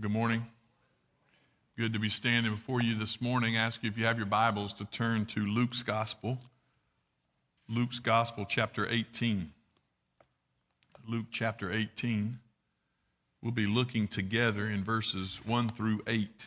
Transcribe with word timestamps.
Good 0.00 0.12
morning. 0.12 0.46
Good 1.76 1.92
to 1.94 1.98
be 1.98 2.08
standing 2.08 2.52
before 2.52 2.80
you 2.80 2.96
this 2.96 3.20
morning. 3.20 3.56
Ask 3.56 3.82
you 3.82 3.90
if 3.90 3.98
you 3.98 4.04
have 4.04 4.16
your 4.16 4.26
Bibles 4.26 4.72
to 4.74 4.84
turn 4.84 5.26
to 5.26 5.40
Luke's 5.40 5.82
Gospel. 5.82 6.38
Luke's 7.68 7.98
Gospel, 7.98 8.46
chapter 8.48 8.88
18. 8.88 9.52
Luke 11.08 11.26
chapter 11.32 11.72
18. 11.72 12.38
We'll 13.42 13.50
be 13.50 13.66
looking 13.66 14.06
together 14.06 14.66
in 14.66 14.84
verses 14.84 15.40
1 15.44 15.70
through 15.70 16.02
8. 16.06 16.46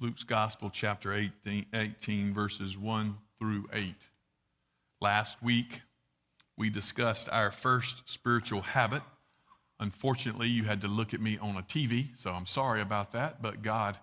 Luke's 0.00 0.24
Gospel, 0.24 0.70
chapter 0.70 1.14
18, 1.14 1.66
18 1.72 2.34
verses 2.34 2.76
1 2.76 3.16
through 3.38 3.68
8. 3.72 3.94
Last 5.00 5.40
week, 5.40 5.82
we 6.56 6.68
discussed 6.68 7.28
our 7.30 7.52
first 7.52 8.02
spiritual 8.06 8.62
habit 8.62 9.02
Unfortunately, 9.80 10.48
you 10.48 10.64
had 10.64 10.80
to 10.82 10.88
look 10.88 11.14
at 11.14 11.20
me 11.20 11.38
on 11.38 11.56
a 11.56 11.62
TV, 11.62 12.16
so 12.16 12.30
I'm 12.30 12.46
sorry 12.46 12.80
about 12.80 13.12
that, 13.12 13.42
but 13.42 13.62
God, 13.62 13.98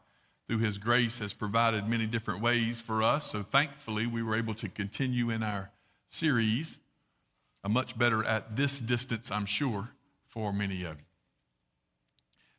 through 0.48 0.60
His 0.60 0.78
grace, 0.78 1.20
has 1.20 1.34
provided 1.34 1.88
many 1.88 2.06
different 2.06 2.42
ways 2.42 2.80
for 2.80 3.02
us. 3.02 3.32
So 3.32 3.44
thankfully, 3.44 4.06
we 4.06 4.22
were 4.22 4.36
able 4.36 4.54
to 4.56 4.70
continue 4.70 5.30
in 5.30 5.44
our 5.44 5.72
series. 6.08 6.78
I'm 7.64 7.72
much 7.72 7.98
better 7.98 8.26
at 8.26 8.56
this 8.56 8.80
distance, 8.80 9.32
I'm 9.32 9.46
sure, 9.46 9.90
for 10.28 10.52
many 10.52 10.84
of 10.84 10.98
you. 10.98 11.06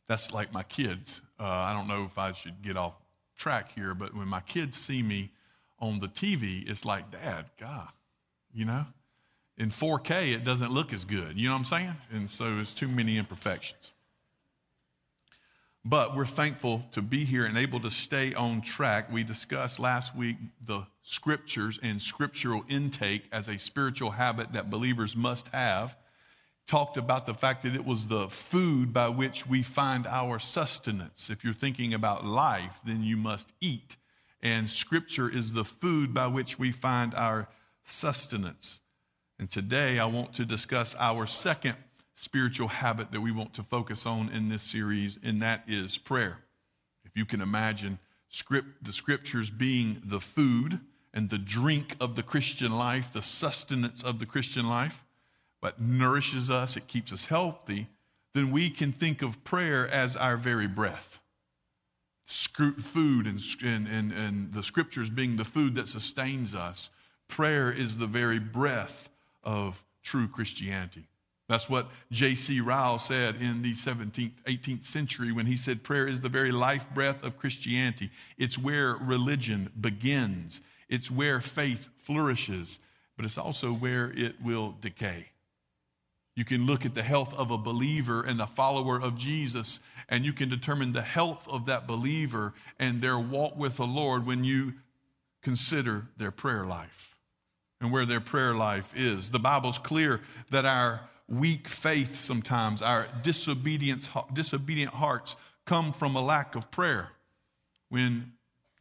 That's 0.07 0.31
like 0.31 0.51
my 0.51 0.63
kids. 0.63 1.21
Uh, 1.39 1.43
I 1.43 1.73
don't 1.73 1.87
know 1.87 2.05
if 2.05 2.17
I 2.17 2.31
should 2.31 2.61
get 2.61 2.77
off 2.77 2.93
track 3.37 3.71
here, 3.73 3.93
but 3.93 4.15
when 4.15 4.27
my 4.27 4.41
kids 4.41 4.77
see 4.77 5.03
me 5.03 5.31
on 5.79 5.99
the 5.99 6.07
TV, 6.07 6.67
it's 6.69 6.85
like, 6.85 7.11
Dad, 7.11 7.45
God, 7.59 7.89
you 8.53 8.65
know? 8.65 8.85
In 9.57 9.69
4K, 9.69 10.33
it 10.33 10.43
doesn't 10.43 10.71
look 10.71 10.93
as 10.93 11.05
good. 11.05 11.37
You 11.37 11.47
know 11.47 11.53
what 11.53 11.59
I'm 11.59 11.65
saying? 11.65 11.95
And 12.11 12.29
so 12.29 12.59
it's 12.59 12.73
too 12.73 12.87
many 12.87 13.17
imperfections. 13.17 13.91
But 15.85 16.15
we're 16.15 16.25
thankful 16.25 16.83
to 16.91 17.01
be 17.01 17.25
here 17.25 17.43
and 17.45 17.57
able 17.57 17.81
to 17.81 17.91
stay 17.91 18.33
on 18.33 18.61
track. 18.61 19.11
We 19.11 19.23
discussed 19.23 19.79
last 19.79 20.15
week 20.15 20.37
the 20.65 20.83
scriptures 21.01 21.77
and 21.83 22.01
scriptural 22.01 22.63
intake 22.69 23.23
as 23.33 23.49
a 23.49 23.59
spiritual 23.59 24.11
habit 24.11 24.53
that 24.53 24.69
believers 24.69 25.15
must 25.15 25.49
have. 25.49 25.97
Talked 26.65 26.95
about 26.95 27.25
the 27.25 27.33
fact 27.33 27.63
that 27.63 27.75
it 27.75 27.85
was 27.85 28.07
the 28.07 28.29
food 28.29 28.93
by 28.93 29.09
which 29.09 29.45
we 29.45 29.61
find 29.61 30.07
our 30.07 30.39
sustenance. 30.39 31.29
If 31.29 31.43
you're 31.43 31.53
thinking 31.53 31.93
about 31.93 32.25
life, 32.25 32.79
then 32.85 33.03
you 33.03 33.17
must 33.17 33.49
eat. 33.59 33.97
And 34.41 34.69
scripture 34.69 35.29
is 35.29 35.51
the 35.51 35.65
food 35.65 36.13
by 36.13 36.27
which 36.27 36.57
we 36.57 36.71
find 36.71 37.13
our 37.13 37.49
sustenance. 37.83 38.79
And 39.39 39.49
today 39.49 39.99
I 39.99 40.05
want 40.05 40.33
to 40.33 40.45
discuss 40.45 40.95
our 40.99 41.25
second 41.27 41.75
spiritual 42.15 42.67
habit 42.67 43.11
that 43.11 43.21
we 43.21 43.31
want 43.31 43.53
to 43.55 43.63
focus 43.63 44.05
on 44.05 44.29
in 44.29 44.49
this 44.49 44.63
series, 44.63 45.17
and 45.23 45.41
that 45.41 45.63
is 45.67 45.97
prayer. 45.97 46.37
If 47.03 47.17
you 47.17 47.25
can 47.25 47.41
imagine 47.41 47.99
script, 48.29 48.83
the 48.83 48.93
scriptures 48.93 49.49
being 49.49 50.01
the 50.05 50.19
food 50.19 50.79
and 51.13 51.29
the 51.29 51.37
drink 51.37 51.95
of 51.99 52.15
the 52.15 52.23
Christian 52.23 52.71
life, 52.71 53.11
the 53.13 53.21
sustenance 53.21 54.03
of 54.03 54.19
the 54.19 54.25
Christian 54.25 54.67
life, 54.67 55.03
what 55.59 55.81
nourishes 55.81 56.51
us, 56.51 56.77
it 56.77 56.87
keeps 56.87 57.11
us 57.11 57.25
healthy, 57.25 57.87
then 58.33 58.51
we 58.51 58.69
can 58.69 58.91
think 58.91 59.21
of 59.21 59.43
prayer 59.43 59.87
as 59.87 60.15
our 60.15 60.37
very 60.37 60.67
breath. 60.67 61.19
Food 62.25 63.27
and, 63.27 63.41
and, 63.87 64.11
and 64.11 64.53
the 64.53 64.63
scriptures 64.63 65.09
being 65.09 65.35
the 65.35 65.45
food 65.45 65.75
that 65.75 65.87
sustains 65.87 66.55
us. 66.55 66.89
Prayer 67.27 67.71
is 67.71 67.97
the 67.97 68.07
very 68.07 68.39
breath 68.39 69.09
of 69.43 69.83
true 70.03 70.27
Christianity. 70.27 71.07
That's 71.49 71.69
what 71.69 71.89
J.C. 72.11 72.61
Ryle 72.61 72.99
said 72.99 73.35
in 73.35 73.61
the 73.61 73.73
17th, 73.73 74.31
18th 74.47 74.85
century 74.85 75.31
when 75.31 75.45
he 75.45 75.57
said 75.57 75.83
prayer 75.83 76.07
is 76.07 76.21
the 76.21 76.29
very 76.29 76.51
life 76.51 76.85
breath 76.93 77.23
of 77.23 77.37
Christianity. 77.37 78.11
It's 78.37 78.57
where 78.57 78.95
religion 78.95 79.69
begins, 79.79 80.61
it's 80.89 81.11
where 81.11 81.41
faith 81.41 81.89
flourishes, 81.97 82.79
but 83.17 83.25
it's 83.25 83.37
also 83.37 83.73
where 83.73 84.11
it 84.11 84.41
will 84.41 84.75
decay. 84.81 85.27
You 86.35 86.45
can 86.45 86.65
look 86.65 86.85
at 86.85 86.95
the 86.95 87.03
health 87.03 87.33
of 87.35 87.51
a 87.51 87.57
believer 87.57 88.23
and 88.23 88.41
a 88.41 88.47
follower 88.47 88.99
of 88.99 89.17
Jesus, 89.17 89.79
and 90.09 90.25
you 90.25 90.33
can 90.33 90.49
determine 90.49 90.93
the 90.93 91.03
health 91.03 91.47
of 91.47 91.67
that 91.67 91.85
believer 91.85 92.53
and 92.79 93.01
their 93.01 93.19
walk 93.19 93.55
with 93.55 93.77
the 93.77 93.85
Lord 93.85 94.25
when 94.25 94.43
you 94.43 94.73
consider 95.43 96.07
their 96.17 96.31
prayer 96.31 96.63
life 96.63 97.12
and 97.83 97.91
where 97.91 98.05
their 98.05 98.21
prayer 98.21 98.53
life 98.55 98.91
is. 98.95 99.29
The 99.29 99.39
Bible's 99.39 99.77
clear 99.77 100.21
that 100.51 100.65
our 100.65 101.01
weak 101.27 101.67
faith 101.67 102.21
sometimes, 102.21 102.81
our 102.81 103.07
disobedience, 103.21 104.09
disobedient 104.31 104.93
hearts, 104.93 105.35
come 105.65 105.91
from 105.91 106.15
a 106.15 106.21
lack 106.21 106.55
of 106.55 106.71
prayer. 106.71 107.09
When 107.89 108.31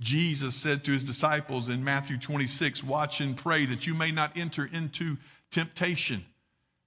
Jesus 0.00 0.54
said 0.54 0.84
to 0.84 0.92
his 0.92 1.02
disciples 1.02 1.68
in 1.68 1.82
Matthew 1.82 2.16
26, 2.16 2.84
Watch 2.84 3.20
and 3.20 3.36
pray 3.36 3.66
that 3.66 3.86
you 3.86 3.94
may 3.94 4.12
not 4.12 4.36
enter 4.36 4.64
into 4.72 5.16
temptation. 5.50 6.24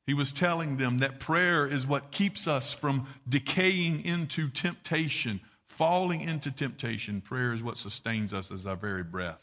He 0.08 0.14
was 0.14 0.32
telling 0.32 0.78
them 0.78 1.00
that 1.00 1.20
prayer 1.20 1.68
is 1.68 1.86
what 1.86 2.12
keeps 2.12 2.48
us 2.48 2.74
from 2.74 3.08
decaying 3.28 4.06
into 4.06 4.50
temptation, 4.50 5.42
falling 5.68 6.22
into 6.22 6.50
temptation. 6.50 7.20
Prayer 7.20 7.52
is 7.52 7.62
what 7.62 7.78
sustains 7.78 8.34
us 8.34 8.52
as 8.52 8.66
our 8.66 8.76
very 8.78 9.04
breath. 9.04 9.40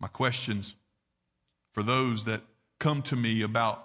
My 0.00 0.08
questions 0.08 0.74
for 1.72 1.82
those 1.82 2.24
that 2.24 2.42
come 2.78 3.02
to 3.02 3.16
me 3.16 3.42
about 3.42 3.84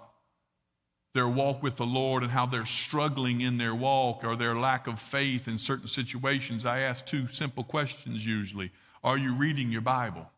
their 1.14 1.28
walk 1.28 1.62
with 1.62 1.76
the 1.76 1.86
Lord 1.86 2.22
and 2.22 2.32
how 2.32 2.46
they're 2.46 2.66
struggling 2.66 3.40
in 3.40 3.56
their 3.56 3.74
walk 3.74 4.24
or 4.24 4.34
their 4.34 4.56
lack 4.56 4.86
of 4.88 5.00
faith 5.00 5.46
in 5.46 5.58
certain 5.58 5.88
situations, 5.88 6.66
I 6.66 6.80
ask 6.80 7.06
two 7.06 7.28
simple 7.28 7.62
questions 7.62 8.26
usually. 8.26 8.72
Are 9.04 9.16
you 9.16 9.34
reading 9.34 9.70
your 9.70 9.80
Bible? 9.80 10.28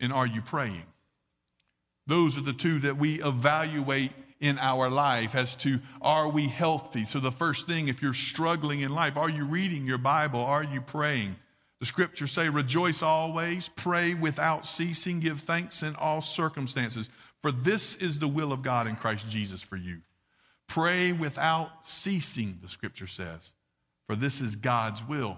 And 0.00 0.12
are 0.12 0.26
you 0.26 0.40
praying? 0.40 0.84
Those 2.06 2.36
are 2.38 2.42
the 2.42 2.52
two 2.52 2.78
that 2.80 2.96
we 2.96 3.22
evaluate 3.22 4.12
in 4.40 4.58
our 4.58 4.90
life 4.90 5.34
as 5.34 5.56
to 5.56 5.80
are 6.02 6.28
we 6.28 6.48
healthy? 6.48 7.04
So, 7.04 7.20
the 7.20 7.32
first 7.32 7.66
thing, 7.66 7.88
if 7.88 8.02
you're 8.02 8.12
struggling 8.12 8.80
in 8.80 8.94
life, 8.94 9.16
are 9.16 9.30
you 9.30 9.44
reading 9.44 9.86
your 9.86 9.98
Bible? 9.98 10.40
Are 10.40 10.64
you 10.64 10.80
praying? 10.80 11.36
The 11.84 11.88
scriptures 11.88 12.32
say, 12.32 12.48
Rejoice 12.48 13.02
always, 13.02 13.68
pray 13.68 14.14
without 14.14 14.66
ceasing, 14.66 15.20
give 15.20 15.40
thanks 15.40 15.82
in 15.82 15.94
all 15.96 16.22
circumstances, 16.22 17.10
for 17.42 17.52
this 17.52 17.96
is 17.96 18.18
the 18.18 18.26
will 18.26 18.52
of 18.52 18.62
God 18.62 18.86
in 18.86 18.96
Christ 18.96 19.28
Jesus 19.28 19.60
for 19.60 19.76
you. 19.76 19.98
Pray 20.66 21.12
without 21.12 21.68
ceasing, 21.82 22.58
the 22.62 22.70
scripture 22.70 23.06
says, 23.06 23.52
for 24.06 24.16
this 24.16 24.40
is 24.40 24.56
God's 24.56 25.04
will. 25.04 25.36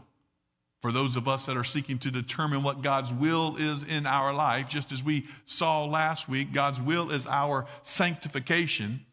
For 0.83 0.93
those 0.93 1.17
of 1.17 1.27
us 1.27 1.47
that 1.47 1.57
are 1.57 1.65
seeking 1.65 1.99
to 1.99 2.13
determine 2.13 2.63
what 2.63 2.81
God's 2.81 3.13
will 3.13 3.57
is 3.57 3.83
in 3.83 4.07
our 4.07 4.33
life, 4.33 4.69
just 4.69 4.93
as 4.93 5.03
we 5.03 5.27
saw 5.47 5.85
last 5.85 6.29
week, 6.29 6.53
God's 6.53 6.81
will 6.81 7.11
is 7.11 7.27
our 7.27 7.67
sanctification. 7.83 9.05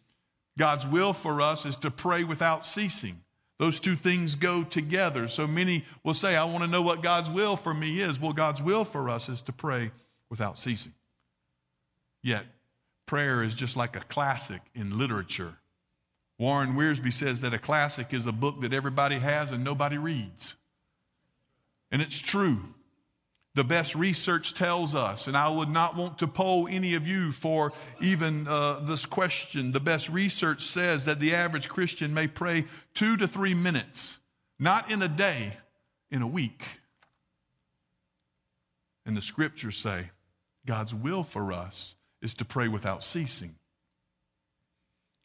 God's 0.59 0.85
will 0.85 1.13
for 1.13 1.41
us 1.41 1.65
is 1.65 1.77
to 1.77 1.89
pray 1.89 2.25
without 2.25 2.63
ceasing. 2.63 3.22
Those 3.63 3.79
two 3.79 3.95
things 3.95 4.35
go 4.35 4.65
together. 4.65 5.29
So 5.29 5.47
many 5.47 5.85
will 6.03 6.13
say, 6.13 6.35
I 6.35 6.43
want 6.43 6.65
to 6.65 6.69
know 6.69 6.81
what 6.81 7.01
God's 7.01 7.29
will 7.29 7.55
for 7.55 7.73
me 7.73 8.01
is. 8.01 8.19
Well, 8.19 8.33
God's 8.33 8.61
will 8.61 8.83
for 8.83 9.09
us 9.09 9.29
is 9.29 9.39
to 9.43 9.53
pray 9.53 9.91
without 10.29 10.59
ceasing. 10.59 10.91
Yet, 12.21 12.43
prayer 13.05 13.41
is 13.41 13.55
just 13.55 13.77
like 13.77 13.95
a 13.95 14.01
classic 14.01 14.59
in 14.75 14.97
literature. 14.97 15.53
Warren 16.37 16.73
Wiersbe 16.73 17.13
says 17.13 17.39
that 17.39 17.53
a 17.53 17.57
classic 17.57 18.13
is 18.13 18.25
a 18.25 18.33
book 18.33 18.59
that 18.59 18.73
everybody 18.73 19.17
has 19.17 19.53
and 19.53 19.63
nobody 19.63 19.97
reads. 19.97 20.55
And 21.89 22.01
it's 22.01 22.19
true. 22.19 22.59
The 23.55 23.63
best 23.63 23.93
research 23.93 24.55
tells 24.55 24.95
us, 24.95 25.27
and 25.27 25.37
I 25.37 25.47
would 25.47 25.69
not 25.69 25.95
want 25.95 26.17
to 26.19 26.27
poll 26.27 26.67
any 26.67 26.95
of 26.95 27.05
you 27.05 27.31
for 27.31 27.71
even 28.01 28.47
uh, 28.47 28.79
this 28.79 29.05
question. 29.05 29.71
The 29.71 29.79
best 29.79 30.09
research 30.09 30.65
says 30.65 31.05
that 31.05 31.19
the 31.19 31.35
average 31.35 31.69
Christian 31.69 32.15
may 32.15 32.25
pray 32.25 32.65
two 32.95 33.15
to 33.17 33.27
three 33.27 33.53
minutes, 33.53 34.19
not 34.57 34.89
in 34.89 35.03
a 35.03 35.07
day, 35.07 35.55
in 36.09 36.23
a 36.23 36.27
week. 36.27 36.63
And 39.05 39.15
the 39.15 39.21
scriptures 39.21 39.77
say 39.77 40.09
God's 40.65 40.95
will 40.95 41.23
for 41.23 41.53
us 41.53 41.95
is 42.23 42.33
to 42.35 42.45
pray 42.45 42.67
without 42.67 43.03
ceasing. 43.03 43.53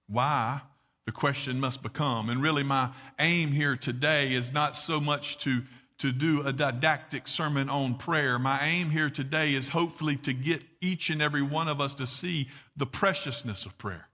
Why? 0.06 0.60
The 1.06 1.12
question 1.12 1.60
must 1.60 1.82
become. 1.82 2.28
And 2.28 2.42
really, 2.42 2.62
my 2.62 2.90
aim 3.18 3.52
here 3.52 3.76
today 3.76 4.34
is 4.34 4.52
not 4.52 4.76
so 4.76 5.00
much 5.00 5.38
to 5.38 5.62
to 5.98 6.12
do 6.12 6.42
a 6.42 6.52
didactic 6.52 7.26
sermon 7.26 7.68
on 7.68 7.96
prayer. 7.96 8.38
My 8.38 8.64
aim 8.64 8.90
here 8.90 9.10
today 9.10 9.54
is 9.54 9.68
hopefully 9.68 10.16
to 10.18 10.32
get 10.32 10.62
each 10.80 11.10
and 11.10 11.20
every 11.20 11.42
one 11.42 11.68
of 11.68 11.80
us 11.80 11.94
to 11.96 12.06
see 12.06 12.48
the 12.76 12.86
preciousness 12.86 13.66
of 13.66 13.76
prayer, 13.78 14.08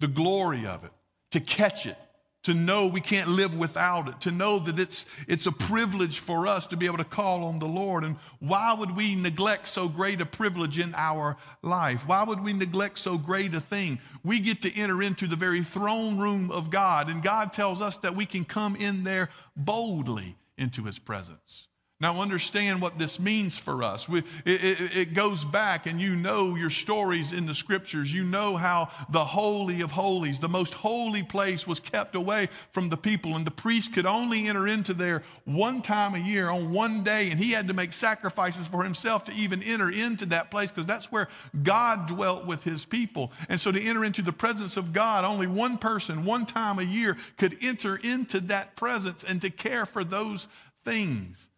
the 0.00 0.08
glory 0.08 0.66
of 0.66 0.84
it, 0.84 0.90
to 1.30 1.40
catch 1.40 1.86
it, 1.86 1.96
to 2.42 2.54
know 2.54 2.86
we 2.86 3.02
can't 3.02 3.28
live 3.28 3.54
without 3.54 4.08
it, 4.08 4.20
to 4.22 4.32
know 4.32 4.58
that 4.58 4.80
it's, 4.80 5.06
it's 5.28 5.46
a 5.46 5.52
privilege 5.52 6.18
for 6.18 6.46
us 6.46 6.66
to 6.66 6.76
be 6.76 6.86
able 6.86 6.96
to 6.96 7.04
call 7.04 7.44
on 7.44 7.58
the 7.58 7.68
Lord. 7.68 8.02
And 8.02 8.16
why 8.40 8.72
would 8.72 8.96
we 8.96 9.14
neglect 9.14 9.68
so 9.68 9.88
great 9.88 10.20
a 10.20 10.26
privilege 10.26 10.78
in 10.78 10.94
our 10.96 11.36
life? 11.62 12.08
Why 12.08 12.24
would 12.24 12.42
we 12.42 12.52
neglect 12.54 12.98
so 12.98 13.18
great 13.18 13.54
a 13.54 13.60
thing? 13.60 14.00
We 14.24 14.40
get 14.40 14.62
to 14.62 14.74
enter 14.74 15.02
into 15.02 15.28
the 15.28 15.36
very 15.36 15.62
throne 15.62 16.18
room 16.18 16.50
of 16.50 16.70
God, 16.70 17.10
and 17.10 17.22
God 17.22 17.52
tells 17.52 17.80
us 17.80 17.98
that 17.98 18.16
we 18.16 18.26
can 18.26 18.44
come 18.44 18.74
in 18.74 19.04
there 19.04 19.28
boldly 19.54 20.36
into 20.60 20.84
his 20.84 20.98
presence. 20.98 21.69
Now, 22.00 22.18
understand 22.22 22.80
what 22.80 22.98
this 22.98 23.20
means 23.20 23.58
for 23.58 23.82
us. 23.82 24.08
We, 24.08 24.20
it, 24.46 24.64
it, 24.64 24.96
it, 24.96 25.14
goes 25.14 25.44
back, 25.44 25.84
and 25.84 26.00
you 26.00 26.16
know 26.16 26.56
your 26.56 26.70
stories 26.70 27.32
in 27.32 27.44
the 27.44 27.52
scriptures. 27.52 28.10
You 28.10 28.24
know 28.24 28.56
how 28.56 28.88
the 29.10 29.22
Holy 29.22 29.82
of 29.82 29.92
Holies, 29.92 30.38
the 30.38 30.48
most 30.48 30.72
holy 30.72 31.22
place, 31.22 31.66
was 31.66 31.78
kept 31.78 32.14
away 32.14 32.48
from 32.72 32.88
the 32.88 32.96
people, 32.96 33.36
and 33.36 33.46
the 33.46 33.50
priest 33.50 33.92
could 33.92 34.06
only 34.06 34.48
enter 34.48 34.66
into 34.66 34.94
there 34.94 35.22
one 35.44 35.82
time 35.82 36.14
a 36.14 36.18
year 36.18 36.48
on 36.48 36.72
one 36.72 37.04
day, 37.04 37.30
and 37.30 37.38
he 37.38 37.50
had 37.50 37.68
to 37.68 37.74
make 37.74 37.92
sacrifices 37.92 38.66
for 38.66 38.82
himself 38.82 39.24
to 39.24 39.32
even 39.32 39.62
enter 39.62 39.90
into 39.90 40.24
that 40.24 40.50
place 40.50 40.70
because 40.70 40.86
that's 40.86 41.12
where 41.12 41.28
God 41.62 42.06
dwelt 42.06 42.46
with 42.46 42.64
his 42.64 42.86
people. 42.86 43.30
And 43.50 43.60
so, 43.60 43.70
to 43.70 43.82
enter 43.82 44.06
into 44.06 44.22
the 44.22 44.32
presence 44.32 44.78
of 44.78 44.94
God, 44.94 45.26
only 45.26 45.46
one 45.46 45.76
person, 45.76 46.24
one 46.24 46.46
time 46.46 46.78
a 46.78 46.82
year, 46.82 47.18
could 47.36 47.58
enter 47.60 47.96
into 47.96 48.40
that 48.40 48.74
presence 48.74 49.22
and 49.22 49.42
to 49.42 49.50
care 49.50 49.84
for 49.84 50.02
those 50.02 50.48
things. 50.82 51.49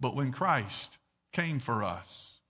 But 0.00 0.16
when 0.16 0.32
Christ 0.32 0.98
came 1.32 1.60
for 1.60 1.84
us 1.84 2.40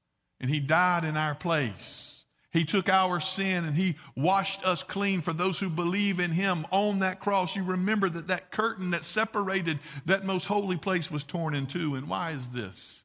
and 0.41 0.49
he 0.51 0.61
died 0.61 1.05
in 1.05 1.17
our 1.17 1.35
place, 1.35 2.25
he 2.53 2.65
took 2.65 2.89
our 2.89 3.21
sin 3.21 3.65
and 3.65 3.77
he 3.77 3.97
washed 4.17 4.65
us 4.65 4.83
clean 4.83 5.21
for 5.21 5.33
those 5.33 5.59
who 5.59 5.71
believe 5.71 6.19
in 6.19 6.31
him 6.31 6.67
on 6.71 6.99
that 7.01 7.21
cross. 7.21 7.55
You 7.55 7.63
remember 7.63 8.09
that 8.11 8.27
that 8.29 8.51
curtain 8.51 8.91
that 8.91 9.05
separated 9.05 9.79
that 10.07 10.25
most 10.25 10.47
holy 10.47 10.77
place 10.77 11.11
was 11.11 11.23
torn 11.23 11.55
in 11.55 11.67
two. 11.67 11.95
And 11.95 12.09
why 12.09 12.33
is 12.33 12.49
this? 12.49 13.05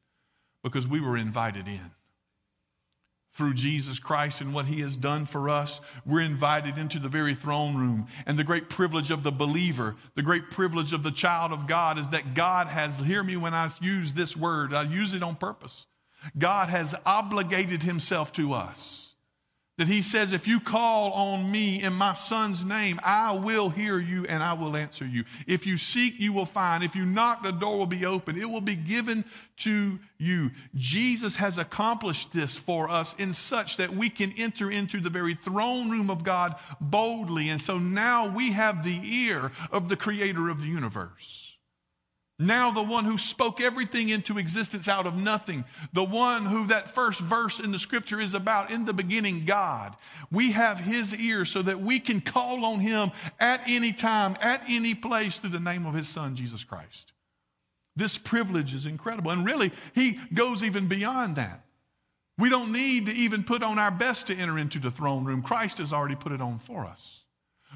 Because 0.64 0.88
we 0.88 1.00
were 1.00 1.18
invited 1.18 1.68
in 1.68 1.92
through 3.36 3.54
Jesus 3.54 4.00
Christ 4.00 4.42
and 4.42 4.54
what 4.54 4.66
he 4.66 4.82
has 4.82 4.96
done 4.96 5.26
for 5.26 5.50
us, 5.50 5.82
we're 6.06 6.22
invited 6.22 6.78
into 6.78 7.00
the 7.00 7.10
very 7.10 7.36
throne 7.36 7.76
room. 7.76 8.08
And 8.26 8.40
the 8.40 8.44
great 8.44 8.70
privilege 8.70 9.12
of 9.12 9.24
the 9.24 9.32
believer, 9.32 9.96
the 10.16 10.24
great 10.24 10.50
privilege 10.50 10.94
of 10.94 11.04
the 11.04 11.12
child 11.12 11.52
of 11.52 11.68
God 11.68 12.00
is 12.00 12.10
that 12.10 12.34
God 12.34 12.68
has, 12.68 12.98
hear 13.00 13.24
me 13.24 13.36
when 13.36 13.54
I 13.54 13.70
use 13.82 14.14
this 14.14 14.36
word, 14.36 14.74
I 14.74 14.84
use 14.84 15.14
it 15.14 15.22
on 15.22 15.36
purpose. 15.36 15.86
God 16.38 16.70
has 16.70 16.96
obligated 17.06 17.84
himself 17.84 18.32
to 18.34 18.54
us 18.54 19.05
that 19.78 19.88
he 19.88 20.02
says, 20.02 20.32
If 20.32 20.48
you 20.48 20.60
call 20.60 21.12
on 21.12 21.52
me 21.52 21.82
in 21.84 21.94
my 21.94 22.14
son's 22.14 22.64
name, 22.64 23.00
I 23.04 23.34
will 23.34 23.70
hear 23.70 23.98
you 23.98 24.26
and 24.26 24.42
I 24.42 24.54
will 24.54 24.76
answer 24.76 25.06
you. 25.06 25.26
If 25.48 25.66
you 25.66 25.78
seek, 25.78 26.20
you 26.20 26.32
will 26.32 26.46
find. 26.46 26.84
If 26.84 26.96
you 26.96 27.06
knock, 27.06 27.44
the 27.44 27.52
door 27.52 27.78
will 27.78 27.86
be 27.86 28.06
open. 28.06 28.40
It 28.40 28.50
will 28.50 28.62
be 28.62 28.76
given 28.76 29.26
to 29.58 30.00
you. 30.18 30.52
Jesus 30.76 31.36
has 31.36 31.58
accomplished 31.58 32.32
this 32.34 32.56
for 32.56 32.90
us 32.90 33.16
in 33.18 33.34
such 33.34 33.78
that 33.78 33.94
we 33.94 34.10
can 34.10 34.34
enter 34.38 34.72
into 34.72 35.02
the 35.02 35.10
very 35.10 35.36
throne 35.36 35.90
room 35.90 36.10
of 36.10 36.24
God 36.24 36.56
boldly. 36.80 37.50
And 37.50 37.62
so 37.62 37.78
now 37.78 38.34
we 38.34 38.52
have 38.52 38.84
the 38.84 39.00
ear 39.04 39.52
of 39.72 39.90
the 39.90 39.98
creator 39.98 40.50
of 40.50 40.62
the 40.62 40.68
universe. 40.68 41.55
Now, 42.38 42.70
the 42.70 42.84
one 42.84 43.06
who 43.06 43.18
spoke 43.18 43.62
everything 43.62 44.10
into 44.10 44.38
existence 44.38 44.90
out 44.90 45.08
of 45.08 45.16
nothing, 45.16 45.64
the 45.94 46.04
one 46.04 46.46
who 46.46 46.68
that 46.68 46.94
first 46.94 47.22
verse 47.22 47.62
in 47.62 47.72
the 47.72 47.80
scripture 47.80 48.20
is 48.20 48.34
about, 48.34 48.72
in 48.72 48.84
the 48.84 48.92
beginning, 48.92 49.46
God. 49.46 49.96
We 50.32 50.52
have 50.52 50.78
his 50.78 51.16
ear 51.16 51.46
so 51.46 51.62
that 51.62 51.80
we 51.80 52.02
can 52.02 52.20
call 52.20 52.66
on 52.66 52.82
him 52.82 53.12
at 53.40 53.62
any 53.68 53.94
time, 53.94 54.36
at 54.42 54.64
any 54.68 54.94
place 54.94 55.40
through 55.40 55.52
the 55.52 55.62
name 55.62 55.86
of 55.86 55.94
his 55.94 56.10
son, 56.10 56.36
Jesus 56.36 56.66
Christ. 56.66 57.14
This 57.96 58.18
privilege 58.18 58.74
is 58.74 58.86
incredible. 58.86 59.32
And 59.32 59.46
really, 59.46 59.72
he 59.94 60.20
goes 60.34 60.62
even 60.62 60.88
beyond 60.88 61.38
that. 61.38 61.62
We 62.38 62.50
don't 62.50 62.74
need 62.74 63.06
to 63.06 63.14
even 63.14 63.46
put 63.46 63.64
on 63.64 63.80
our 63.80 63.92
best 63.92 64.28
to 64.28 64.36
enter 64.36 64.60
into 64.60 64.80
the 64.80 64.92
throne 64.92 65.24
room. 65.24 65.42
Christ 65.42 65.78
has 65.78 65.94
already 65.94 66.16
put 66.16 66.34
it 66.34 66.42
on 66.42 66.60
for 66.60 66.86
us. 66.86 67.25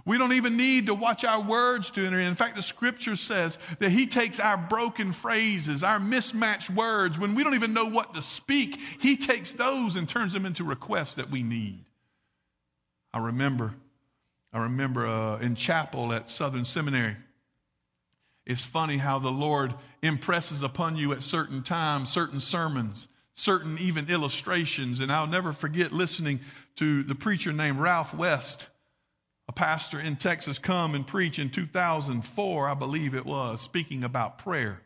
We 0.06 0.18
don't 0.18 0.34
even 0.34 0.58
need 0.58 0.88
to 0.88 0.94
watch 0.94 1.24
our 1.24 1.42
words 1.42 1.92
to 1.92 2.06
enter 2.06 2.20
in. 2.20 2.28
In 2.28 2.36
fact, 2.36 2.56
the 2.56 2.62
scripture 2.62 3.16
says 3.16 3.58
that 3.80 3.92
He 3.92 4.08
takes 4.08 4.40
our 4.40 4.58
broken 4.58 5.12
phrases, 5.12 5.84
our 5.84 6.00
mismatched 6.00 6.70
words, 6.70 7.20
when 7.20 7.36
we 7.36 7.44
don't 7.44 7.56
even 7.56 7.74
know 7.74 7.86
what 7.86 8.14
to 8.14 8.22
speak, 8.22 8.80
He 9.00 9.18
takes 9.18 9.54
those 9.54 9.96
and 9.96 10.08
turns 10.08 10.34
them 10.34 10.46
into 10.46 10.64
requests 10.64 11.16
that 11.16 11.30
we 11.30 11.44
need. 11.44 11.86
I 13.14 13.20
remember, 13.20 13.74
I 14.54 14.64
remember 14.64 15.08
uh, 15.08 15.40
in 15.40 15.56
chapel 15.56 16.14
at 16.14 16.30
Southern 16.30 16.66
Seminary. 16.66 17.18
It's 18.46 18.64
funny 18.64 18.98
how 18.98 19.20
the 19.20 19.32
Lord 19.32 19.76
impresses 20.02 20.64
upon 20.64 20.96
you 20.96 21.14
at 21.14 21.22
certain 21.22 21.62
times 21.62 22.12
certain 22.12 22.40
sermons, 22.40 23.08
certain 23.34 23.78
even 23.78 24.10
illustrations. 24.10 25.02
And 25.02 25.12
I'll 25.12 25.28
never 25.28 25.54
forget 25.54 25.92
listening 25.92 26.40
to 26.78 27.04
the 27.04 27.16
preacher 27.16 27.54
named 27.54 27.80
Ralph 27.80 28.14
West 28.14 28.68
a 29.50 29.52
pastor 29.52 30.00
in 30.00 30.16
Texas 30.16 30.60
come 30.60 30.94
and 30.94 31.08
preach 31.08 31.40
in 31.40 31.50
2004, 31.50 32.70
I 32.70 32.74
believe 32.76 33.16
it 33.16 33.26
was, 33.26 33.60
speaking 33.62 34.04
about 34.04 34.38
prayer. 34.38 34.80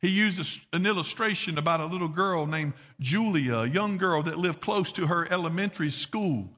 He 0.00 0.10
used 0.10 0.60
an 0.72 0.86
illustration 0.86 1.58
about 1.58 1.80
a 1.80 1.86
little 1.86 2.06
girl 2.06 2.46
named 2.46 2.74
Julia, 3.00 3.56
a 3.56 3.68
young 3.68 3.96
girl 3.96 4.22
that 4.22 4.38
lived 4.38 4.60
close 4.60 4.92
to 4.92 5.08
her 5.08 5.26
elementary 5.32 5.90
school. 5.90 6.48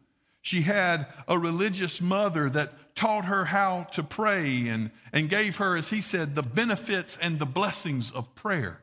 She 0.42 0.60
had 0.60 1.06
a 1.26 1.38
religious 1.38 2.02
mother 2.02 2.50
that 2.50 2.94
taught 2.94 3.24
her 3.24 3.46
how 3.46 3.84
to 3.92 4.02
pray 4.02 4.68
and, 4.68 4.90
and 5.10 5.30
gave 5.30 5.56
her, 5.56 5.74
as 5.74 5.88
he 5.88 6.02
said, 6.02 6.34
the 6.34 6.42
benefits 6.42 7.16
and 7.18 7.38
the 7.38 7.46
blessings 7.46 8.10
of 8.10 8.34
prayer. 8.34 8.82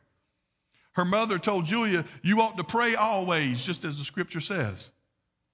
Her 0.94 1.06
mother 1.06 1.38
told 1.38 1.66
Julia, 1.66 2.04
You 2.24 2.42
ought 2.42 2.57
to 2.57 2.63
pray 2.63 2.96
always, 2.96 3.63
just 3.63 3.86
as 3.86 4.00
the 4.00 4.06
scripture 4.06 4.42
says. 4.42 4.90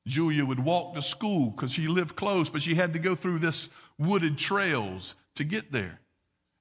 Julia 0.08 0.46
would 0.46 0.60
walk 0.60 0.94
to 0.94 1.02
school 1.02 1.50
because 1.50 1.72
she 1.72 1.88
lived 1.88 2.16
close, 2.16 2.50
but 2.50 2.62
she 2.62 2.76
had 2.76 2.94
to 2.94 3.00
go 3.00 3.16
through 3.16 3.40
this 3.40 3.70
wooded 3.98 4.38
trails 4.38 5.16
to 5.36 5.44
get 5.44 5.72
there. 5.72 6.00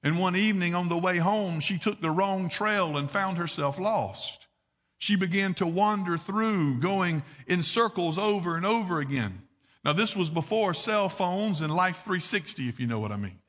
And 0.03 0.19
one 0.19 0.35
evening 0.35 0.75
on 0.75 0.89
the 0.89 0.97
way 0.97 1.17
home, 1.17 1.59
she 1.59 1.77
took 1.77 1.99
the 1.99 2.11
wrong 2.11 2.49
trail 2.49 2.97
and 2.97 3.09
found 3.09 3.37
herself 3.37 3.79
lost. 3.79 4.47
She 4.97 5.15
began 5.15 5.53
to 5.55 5.67
wander 5.67 6.17
through, 6.17 6.79
going 6.79 7.23
in 7.47 7.61
circles 7.61 8.17
over 8.17 8.55
and 8.55 8.65
over 8.65 8.99
again. 8.99 9.41
Now, 9.83 9.93
this 9.93 10.15
was 10.15 10.29
before 10.29 10.73
cell 10.73 11.09
phones 11.09 11.61
and 11.61 11.73
Life 11.73 11.97
360, 11.97 12.69
if 12.69 12.79
you 12.79 12.87
know 12.87 12.99
what 12.99 13.11
I 13.11 13.17
mean. 13.17 13.39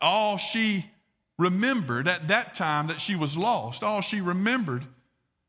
All 0.00 0.36
she 0.36 0.86
remembered 1.38 2.06
at 2.06 2.28
that 2.28 2.54
time 2.54 2.88
that 2.88 3.00
she 3.00 3.16
was 3.16 3.36
lost, 3.36 3.82
all 3.82 4.00
she 4.00 4.20
remembered 4.20 4.84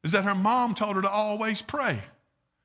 is 0.04 0.14
that 0.14 0.24
her 0.24 0.34
mom 0.34 0.74
told 0.74 0.96
her 0.96 1.02
to 1.04 1.10
always 1.10 1.62
pray. 1.62 2.02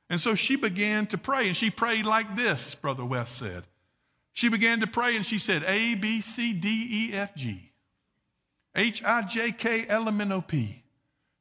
And 0.08 0.20
so 0.20 0.34
she 0.34 0.56
began 0.56 1.06
to 1.08 1.18
pray, 1.18 1.48
and 1.48 1.56
she 1.56 1.70
prayed 1.70 2.06
like 2.06 2.36
this, 2.36 2.74
Brother 2.74 3.04
West 3.04 3.36
said. 3.36 3.64
She 4.32 4.48
began 4.48 4.80
to 4.80 4.86
pray, 4.86 5.16
and 5.16 5.26
she 5.26 5.38
said, 5.38 5.64
A, 5.66 5.94
B, 5.94 6.20
C, 6.20 6.52
D, 6.52 6.68
E, 6.90 7.14
F, 7.14 7.34
G, 7.34 7.72
H, 8.74 9.02
I, 9.02 9.22
J, 9.22 9.52
K, 9.52 9.86
L, 9.88 10.06
M, 10.06 10.20
N, 10.20 10.32
O, 10.32 10.40
P, 10.42 10.82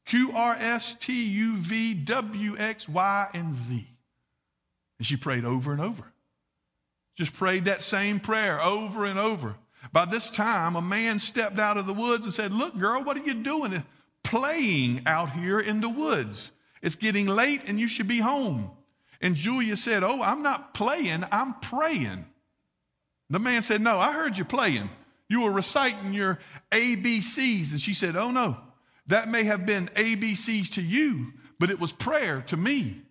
Q, 0.05 0.31
R, 0.33 0.55
S, 0.55 0.95
T, 0.95 1.13
U, 1.13 1.57
V, 1.57 1.93
W, 1.93 2.57
X, 2.57 2.87
Y, 2.87 3.27
and 3.33 3.53
Z. 3.53 3.87
And 4.97 5.05
she 5.05 5.17
prayed 5.17 5.45
over 5.45 5.71
and 5.71 5.81
over. 5.81 6.05
Just 7.15 7.33
prayed 7.33 7.65
that 7.65 7.81
same 7.81 8.19
prayer 8.19 8.61
over 8.61 9.05
and 9.05 9.19
over. 9.19 9.55
By 9.91 10.05
this 10.05 10.29
time, 10.29 10.75
a 10.75 10.81
man 10.81 11.19
stepped 11.19 11.59
out 11.59 11.77
of 11.77 11.85
the 11.85 11.93
woods 11.93 12.25
and 12.25 12.33
said, 12.33 12.51
Look, 12.51 12.77
girl, 12.77 13.03
what 13.03 13.17
are 13.17 13.23
you 13.23 13.35
doing? 13.35 13.83
Playing 14.23 15.03
out 15.05 15.31
here 15.31 15.59
in 15.59 15.81
the 15.81 15.89
woods. 15.89 16.51
It's 16.81 16.95
getting 16.95 17.27
late 17.27 17.61
and 17.65 17.79
you 17.79 17.87
should 17.87 18.07
be 18.07 18.19
home. 18.19 18.71
And 19.21 19.35
Julia 19.35 19.75
said, 19.75 20.03
Oh, 20.03 20.21
I'm 20.21 20.41
not 20.41 20.73
playing, 20.73 21.25
I'm 21.31 21.55
praying. 21.55 22.25
The 23.29 23.39
man 23.39 23.63
said, 23.63 23.81
No, 23.81 23.99
I 23.99 24.13
heard 24.13 24.37
you 24.37 24.45
playing. 24.45 24.89
You 25.27 25.41
were 25.41 25.51
reciting 25.51 26.13
your 26.13 26.39
ABCs. 26.71 27.71
And 27.71 27.79
she 27.79 27.93
said, 27.93 28.15
Oh, 28.15 28.31
no, 28.31 28.57
that 29.07 29.29
may 29.29 29.43
have 29.43 29.65
been 29.65 29.89
ABCs 29.95 30.73
to 30.73 30.81
you, 30.81 31.33
but 31.59 31.69
it 31.69 31.79
was 31.79 31.91
prayer 31.91 32.41
to 32.47 32.57
me. 32.57 33.01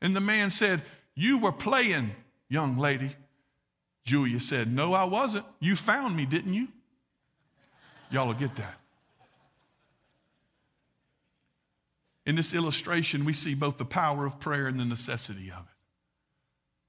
And 0.00 0.14
the 0.14 0.20
man 0.20 0.50
said, 0.50 0.82
You 1.14 1.38
were 1.38 1.52
playing, 1.52 2.10
young 2.48 2.78
lady. 2.78 3.14
Julia 4.04 4.40
said, 4.40 4.72
No, 4.72 4.92
I 4.92 5.04
wasn't. 5.04 5.46
You 5.60 5.76
found 5.76 6.16
me, 6.16 6.26
didn't 6.26 6.54
you? 6.54 6.68
Y'all 8.10 8.26
will 8.26 8.34
get 8.34 8.54
that. 8.56 8.78
In 12.26 12.36
this 12.36 12.54
illustration, 12.54 13.24
we 13.24 13.32
see 13.32 13.54
both 13.54 13.76
the 13.76 13.84
power 13.84 14.26
of 14.26 14.40
prayer 14.40 14.66
and 14.66 14.80
the 14.80 14.84
necessity 14.84 15.50
of 15.50 15.60
it. 15.60 15.76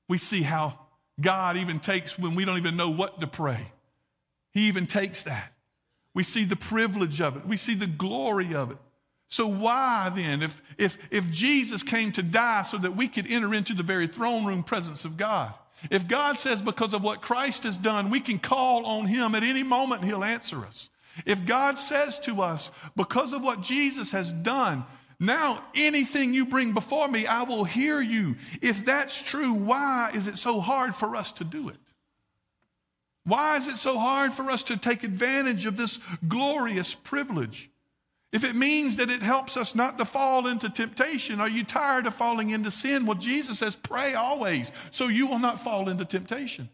We 0.08 0.18
see 0.18 0.42
how 0.44 0.80
God 1.20 1.58
even 1.58 1.80
takes 1.80 2.18
when 2.18 2.36
we 2.36 2.46
don't 2.46 2.58
even 2.58 2.78
know 2.78 2.90
what 2.90 3.22
to 3.22 3.28
pray, 3.28 3.72
He 4.52 4.68
even 4.68 4.88
takes 4.88 5.24
that. 5.24 5.52
We 6.14 6.24
see 6.24 6.46
the 6.46 6.56
privilege 6.56 7.20
of 7.20 7.36
it, 7.36 7.46
we 7.46 7.58
see 7.58 7.76
the 7.76 7.88
glory 7.88 8.56
of 8.56 8.72
it. 8.72 8.78
So, 9.28 9.48
why 9.48 10.12
then, 10.16 10.44
if, 10.44 10.62
if, 10.78 10.98
if 11.10 11.30
Jesus 11.32 11.84
came 11.84 12.12
to 12.14 12.24
die 12.24 12.62
so 12.62 12.78
that 12.78 12.96
we 12.96 13.08
could 13.08 13.30
enter 13.30 13.54
into 13.54 13.74
the 13.74 13.84
very 13.84 14.08
throne 14.08 14.46
room 14.46 14.64
presence 14.64 15.04
of 15.04 15.18
God, 15.18 15.54
If 15.90 16.08
God 16.08 16.40
says 16.40 16.62
because 16.62 16.94
of 16.94 17.04
what 17.04 17.22
Christ 17.22 17.64
has 17.64 17.78
done, 17.78 18.10
we 18.10 18.20
can 18.20 18.40
call 18.40 18.86
on 18.86 19.08
Him 19.08 19.36
at 19.36 19.44
any 19.44 19.64
moment 19.64 20.04
He'll 20.04 20.24
answer 20.24 20.66
us. 20.66 20.90
If 21.26 21.46
God 21.46 21.80
says 21.80 22.20
to 22.20 22.42
us, 22.42 22.72
because 22.96 23.34
of 23.34 23.42
what 23.42 23.62
Jesus 23.62 24.12
has 24.12 24.34
done, 24.34 24.86
now 25.20 25.64
anything 25.74 26.34
you 26.34 26.46
bring 26.46 26.74
before 26.74 27.08
me, 27.08 27.26
I 27.26 27.44
will 27.44 27.64
hear 27.64 28.02
you. 28.02 28.36
If 28.62 28.86
that's 28.86 29.22
true, 29.22 29.54
why 29.54 30.12
is 30.14 30.28
it 30.28 30.38
so 30.38 30.60
hard 30.60 30.96
for 30.96 31.16
us 31.16 31.32
to 31.34 31.44
do 31.44 31.70
it? 31.70 31.78
Why 33.24 33.58
is 33.58 33.68
it 33.68 33.78
so 33.78 33.98
hard 33.98 34.34
for 34.34 34.52
us 34.52 34.64
to 34.64 34.78
take 34.78 35.04
advantage 35.04 35.66
of 35.66 35.78
this 35.78 36.00
glorious 36.28 36.94
privilege? 36.94 37.70
If 38.32 38.44
it 38.44 38.56
means 38.56 38.98
that 38.98 39.10
it 39.10 39.22
helps 39.22 39.56
us 39.56 39.76
not 39.76 39.98
to 39.98 40.06
fall 40.06 40.48
into 40.48 40.70
temptation, 40.70 41.40
are 41.40 41.48
you 41.48 41.64
tired 41.64 42.06
of 42.06 42.14
falling 42.14 42.50
into 42.50 42.70
sin? 42.70 43.06
Well, 43.06 43.18
Jesus 43.18 43.60
says, 43.60 43.76
pray 43.76 44.14
always 44.14 44.72
so 44.92 45.08
you 45.08 45.26
will 45.26 45.40
not 45.40 45.62
fall 45.62 45.90
into 45.90 46.06
temptation. 46.06 46.70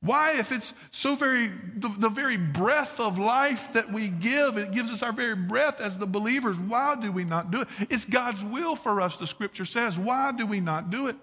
Why, 0.00 0.38
if 0.38 0.52
it's 0.52 0.74
so 0.92 1.16
very, 1.16 1.48
the, 1.48 1.88
the, 1.98 2.08
very 2.08 2.36
breath 2.36 3.00
of 3.00 3.18
life 3.18 3.72
that 3.72 3.92
we 3.92 4.10
give, 4.10 4.56
it 4.56 4.70
gives 4.70 4.92
us 4.92 5.02
our 5.02 5.12
very 5.12 5.34
breath 5.34 5.80
as 5.80 5.98
the 5.98 6.06
believers, 6.06 6.56
why 6.56 6.94
do 6.94 7.10
we 7.10 7.24
not 7.24 7.50
do 7.50 7.62
it? 7.62 7.68
It's 7.90 8.04
God's 8.04 8.44
will 8.44 8.76
for 8.76 9.00
us, 9.00 9.16
the 9.16 9.26
scripture 9.26 9.64
says. 9.64 9.98
Why 9.98 10.30
do 10.30 10.46
we 10.46 10.60
not 10.60 10.90
do 10.90 11.08
it? 11.08 11.16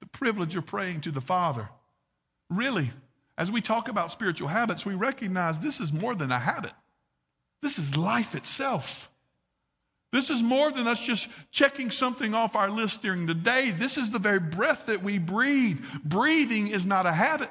The 0.00 0.06
privilege 0.06 0.54
of 0.54 0.66
praying 0.66 1.00
to 1.02 1.10
the 1.10 1.20
Father. 1.20 1.68
Really, 2.48 2.92
as 3.36 3.50
we 3.50 3.60
talk 3.60 3.88
about 3.88 4.12
spiritual 4.12 4.48
habits, 4.48 4.86
we 4.86 4.94
recognize 4.94 5.58
this 5.58 5.80
is 5.80 5.92
more 5.92 6.14
than 6.14 6.30
a 6.30 6.38
habit, 6.38 6.72
this 7.60 7.78
is 7.78 7.96
life 7.96 8.36
itself. 8.36 9.10
This 10.10 10.30
is 10.30 10.42
more 10.42 10.72
than 10.72 10.86
us 10.86 11.00
just 11.00 11.28
checking 11.50 11.90
something 11.90 12.34
off 12.34 12.56
our 12.56 12.70
list 12.70 13.02
during 13.02 13.26
the 13.26 13.34
day. 13.34 13.72
This 13.72 13.98
is 13.98 14.10
the 14.10 14.18
very 14.18 14.40
breath 14.40 14.86
that 14.86 15.02
we 15.02 15.18
breathe. 15.18 15.80
Breathing 16.02 16.68
is 16.68 16.86
not 16.86 17.04
a 17.04 17.12
habit. 17.12 17.50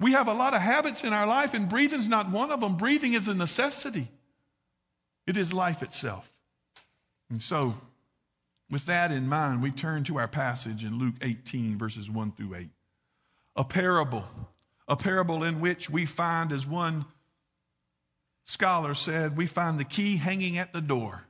We 0.00 0.12
have 0.12 0.28
a 0.28 0.34
lot 0.34 0.54
of 0.54 0.60
habits 0.60 1.04
in 1.04 1.12
our 1.12 1.26
life, 1.26 1.54
and 1.54 1.68
breathing 1.68 2.00
is 2.00 2.08
not 2.08 2.30
one 2.30 2.50
of 2.50 2.60
them. 2.60 2.76
Breathing 2.76 3.14
is 3.14 3.28
a 3.28 3.34
necessity, 3.34 4.10
it 5.26 5.36
is 5.36 5.52
life 5.52 5.82
itself. 5.82 6.30
And 7.30 7.40
so, 7.40 7.74
with 8.70 8.86
that 8.86 9.10
in 9.10 9.28
mind, 9.28 9.62
we 9.62 9.70
turn 9.70 10.04
to 10.04 10.18
our 10.18 10.28
passage 10.28 10.84
in 10.84 10.98
Luke 10.98 11.14
18, 11.22 11.78
verses 11.78 12.10
1 12.10 12.32
through 12.32 12.54
8. 12.54 12.68
A 13.56 13.64
parable, 13.64 14.24
a 14.88 14.96
parable 14.96 15.44
in 15.44 15.60
which 15.60 15.88
we 15.88 16.04
find, 16.04 16.52
as 16.52 16.66
one 16.66 17.06
scholar 18.44 18.94
said, 18.94 19.36
we 19.36 19.46
find 19.46 19.78
the 19.78 19.84
key 19.84 20.16
hanging 20.16 20.58
at 20.58 20.72
the 20.72 20.80
door. 20.80 21.24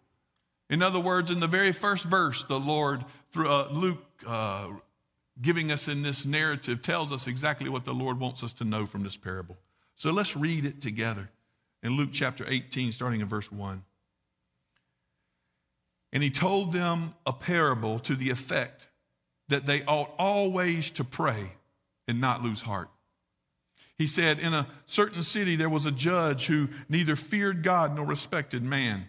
In 0.75 0.83
other 0.83 0.99
words, 0.99 1.31
in 1.31 1.39
the 1.39 1.47
very 1.47 1.71
first 1.71 2.05
verse, 2.05 2.43
the 2.43 2.59
Lord, 2.59 3.05
through 3.31 3.49
uh, 3.49 3.69
Luke 3.71 4.03
uh, 4.27 4.71
giving 5.41 5.71
us 5.71 5.87
in 5.87 6.03
this 6.03 6.27
narrative, 6.27 6.83
tells 6.83 7.13
us 7.13 7.29
exactly 7.29 7.69
what 7.69 7.85
the 7.85 7.95
Lord 7.95 8.19
wants 8.19 8.43
us 8.43 8.53
to 8.55 8.65
know 8.65 8.85
from 8.85 9.05
this 9.05 9.17
parable. 9.17 9.57
So 9.95 10.11
let's 10.11 10.35
read 10.35 10.65
it 10.65 10.83
together 10.83 11.31
in 11.85 11.93
Luke 11.93 12.09
chapter 12.13 12.45
18, 12.49 12.91
starting 12.91 13.21
in 13.21 13.29
verse 13.29 13.53
1. 13.53 13.85
And 16.13 16.25
he 16.25 16.31
told 16.31 16.73
them 16.73 17.15
a 17.25 17.33
parable 17.33 18.01
to 18.01 18.17
the 18.17 18.31
effect 18.31 18.89
that 19.47 19.67
they 19.67 19.85
ought 19.85 20.11
always 20.19 20.91
to 20.91 21.05
pray 21.05 21.53
and 22.09 22.21
not 22.21 22.43
lose 22.43 22.63
heart. 22.63 22.89
He 23.97 24.09
said, 24.09 24.41
In 24.41 24.53
a 24.53 24.67
certain 24.87 25.23
city 25.23 25.55
there 25.55 25.71
was 25.71 25.87
a 25.87 25.93
judge 25.93 26.47
who 26.47 26.69
neither 26.89 27.15
feared 27.15 27.63
God 27.63 27.95
nor 27.95 28.05
respected 28.05 28.65
man. 28.65 29.09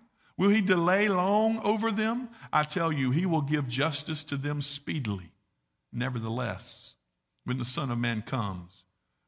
Will 0.41 0.49
he 0.49 0.61
delay 0.61 1.07
long 1.07 1.59
over 1.59 1.91
them? 1.91 2.27
I 2.51 2.63
tell 2.63 2.91
you, 2.91 3.11
he 3.11 3.27
will 3.27 3.43
give 3.43 3.67
justice 3.67 4.23
to 4.23 4.37
them 4.37 4.63
speedily. 4.63 5.29
Nevertheless, 5.93 6.95
when 7.43 7.59
the 7.59 7.63
Son 7.63 7.91
of 7.91 7.99
Man 7.99 8.23
comes, 8.23 8.71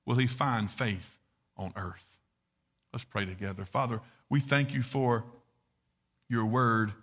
will 0.07 0.15
he 0.15 0.25
find 0.25 0.71
faith 0.71 1.19
on 1.55 1.71
earth? 1.75 2.03
Let's 2.91 3.03
pray 3.03 3.25
together. 3.25 3.63
Father, 3.63 4.01
we 4.27 4.39
thank 4.39 4.73
you 4.73 4.81
for 4.81 5.23
your 6.29 6.45
word. 6.45 6.93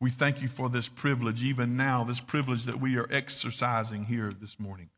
We 0.00 0.10
thank 0.10 0.42
you 0.42 0.48
for 0.48 0.68
this 0.68 0.88
privilege, 0.88 1.44
even 1.44 1.76
now, 1.76 2.02
this 2.02 2.18
privilege 2.18 2.64
that 2.64 2.80
we 2.80 2.96
are 2.96 3.08
exercising 3.12 4.02
here 4.02 4.32
this 4.32 4.58
morning. 4.58 4.88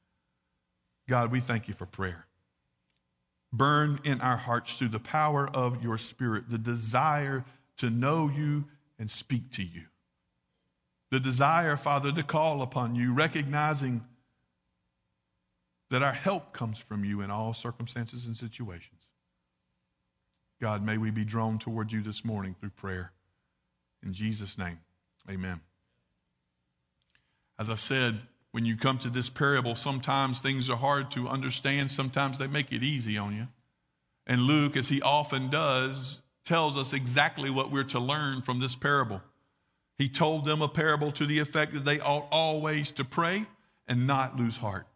God, 1.11 1.31
we 1.31 1.41
thank 1.41 1.69
you 1.69 1.75
for 1.75 1.85
prayer. 1.85 2.25
Burn 3.53 4.01
in 4.05 4.23
our 4.23 4.39
hearts 4.39 4.79
through 4.79 4.89
the 4.89 4.99
power 4.99 5.47
of 5.47 5.83
your 5.83 5.99
Spirit 5.99 6.49
the 6.49 6.57
desire 6.57 7.45
to 7.79 7.91
know 7.91 8.29
you 8.29 8.65
and 8.99 9.11
speak 9.11 9.51
to 9.53 9.63
you. 9.63 9.83
The 11.11 11.21
desire, 11.21 11.77
Father, 11.77 12.13
to 12.13 12.23
call 12.23 12.63
upon 12.63 12.95
you, 12.95 13.13
recognizing 13.13 14.03
that 15.91 16.03
our 16.03 16.13
help 16.13 16.55
comes 16.55 16.79
from 16.79 17.05
you 17.05 17.21
in 17.21 17.31
all 17.31 17.53
circumstances 17.53 18.27
and 18.27 18.37
situations. 18.37 19.09
God, 20.61 20.83
may 20.83 20.97
we 20.97 21.11
be 21.11 21.25
drawn 21.25 21.59
toward 21.59 21.93
you 21.93 22.03
this 22.03 22.25
morning 22.25 22.55
through 22.59 22.71
prayer. 22.71 23.13
In 24.03 24.13
Jesus' 24.13 24.57
name, 24.57 24.79
amen. 25.29 25.61
As 27.59 27.69
I 27.69 27.75
said, 27.75 28.21
when 28.53 28.65
you 28.65 28.77
come 28.77 28.99
to 28.99 29.11
this 29.11 29.29
parable, 29.29 29.77
sometimes 29.77 30.41
things 30.41 30.71
are 30.71 30.77
hard 30.77 31.11
to 31.13 31.29
understand, 31.29 31.91
sometimes 31.91 32.39
they 32.39 32.47
make 32.47 32.73
it 32.73 32.83
easy 32.83 33.19
on 33.19 33.35
you. 33.37 33.49
And 34.27 34.43
Luke, 34.43 34.77
as 34.77 34.89
he 34.89 35.03
often 35.03 35.51
does, 35.51 36.23
tells 36.45 36.77
us 36.77 36.93
exactly 36.93 37.51
what 37.51 37.71
we're 37.71 37.85
to 37.85 38.01
learn 38.01 38.43
from 38.43 38.61
this 38.61 38.75
parable. 38.75 39.21
He 39.99 40.09
told 40.09 40.45
them 40.45 40.63
a 40.63 40.69
parable 40.69 41.13
to 41.13 41.27
the 41.27 41.39
effect 41.39 41.75
that 41.75 41.85
they 41.85 42.01
ought 42.01 42.27
always 42.31 42.91
to 42.93 43.05
pray 43.05 43.47
and 43.87 44.07
not 44.07 44.37
lose 44.37 44.57
heart. 44.57 44.87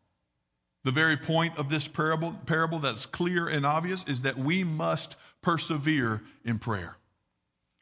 The 0.85 0.93
very 0.93 1.17
point 1.17 1.59
of 1.59 1.69
this 1.69 1.89
parable, 1.89 2.33
parable 2.47 2.79
that's 2.79 3.07
clear 3.07 3.49
and 3.49 3.67
obvious 3.67 4.05
is 4.09 4.23
that 4.23 4.39
we 4.39 4.65
must 4.65 5.17
persevere 5.43 6.23
in 6.45 6.59
prayer. 6.59 6.97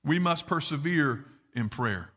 We 0.04 0.18
must 0.18 0.46
persevere 0.46 1.24
in 1.54 1.68
prayer. 1.68 2.10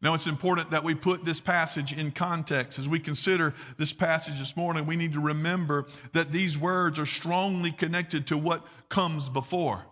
Now, 0.00 0.14
it's 0.14 0.26
important 0.26 0.72
that 0.72 0.82
we 0.82 0.96
put 0.96 1.24
this 1.24 1.38
passage 1.38 1.92
in 1.92 2.10
context. 2.10 2.80
As 2.80 2.88
we 2.88 2.98
consider 2.98 3.54
this 3.78 3.92
passage 3.92 4.40
this 4.40 4.56
morning, 4.56 4.84
we 4.84 4.96
need 4.96 5.12
to 5.12 5.20
remember 5.20 5.86
that 6.12 6.32
these 6.32 6.58
words 6.58 6.98
are 6.98 7.06
strongly 7.06 7.70
connected 7.70 8.26
to 8.26 8.36
what 8.36 8.66
comes 8.88 9.28
before. 9.28 9.84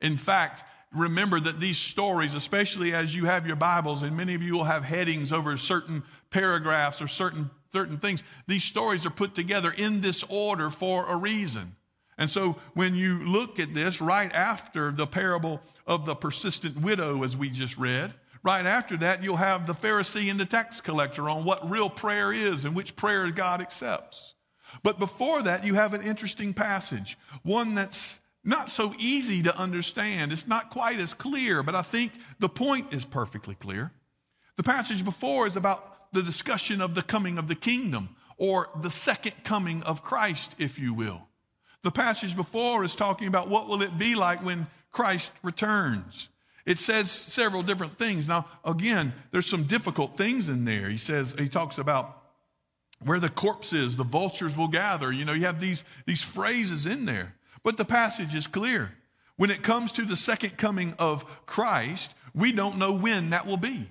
In 0.00 0.16
fact, 0.16 0.64
remember 0.92 1.40
that 1.40 1.60
these 1.60 1.78
stories, 1.78 2.34
especially 2.34 2.94
as 2.94 3.14
you 3.14 3.26
have 3.26 3.46
your 3.46 3.56
Bibles, 3.56 4.02
and 4.02 4.16
many 4.16 4.34
of 4.34 4.42
you 4.42 4.54
will 4.54 4.64
have 4.64 4.84
headings 4.84 5.32
over 5.32 5.56
certain 5.56 6.02
paragraphs 6.30 7.02
or 7.02 7.08
certain, 7.08 7.50
certain 7.72 7.98
things, 7.98 8.22
these 8.46 8.64
stories 8.64 9.04
are 9.04 9.10
put 9.10 9.34
together 9.34 9.70
in 9.70 10.00
this 10.00 10.24
order 10.28 10.70
for 10.70 11.06
a 11.06 11.16
reason. 11.16 11.74
And 12.16 12.28
so 12.28 12.56
when 12.74 12.94
you 12.94 13.18
look 13.24 13.60
at 13.60 13.74
this 13.74 14.00
right 14.00 14.32
after 14.32 14.90
the 14.90 15.06
parable 15.06 15.60
of 15.86 16.04
the 16.04 16.16
persistent 16.16 16.80
widow, 16.80 17.22
as 17.22 17.36
we 17.36 17.48
just 17.48 17.78
read, 17.78 18.12
right 18.42 18.66
after 18.66 18.96
that, 18.98 19.22
you'll 19.22 19.36
have 19.36 19.66
the 19.66 19.74
Pharisee 19.74 20.30
and 20.30 20.38
the 20.38 20.44
tax 20.44 20.80
collector 20.80 21.28
on 21.28 21.44
what 21.44 21.70
real 21.70 21.88
prayer 21.88 22.32
is 22.32 22.64
and 22.64 22.74
which 22.74 22.96
prayer 22.96 23.30
God 23.30 23.60
accepts. 23.60 24.34
But 24.82 24.98
before 24.98 25.42
that, 25.42 25.64
you 25.64 25.74
have 25.74 25.94
an 25.94 26.02
interesting 26.02 26.54
passage, 26.54 27.16
one 27.42 27.74
that's 27.74 28.18
not 28.44 28.70
so 28.70 28.94
easy 28.98 29.42
to 29.42 29.56
understand. 29.56 30.32
It's 30.32 30.46
not 30.46 30.70
quite 30.70 30.98
as 30.98 31.14
clear, 31.14 31.62
but 31.62 31.74
I 31.74 31.82
think 31.82 32.12
the 32.38 32.48
point 32.48 32.92
is 32.92 33.04
perfectly 33.04 33.54
clear. 33.54 33.92
The 34.56 34.62
passage 34.62 35.04
before 35.04 35.46
is 35.46 35.56
about 35.56 36.12
the 36.12 36.22
discussion 36.22 36.80
of 36.80 36.94
the 36.94 37.02
coming 37.02 37.38
of 37.38 37.48
the 37.48 37.54
kingdom 37.54 38.08
or 38.36 38.68
the 38.80 38.90
second 38.90 39.34
coming 39.44 39.82
of 39.82 40.02
Christ, 40.02 40.54
if 40.58 40.78
you 40.78 40.94
will. 40.94 41.22
The 41.82 41.90
passage 41.90 42.34
before 42.34 42.84
is 42.84 42.96
talking 42.96 43.28
about 43.28 43.48
what 43.48 43.68
will 43.68 43.82
it 43.82 43.98
be 43.98 44.14
like 44.14 44.44
when 44.44 44.66
Christ 44.90 45.32
returns. 45.42 46.28
It 46.66 46.78
says 46.78 47.10
several 47.10 47.62
different 47.62 47.98
things. 47.98 48.28
Now, 48.28 48.46
again, 48.64 49.14
there's 49.30 49.46
some 49.46 49.64
difficult 49.64 50.16
things 50.16 50.48
in 50.48 50.64
there. 50.64 50.88
He 50.90 50.96
says, 50.96 51.34
he 51.38 51.48
talks 51.48 51.78
about 51.78 52.22
where 53.04 53.20
the 53.20 53.28
corpse 53.28 53.72
is, 53.72 53.96
the 53.96 54.04
vultures 54.04 54.56
will 54.56 54.68
gather. 54.68 55.12
You 55.12 55.24
know, 55.24 55.32
you 55.32 55.46
have 55.46 55.60
these, 55.60 55.84
these 56.04 56.22
phrases 56.22 56.86
in 56.86 57.04
there. 57.04 57.34
But 57.68 57.76
the 57.76 57.84
passage 57.84 58.34
is 58.34 58.46
clear. 58.46 58.92
When 59.36 59.50
it 59.50 59.62
comes 59.62 59.92
to 59.92 60.06
the 60.06 60.16
second 60.16 60.56
coming 60.56 60.94
of 60.98 61.26
Christ, 61.44 62.14
we 62.34 62.50
don't 62.50 62.78
know 62.78 62.94
when 62.94 63.28
that 63.28 63.46
will 63.46 63.58
be. 63.58 63.90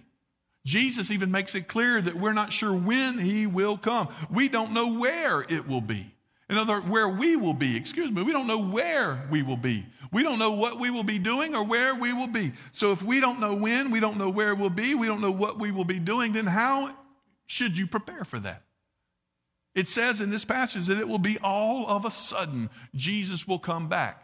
Jesus 0.65 1.12
even 1.12 1.29
makes 1.29 1.53
it 1.53 1.67
clear 1.67 2.01
that 2.01 2.15
we're 2.15 2.34
not 2.34 2.51
sure 2.51 2.74
when 2.74 3.19
he 3.19 3.46
will 3.46 3.77
come. 3.77 4.07
We 4.31 4.50
don't 4.50 4.72
know 4.72 4.93
where 4.93 5.41
it 5.41 5.67
will 5.67 5.81
be. 5.81 6.12
In 6.50 6.57
other 6.57 6.74
words, 6.74 6.88
where 6.88 7.07
we 7.07 7.36
will 7.36 7.53
be. 7.53 7.77
Excuse 7.77 8.12
me, 8.12 8.24
we 8.24 8.31
don't 8.31 8.48
know 8.48 8.57
where 8.57 9.27
we 9.29 9.43
will 9.43 9.57
be. 9.57 9.86
We 10.12 10.24
don't 10.24 10.39
know 10.39 10.53
what 10.53 10.79
we 10.79 10.89
will 10.89 11.03
be 11.03 11.19
doing 11.19 11.53
or 11.53 11.63
where 11.63 11.93
we 11.93 12.13
will 12.13 12.25
be. 12.25 12.53
So 12.72 12.91
if 12.93 13.03
we 13.03 13.19
don't 13.19 13.39
know 13.39 13.53
when, 13.53 13.91
we 13.91 14.00
don't 14.00 14.17
know 14.17 14.31
where 14.31 14.55
we'll 14.55 14.72
be, 14.72 14.96
we 14.96 15.05
don't 15.05 15.22
know 15.22 15.29
what 15.29 15.60
we 15.60 15.72
will 15.72 15.86
be 15.86 16.00
doing, 16.00 16.34
then 16.34 16.48
how 16.48 16.98
should 17.46 17.77
you 17.77 17.86
prepare 17.86 18.25
for 18.25 18.39
that? 18.39 18.63
It 19.77 19.88
says 19.88 20.22
in 20.22 20.31
this 20.31 20.43
passage 20.43 20.88
that 20.88 20.98
it 20.98 21.07
will 21.07 21.19
be 21.19 21.38
all 21.38 21.86
of 21.88 22.03
a 22.03 22.10
sudden 22.10 22.72
Jesus 22.96 23.48
will 23.48 23.60
come 23.60 23.88
back. 23.88 24.24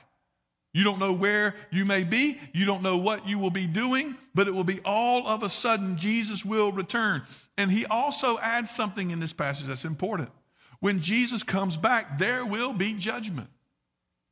You 0.74 0.84
don't 0.84 0.98
know 0.98 1.14
where 1.14 1.54
you 1.70 1.86
may 1.86 2.04
be. 2.04 2.40
You 2.54 2.66
don't 2.66 2.82
know 2.82 2.98
what 2.98 3.28
you 3.28 3.38
will 3.38 3.52
be 3.52 3.68
doing, 3.68 4.18
but 4.34 4.48
it 4.48 4.56
will 4.56 4.64
be 4.64 4.80
all 4.84 5.28
of 5.28 5.44
a 5.44 5.52
sudden 5.52 5.96
Jesus 5.96 6.44
will 6.44 6.72
return. 6.72 7.22
And 7.56 7.70
he 7.70 7.86
also 7.86 8.40
adds 8.40 8.72
something 8.72 9.12
in 9.12 9.20
this 9.20 9.32
passage 9.32 9.68
that's 9.68 9.86
important. 9.86 10.32
When 10.80 11.00
Jesus 11.00 11.44
comes 11.44 11.78
back, 11.78 12.18
there 12.18 12.44
will 12.44 12.74
be 12.74 12.94
judgment. 12.94 13.50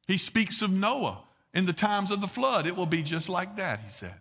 He 0.08 0.18
speaks 0.18 0.64
of 0.64 0.72
Noah 0.72 1.22
in 1.54 1.68
the 1.68 1.74
times 1.74 2.10
of 2.10 2.20
the 2.20 2.28
flood. 2.28 2.66
It 2.66 2.76
will 2.76 2.88
be 2.88 3.04
just 3.04 3.30
like 3.30 3.58
that, 3.58 3.80
he 3.82 3.92
said. 3.92 4.21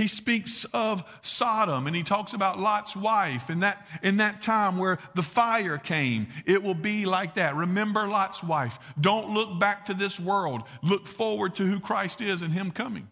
He 0.00 0.06
speaks 0.06 0.64
of 0.72 1.04
Sodom 1.20 1.86
and 1.86 1.94
he 1.94 2.02
talks 2.02 2.32
about 2.32 2.58
Lot's 2.58 2.96
wife 2.96 3.50
in 3.50 3.60
that, 3.60 3.86
in 4.02 4.16
that 4.16 4.40
time 4.40 4.78
where 4.78 4.98
the 5.14 5.22
fire 5.22 5.76
came. 5.76 6.28
It 6.46 6.62
will 6.62 6.72
be 6.72 7.04
like 7.04 7.34
that. 7.34 7.54
Remember 7.54 8.08
Lot's 8.08 8.42
wife. 8.42 8.78
Don't 8.98 9.34
look 9.34 9.60
back 9.60 9.84
to 9.86 9.94
this 9.94 10.18
world. 10.18 10.62
Look 10.82 11.06
forward 11.06 11.54
to 11.56 11.66
who 11.66 11.78
Christ 11.78 12.22
is 12.22 12.40
and 12.40 12.50
him 12.50 12.70
coming. 12.70 13.10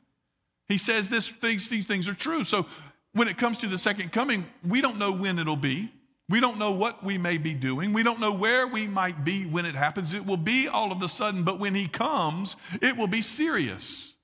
He 0.66 0.78
says 0.78 1.10
this, 1.10 1.30
these, 1.42 1.68
these 1.68 1.84
things 1.84 2.08
are 2.08 2.14
true. 2.14 2.42
So 2.42 2.64
when 3.12 3.28
it 3.28 3.36
comes 3.36 3.58
to 3.58 3.66
the 3.66 3.76
second 3.76 4.10
coming, 4.10 4.46
we 4.66 4.80
don't 4.80 4.96
know 4.96 5.12
when 5.12 5.38
it'll 5.38 5.56
be. 5.56 5.92
We 6.30 6.40
don't 6.40 6.56
know 6.56 6.70
what 6.70 7.04
we 7.04 7.18
may 7.18 7.36
be 7.36 7.52
doing. 7.52 7.92
We 7.92 8.02
don't 8.02 8.18
know 8.18 8.32
where 8.32 8.66
we 8.66 8.86
might 8.86 9.24
be 9.24 9.44
when 9.44 9.66
it 9.66 9.74
happens. 9.74 10.14
It 10.14 10.24
will 10.24 10.38
be 10.38 10.68
all 10.68 10.90
of 10.90 11.02
a 11.02 11.08
sudden, 11.10 11.44
but 11.44 11.60
when 11.60 11.74
He 11.74 11.86
comes, 11.86 12.56
it 12.80 12.96
will 12.96 13.08
be 13.08 13.20
serious. 13.20 14.14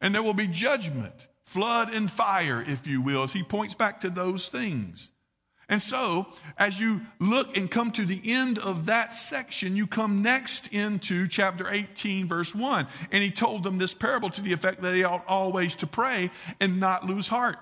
And 0.00 0.12
there 0.12 0.22
will 0.24 0.34
be 0.34 0.48
judgment, 0.48 1.28
flood 1.48 1.94
and 1.94 2.10
fire, 2.10 2.62
if 2.66 2.86
you 2.86 3.00
will, 3.00 3.22
as 3.22 3.32
He 3.32 3.42
points 3.42 3.74
back 3.74 4.00
to 4.00 4.10
those 4.10 4.48
things. 4.48 5.10
And 5.70 5.80
so, 5.82 6.26
as 6.56 6.80
you 6.80 7.02
look 7.18 7.56
and 7.56 7.70
come 7.70 7.90
to 7.92 8.06
the 8.06 8.20
end 8.24 8.58
of 8.58 8.86
that 8.86 9.14
section, 9.14 9.76
you 9.76 9.86
come 9.86 10.22
next 10.22 10.68
into 10.68 11.28
chapter 11.28 11.70
18, 11.70 12.26
verse 12.26 12.54
1. 12.54 12.86
And 13.12 13.22
he 13.22 13.30
told 13.30 13.62
them 13.64 13.76
this 13.76 13.92
parable 13.92 14.30
to 14.30 14.40
the 14.40 14.52
effect 14.54 14.80
that 14.80 14.92
they 14.92 15.04
ought 15.04 15.26
always 15.26 15.76
to 15.76 15.86
pray 15.86 16.30
and 16.58 16.80
not 16.80 17.04
lose 17.04 17.28
heart. 17.28 17.58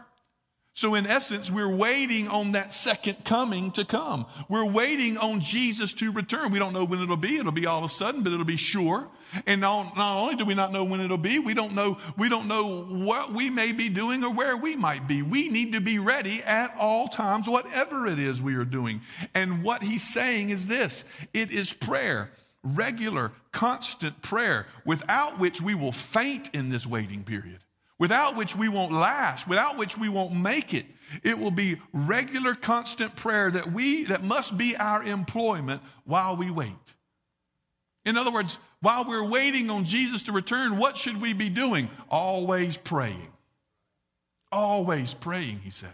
So, 0.77 0.95
in 0.95 1.07
essence, 1.07 1.51
we're 1.51 1.75
waiting 1.75 2.29
on 2.29 2.53
that 2.53 2.71
second 2.71 3.25
coming 3.25 3.71
to 3.73 3.85
come. 3.87 4.27
We're 4.47 4.71
waiting 4.71 5.17
on 5.17 5.41
Jesus 5.41 5.95
to 5.95 6.13
return. 6.13 6.53
We 6.53 6.59
don't 6.59 6.75
know 6.75 6.85
when 6.85 7.01
it'll 7.01 7.17
be. 7.17 7.39
It'll 7.39 7.51
be 7.51 7.65
all 7.65 7.83
of 7.83 7.91
a 7.91 7.95
sudden, 7.95 8.23
but 8.23 8.31
it'll 8.31 8.45
be 8.45 8.59
sure. 8.59 9.09
And 9.47 9.63
not, 9.63 9.97
not 9.97 10.21
only 10.21 10.37
do 10.37 10.45
we 10.45 10.53
not 10.53 10.73
know 10.73 10.85
when 10.85 11.01
it'll 11.01 11.17
be, 11.17 11.39
we 11.39 11.55
don't 11.55 11.75
know, 11.75 11.97
we 12.19 12.29
don't 12.29 12.47
know 12.47 12.85
what 12.85 13.33
we 13.33 13.49
may 13.49 13.73
be 13.73 13.89
doing 13.89 14.23
or 14.23 14.29
where 14.29 14.55
we 14.55 14.77
might 14.77 15.09
be. 15.09 15.23
We 15.23 15.49
need 15.49 15.73
to 15.73 15.81
be 15.81 15.99
ready 15.99 16.43
at 16.43 16.77
all 16.79 17.09
times, 17.09 17.49
whatever 17.49 18.07
it 18.07 18.19
is 18.19 18.43
we 18.43 18.55
are 18.57 18.67
doing. 18.67 19.01
And 19.33 19.65
what 19.65 19.83
he's 19.83 20.07
saying 20.07 20.51
is 20.51 20.67
this 20.67 21.05
it 21.33 21.53
is 21.53 21.73
prayer, 21.73 22.33
regular, 22.63 23.33
constant 23.51 24.21
prayer, 24.21 24.67
without 24.85 25.39
which 25.39 25.63
we 25.63 25.75
will 25.75 25.91
faint 25.91 26.51
in 26.53 26.69
this 26.69 26.87
waiting 26.87 27.25
period 27.25 27.61
without 27.99 28.37
which 28.37 28.55
we 28.55 28.69
won't 28.69 28.93
last, 28.93 29.49
without 29.49 29.79
which 29.79 29.97
we 29.97 30.09
won't 30.09 30.35
make 30.35 30.75
it. 30.75 30.87
It 31.23 31.39
will 31.39 31.51
be 31.51 31.81
regular, 31.93 32.55
constant 32.55 33.15
prayer 33.17 33.51
that 33.51 33.73
we, 33.73 34.05
that 34.05 34.23
must 34.23 34.57
be 34.59 34.77
our 34.77 35.03
employment 35.03 35.81
while 36.05 36.37
we 36.37 36.51
wait. 36.51 36.73
In 38.05 38.17
other 38.17 38.33
words, 38.33 38.59
while 38.81 39.05
we're 39.05 39.27
waiting 39.27 39.71
on 39.71 39.85
Jesus 39.85 40.23
to 40.23 40.33
return, 40.33 40.79
what 40.79 40.97
should 40.97 41.21
we 41.21 41.33
be 41.33 41.49
doing? 41.49 41.89
Always 42.09 42.77
praying. 42.77 43.33
Always 44.53 45.15
praying, 45.15 45.61
he 45.61 45.71
says. 45.71 45.91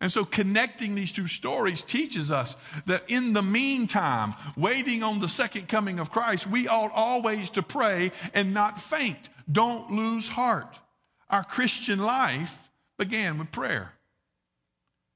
And 0.00 0.10
so 0.10 0.24
connecting 0.24 0.94
these 0.94 1.12
two 1.12 1.26
stories 1.26 1.82
teaches 1.82 2.30
us 2.30 2.56
that 2.86 3.02
in 3.08 3.32
the 3.32 3.42
meantime, 3.42 4.34
waiting 4.56 5.02
on 5.02 5.18
the 5.18 5.28
second 5.28 5.68
coming 5.68 5.98
of 5.98 6.10
Christ, 6.10 6.46
we 6.46 6.68
ought 6.68 6.92
always 6.92 7.50
to 7.50 7.62
pray 7.62 8.12
and 8.32 8.54
not 8.54 8.80
faint. 8.80 9.28
Don't 9.50 9.90
lose 9.90 10.28
heart. 10.28 10.78
Our 11.30 11.44
Christian 11.44 11.98
life 11.98 12.56
began 12.98 13.38
with 13.38 13.52
prayer. 13.52 13.92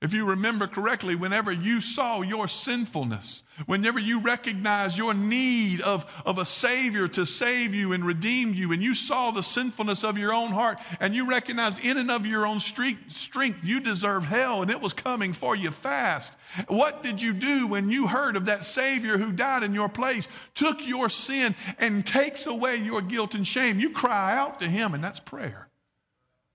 If 0.02 0.12
you 0.12 0.24
remember 0.24 0.66
correctly, 0.66 1.14
whenever 1.14 1.52
you 1.52 1.80
saw 1.80 2.22
your 2.22 2.48
sinfulness, 2.48 3.44
whenever 3.66 4.00
you 4.00 4.18
recognized 4.18 4.98
your 4.98 5.14
need 5.14 5.80
of, 5.80 6.04
of 6.26 6.38
a 6.38 6.44
Savior 6.44 7.06
to 7.06 7.24
save 7.24 7.72
you 7.72 7.92
and 7.92 8.04
redeem 8.04 8.52
you, 8.52 8.72
and 8.72 8.82
you 8.82 8.96
saw 8.96 9.30
the 9.30 9.44
sinfulness 9.44 10.02
of 10.02 10.18
your 10.18 10.34
own 10.34 10.50
heart, 10.50 10.80
and 10.98 11.14
you 11.14 11.28
recognized 11.28 11.84
in 11.84 11.98
and 11.98 12.10
of 12.10 12.26
your 12.26 12.48
own 12.48 12.58
strength 12.58 13.64
you 13.64 13.78
deserve 13.78 14.24
hell 14.24 14.62
and 14.62 14.72
it 14.72 14.80
was 14.80 14.92
coming 14.92 15.32
for 15.32 15.54
you 15.54 15.70
fast, 15.70 16.34
what 16.66 17.04
did 17.04 17.22
you 17.22 17.32
do 17.32 17.68
when 17.68 17.88
you 17.88 18.08
heard 18.08 18.34
of 18.34 18.46
that 18.46 18.64
Savior 18.64 19.16
who 19.18 19.30
died 19.30 19.62
in 19.62 19.72
your 19.72 19.88
place, 19.88 20.26
took 20.56 20.84
your 20.84 21.08
sin, 21.10 21.54
and 21.78 22.04
takes 22.04 22.46
away 22.46 22.74
your 22.74 23.02
guilt 23.02 23.36
and 23.36 23.46
shame? 23.46 23.78
You 23.78 23.90
cry 23.90 24.36
out 24.36 24.58
to 24.58 24.68
Him, 24.68 24.94
and 24.94 25.04
that's 25.04 25.20
prayer. 25.20 25.68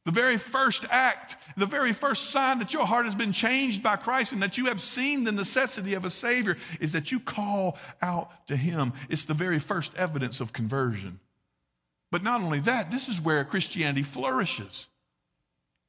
The 0.08 0.14
very 0.14 0.38
first 0.38 0.86
act, 0.90 1.36
the 1.58 1.66
very 1.66 1.92
first 1.92 2.30
sign 2.30 2.60
that 2.60 2.72
your 2.72 2.86
heart 2.86 3.04
has 3.04 3.14
been 3.14 3.34
changed 3.34 3.84
by 3.84 3.98
Christ 3.98 4.32
and 4.32 4.42
that 4.42 4.58
you 4.58 4.68
have 4.68 4.80
seen 4.80 5.26
the 5.26 5.34
necessity 5.34 5.96
of 5.96 6.06
a 6.06 6.10
Savior 6.10 6.56
is 6.80 6.94
that 6.94 7.12
you 7.12 7.20
call 7.20 7.78
out 8.02 8.48
to 8.48 8.56
Him. 8.56 8.94
It's 9.10 9.26
the 9.26 9.34
very 9.34 9.60
first 9.60 9.94
evidence 9.96 10.40
of 10.40 10.54
conversion. 10.54 11.20
But 12.10 12.24
not 12.24 12.40
only 12.40 12.62
that, 12.62 12.90
this 12.90 13.10
is 13.10 13.20
where 13.20 13.44
Christianity 13.44 14.04
flourishes. 14.04 14.88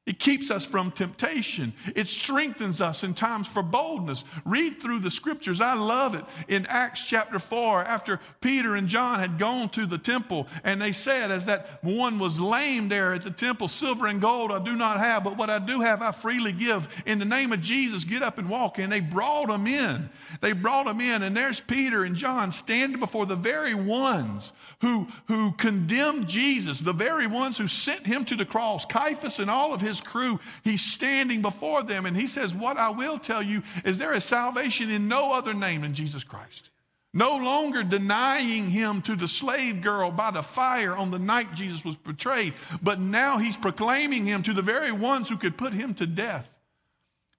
It 0.09 0.19
keeps 0.19 0.51
us 0.51 0.65
from 0.65 0.91
temptation. 0.91 1.75
It 1.95 2.07
strengthens 2.07 2.81
us 2.81 3.05
in 3.05 3.13
times 3.13 3.47
for 3.47 3.63
boldness. 3.63 4.25
Read 4.47 4.81
through 4.81 5.01
the 5.01 5.11
scriptures. 5.11 5.61
I 5.61 5.75
love 5.75 6.15
it. 6.15 6.25
In 6.49 6.65
Acts 6.65 7.05
chapter 7.05 7.39
4, 7.39 7.85
after 7.85 8.19
Peter 8.41 8.77
and 8.77 8.89
John 8.89 9.19
had 9.19 9.39
gone 9.39 9.69
to 9.71 9.85
the 9.85 9.99
temple, 9.99 10.47
and 10.65 10.81
they 10.81 10.93
said, 10.93 11.31
as 11.31 11.45
that 11.45 11.85
one 11.85 12.19
was 12.19 12.41
lame 12.41 12.89
there 12.89 13.13
at 13.13 13.21
the 13.21 13.31
temple, 13.31 13.69
silver 13.69 14.07
and 14.07 14.19
gold 14.19 14.51
I 14.51 14.65
do 14.65 14.77
not 14.77 14.99
have, 14.99 15.25
but 15.25 15.37
what 15.37 15.51
I 15.51 15.59
do 15.59 15.81
have 15.83 16.01
I 16.01 16.11
freely 16.13 16.53
give. 16.53 16.89
In 17.05 17.19
the 17.19 17.27
name 17.27 17.53
of 17.53 17.61
Jesus, 17.61 18.05
get 18.05 18.23
up 18.23 18.39
and 18.39 18.49
walk. 18.49 18.79
And 18.79 18.91
they 18.91 19.01
brought 19.01 19.51
him 19.51 19.67
in. 19.67 20.09
They 20.41 20.53
brought 20.53 20.87
him 20.87 21.03
in, 21.03 21.23
and 21.23 21.37
there's 21.37 21.61
Peter 21.61 22.05
and 22.05 22.17
John 22.17 22.51
standing 22.51 22.99
before 22.99 23.27
the 23.27 23.37
very 23.37 23.75
ones 23.75 24.55
who, 24.81 25.07
who 25.27 25.53
condemned 25.53 26.29
Jesus, 26.29 26.81
the 26.81 26.95
very 26.95 27.27
ones 27.27 27.59
who 27.59 27.69
sent 27.69 28.07
him 28.07 28.25
to 28.25 28.37
the 28.37 28.47
cross, 28.47 28.87
Caiaphas 28.87 29.39
and 29.39 29.51
all 29.51 29.75
of 29.75 29.83
his 29.99 30.07
crew. 30.07 30.41
He's 30.65 30.85
standing 30.85 31.43
before 31.43 31.83
them 31.83 32.07
and 32.07 32.17
he 32.17 32.27
says, 32.27 32.55
What 32.55 32.77
I 32.77 32.91
will 32.91 33.19
tell 33.19 33.43
you 33.43 33.63
is 33.85 33.99
there 33.99 34.15
is 34.15 34.25
salvation 34.25 34.91
in 34.91 35.09
no 35.09 35.33
other 35.33 35.55
name 35.55 35.83
than 35.83 35.95
Jesus 35.95 36.25
Christ. 36.25 36.71
No 37.15 37.37
longer 37.37 37.83
denying 37.83 38.71
him 38.71 39.01
to 39.03 39.17
the 39.17 39.29
slave 39.29 39.83
girl 39.83 40.11
by 40.11 40.31
the 40.31 40.43
fire 40.43 40.95
on 40.95 41.11
the 41.11 41.19
night 41.19 41.55
Jesus 41.55 41.85
was 41.85 41.97
betrayed, 41.97 42.55
but 42.83 43.01
now 43.01 43.39
he's 43.39 43.57
proclaiming 43.57 44.27
him 44.27 44.43
to 44.43 44.53
the 44.53 44.63
very 44.63 44.93
ones 44.93 45.29
who 45.29 45.39
could 45.39 45.57
put 45.57 45.73
him 45.73 45.95
to 45.95 46.07
death. 46.07 46.53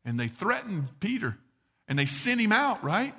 And 0.04 0.20
they 0.20 0.28
threatened 0.28 0.88
Peter 1.00 1.38
and 1.88 2.00
they 2.00 2.08
sent 2.08 2.42
him 2.42 2.52
out, 2.52 2.84
right? 2.84 3.14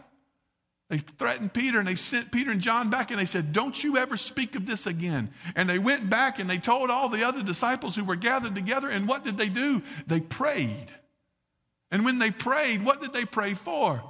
They 0.90 0.98
threatened 0.98 1.52
Peter 1.52 1.78
and 1.78 1.86
they 1.86 1.94
sent 1.94 2.32
Peter 2.32 2.50
and 2.50 2.60
John 2.60 2.90
back 2.90 3.12
and 3.12 3.18
they 3.18 3.24
said, 3.24 3.52
Don't 3.52 3.82
you 3.82 3.96
ever 3.96 4.16
speak 4.16 4.56
of 4.56 4.66
this 4.66 4.88
again. 4.88 5.30
And 5.54 5.68
they 5.68 5.78
went 5.78 6.10
back 6.10 6.40
and 6.40 6.50
they 6.50 6.58
told 6.58 6.90
all 6.90 7.08
the 7.08 7.22
other 7.22 7.44
disciples 7.44 7.94
who 7.94 8.04
were 8.04 8.16
gathered 8.16 8.56
together. 8.56 8.88
And 8.88 9.06
what 9.06 9.24
did 9.24 9.38
they 9.38 9.48
do? 9.48 9.82
They 10.08 10.18
prayed. 10.18 10.88
And 11.92 12.04
when 12.04 12.18
they 12.18 12.32
prayed, 12.32 12.84
what 12.84 13.00
did 13.00 13.12
they 13.12 13.24
pray 13.24 13.54
for? 13.54 14.02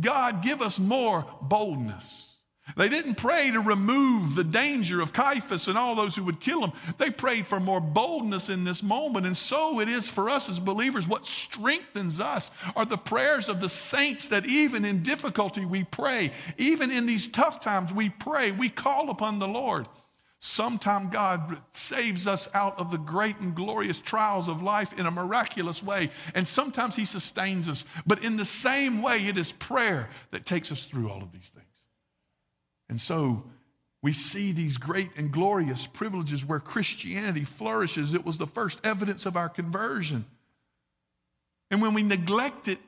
God, 0.00 0.44
give 0.44 0.62
us 0.62 0.78
more 0.78 1.26
boldness. 1.42 2.27
They 2.76 2.88
didn't 2.88 3.16
pray 3.16 3.50
to 3.50 3.60
remove 3.60 4.34
the 4.34 4.44
danger 4.44 5.00
of 5.00 5.12
Caiaphas 5.12 5.68
and 5.68 5.78
all 5.78 5.94
those 5.94 6.14
who 6.14 6.24
would 6.24 6.40
kill 6.40 6.62
him. 6.62 6.72
They 6.98 7.10
prayed 7.10 7.46
for 7.46 7.60
more 7.60 7.80
boldness 7.80 8.48
in 8.48 8.64
this 8.64 8.82
moment. 8.82 9.26
And 9.26 9.36
so 9.36 9.80
it 9.80 9.88
is 9.88 10.08
for 10.08 10.28
us 10.30 10.48
as 10.48 10.60
believers. 10.60 11.08
What 11.08 11.26
strengthens 11.26 12.20
us 12.20 12.50
are 12.76 12.84
the 12.84 12.98
prayers 12.98 13.48
of 13.48 13.60
the 13.60 13.68
saints 13.68 14.28
that 14.28 14.46
even 14.46 14.84
in 14.84 15.02
difficulty 15.02 15.64
we 15.64 15.84
pray. 15.84 16.32
Even 16.58 16.90
in 16.90 17.06
these 17.06 17.28
tough 17.28 17.60
times 17.60 17.92
we 17.92 18.10
pray. 18.10 18.52
We 18.52 18.68
call 18.68 19.10
upon 19.10 19.38
the 19.38 19.48
Lord. 19.48 19.88
Sometime 20.40 21.10
God 21.10 21.58
saves 21.72 22.28
us 22.28 22.48
out 22.54 22.78
of 22.78 22.92
the 22.92 22.98
great 22.98 23.38
and 23.40 23.56
glorious 23.56 23.98
trials 23.98 24.48
of 24.48 24.62
life 24.62 24.92
in 24.96 25.06
a 25.06 25.10
miraculous 25.10 25.82
way. 25.82 26.10
And 26.34 26.46
sometimes 26.46 26.94
He 26.94 27.04
sustains 27.04 27.68
us. 27.68 27.84
But 28.06 28.22
in 28.22 28.36
the 28.36 28.44
same 28.44 29.02
way, 29.02 29.26
it 29.26 29.36
is 29.36 29.50
prayer 29.50 30.08
that 30.30 30.46
takes 30.46 30.70
us 30.70 30.84
through 30.84 31.10
all 31.10 31.22
of 31.22 31.32
these 31.32 31.48
things. 31.48 31.67
And 32.88 33.00
so 33.00 33.44
we 34.02 34.12
see 34.12 34.52
these 34.52 34.76
great 34.76 35.10
and 35.16 35.32
glorious 35.32 35.86
privileges 35.86 36.44
where 36.44 36.60
Christianity 36.60 37.44
flourishes. 37.44 38.14
It 38.14 38.24
was 38.24 38.38
the 38.38 38.46
first 38.46 38.80
evidence 38.84 39.26
of 39.26 39.36
our 39.36 39.48
conversion. 39.48 40.24
And 41.70 41.82
when 41.82 41.94
we 41.94 42.02
neglect 42.02 42.68
it, 42.68 42.78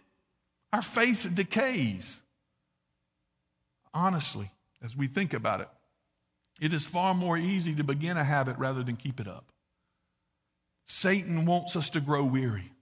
our 0.73 0.83
faith 0.83 1.29
decays. 1.35 2.21
Honestly, 3.93 4.51
as 4.83 4.97
we 4.97 5.09
think 5.09 5.35
about 5.35 5.61
it, 5.61 5.69
it 6.61 6.73
is 6.73 6.87
far 6.87 7.13
more 7.15 7.37
easy 7.37 7.75
to 7.75 7.85
begin 7.85 8.17
a 8.17 8.25
habit 8.25 8.57
rather 8.59 8.83
than 8.83 8.97
keep 8.97 9.19
it 9.19 9.27
up. 9.27 9.47
Satan 10.87 11.45
wants 11.45 11.77
us 11.77 11.91
to 11.91 12.01
grow 12.01 12.23
weary. 12.23 12.73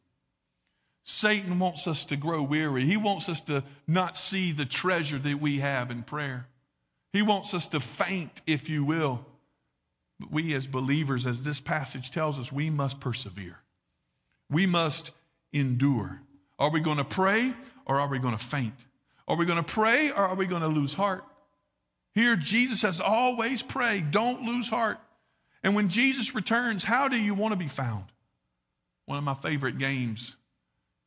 Satan 1.04 1.58
wants 1.58 1.86
us 1.86 2.04
to 2.06 2.16
grow 2.16 2.42
weary. 2.42 2.84
He 2.84 2.98
wants 2.98 3.28
us 3.28 3.40
to 3.42 3.64
not 3.86 4.16
see 4.16 4.52
the 4.52 4.66
treasure 4.66 5.18
that 5.18 5.40
we 5.40 5.60
have 5.60 5.90
in 5.90 6.02
prayer. 6.02 6.46
He 7.12 7.22
wants 7.22 7.54
us 7.54 7.68
to 7.68 7.80
faint, 7.80 8.40
if 8.46 8.68
you 8.68 8.84
will. 8.84 9.24
But 10.20 10.32
we, 10.32 10.54
as 10.54 10.66
believers, 10.66 11.26
as 11.26 11.42
this 11.42 11.60
passage 11.60 12.10
tells 12.10 12.38
us, 12.38 12.52
we 12.52 12.70
must 12.70 13.00
persevere. 13.00 13.58
We 14.50 14.66
must 14.66 15.12
endure. 15.52 16.20
Are 16.58 16.70
we 16.70 16.80
going 16.80 16.98
to 16.98 17.04
pray 17.04 17.54
or 17.86 18.00
are 18.00 18.08
we 18.08 18.18
going 18.18 18.36
to 18.36 18.44
faint? 18.44 18.74
Are 19.26 19.36
we 19.36 19.46
going 19.46 19.62
to 19.62 19.62
pray 19.62 20.10
or 20.10 20.16
are 20.16 20.34
we 20.34 20.46
going 20.46 20.62
to 20.62 20.68
lose 20.68 20.94
heart? 20.94 21.24
Here, 22.14 22.34
Jesus 22.34 22.80
says, 22.80 23.00
always 23.00 23.62
pray, 23.62 24.00
don't 24.00 24.42
lose 24.42 24.68
heart. 24.68 24.98
And 25.62 25.74
when 25.74 25.88
Jesus 25.88 26.34
returns, 26.34 26.82
how 26.82 27.08
do 27.08 27.16
you 27.16 27.34
want 27.34 27.52
to 27.52 27.56
be 27.56 27.68
found? 27.68 28.04
One 29.06 29.18
of 29.18 29.24
my 29.24 29.34
favorite 29.34 29.78
games 29.78 30.36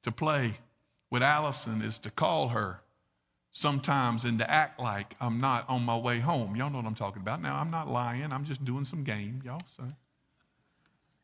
to 0.03 0.11
play 0.11 0.57
with 1.09 1.21
Allison 1.21 1.81
is 1.81 1.99
to 1.99 2.11
call 2.11 2.49
her 2.49 2.79
sometimes 3.51 4.25
and 4.25 4.39
to 4.39 4.49
act 4.49 4.79
like 4.79 5.15
I'm 5.19 5.41
not 5.41 5.69
on 5.69 5.83
my 5.83 5.97
way 5.97 6.19
home. 6.19 6.55
Y'all 6.55 6.69
know 6.69 6.77
what 6.77 6.85
I'm 6.85 6.95
talking 6.95 7.21
about. 7.21 7.41
Now, 7.41 7.57
I'm 7.57 7.71
not 7.71 7.89
lying, 7.89 8.31
I'm 8.31 8.45
just 8.45 8.63
doing 8.63 8.85
some 8.85 9.03
game, 9.03 9.41
y'all. 9.45 9.61
So. 9.75 9.83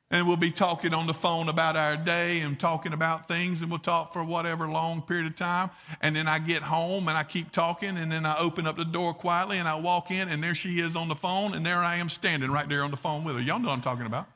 And 0.09 0.25
we'll 0.25 0.37
be 0.37 0.51
talking 0.51 0.93
on 0.93 1.05
the 1.05 1.13
phone 1.13 1.49
about 1.49 1.75
our 1.75 1.97
day 1.97 2.39
and 2.39 2.57
talking 2.57 2.93
about 2.93 3.27
things, 3.27 3.61
and 3.61 3.69
we'll 3.69 3.79
talk 3.79 4.13
for 4.13 4.23
whatever 4.23 4.65
long 4.69 5.01
period 5.01 5.25
of 5.25 5.35
time. 5.35 5.69
And 5.99 6.15
then 6.15 6.29
I 6.29 6.39
get 6.39 6.61
home 6.61 7.09
and 7.09 7.17
I 7.17 7.25
keep 7.25 7.51
talking, 7.51 7.97
and 7.97 8.09
then 8.09 8.25
I 8.25 8.37
open 8.37 8.67
up 8.67 8.77
the 8.77 8.85
door 8.85 9.13
quietly 9.13 9.57
and 9.57 9.67
I 9.67 9.75
walk 9.75 10.09
in, 10.09 10.29
and 10.29 10.41
there 10.41 10.55
she 10.55 10.79
is 10.79 10.95
on 10.95 11.09
the 11.09 11.15
phone, 11.15 11.53
and 11.53 11.65
there 11.65 11.79
I 11.79 11.97
am 11.97 12.07
standing 12.07 12.49
right 12.51 12.69
there 12.69 12.83
on 12.83 12.91
the 12.91 12.97
phone 12.97 13.25
with 13.25 13.35
her. 13.35 13.41
Y'all 13.41 13.59
know 13.59 13.67
what 13.67 13.73
I'm 13.73 13.81
talking 13.81 14.05
about. 14.05 14.27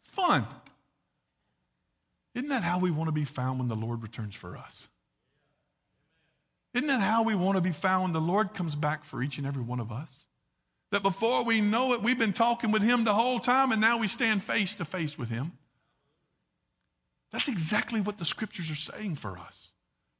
It's 0.00 0.14
fun. 0.14 0.46
Isn't 2.34 2.48
that 2.48 2.64
how 2.64 2.78
we 2.78 2.90
want 2.90 3.08
to 3.08 3.12
be 3.12 3.24
found 3.24 3.58
when 3.58 3.68
the 3.68 3.76
Lord 3.76 4.02
returns 4.02 4.34
for 4.34 4.56
us? 4.56 4.88
Isn't 6.74 6.88
that 6.88 7.00
how 7.00 7.22
we 7.22 7.34
want 7.34 7.56
to 7.56 7.60
be 7.60 7.72
found 7.72 8.14
the 8.14 8.20
Lord 8.20 8.54
comes 8.54 8.74
back 8.74 9.04
for 9.04 9.22
each 9.22 9.38
and 9.38 9.46
every 9.46 9.62
one 9.62 9.80
of 9.80 9.92
us? 9.92 10.24
That 10.90 11.02
before 11.02 11.44
we 11.44 11.60
know 11.60 11.92
it, 11.92 12.02
we've 12.02 12.18
been 12.18 12.32
talking 12.32 12.70
with 12.70 12.82
Him 12.82 13.04
the 13.04 13.14
whole 13.14 13.40
time, 13.40 13.72
and 13.72 13.80
now 13.80 13.98
we 13.98 14.08
stand 14.08 14.42
face 14.42 14.74
to 14.76 14.84
face 14.84 15.18
with 15.18 15.28
Him. 15.28 15.52
That's 17.30 17.48
exactly 17.48 18.00
what 18.00 18.18
the 18.18 18.24
scriptures 18.24 18.70
are 18.70 18.74
saying 18.74 19.16
for 19.16 19.38
us. 19.38 19.72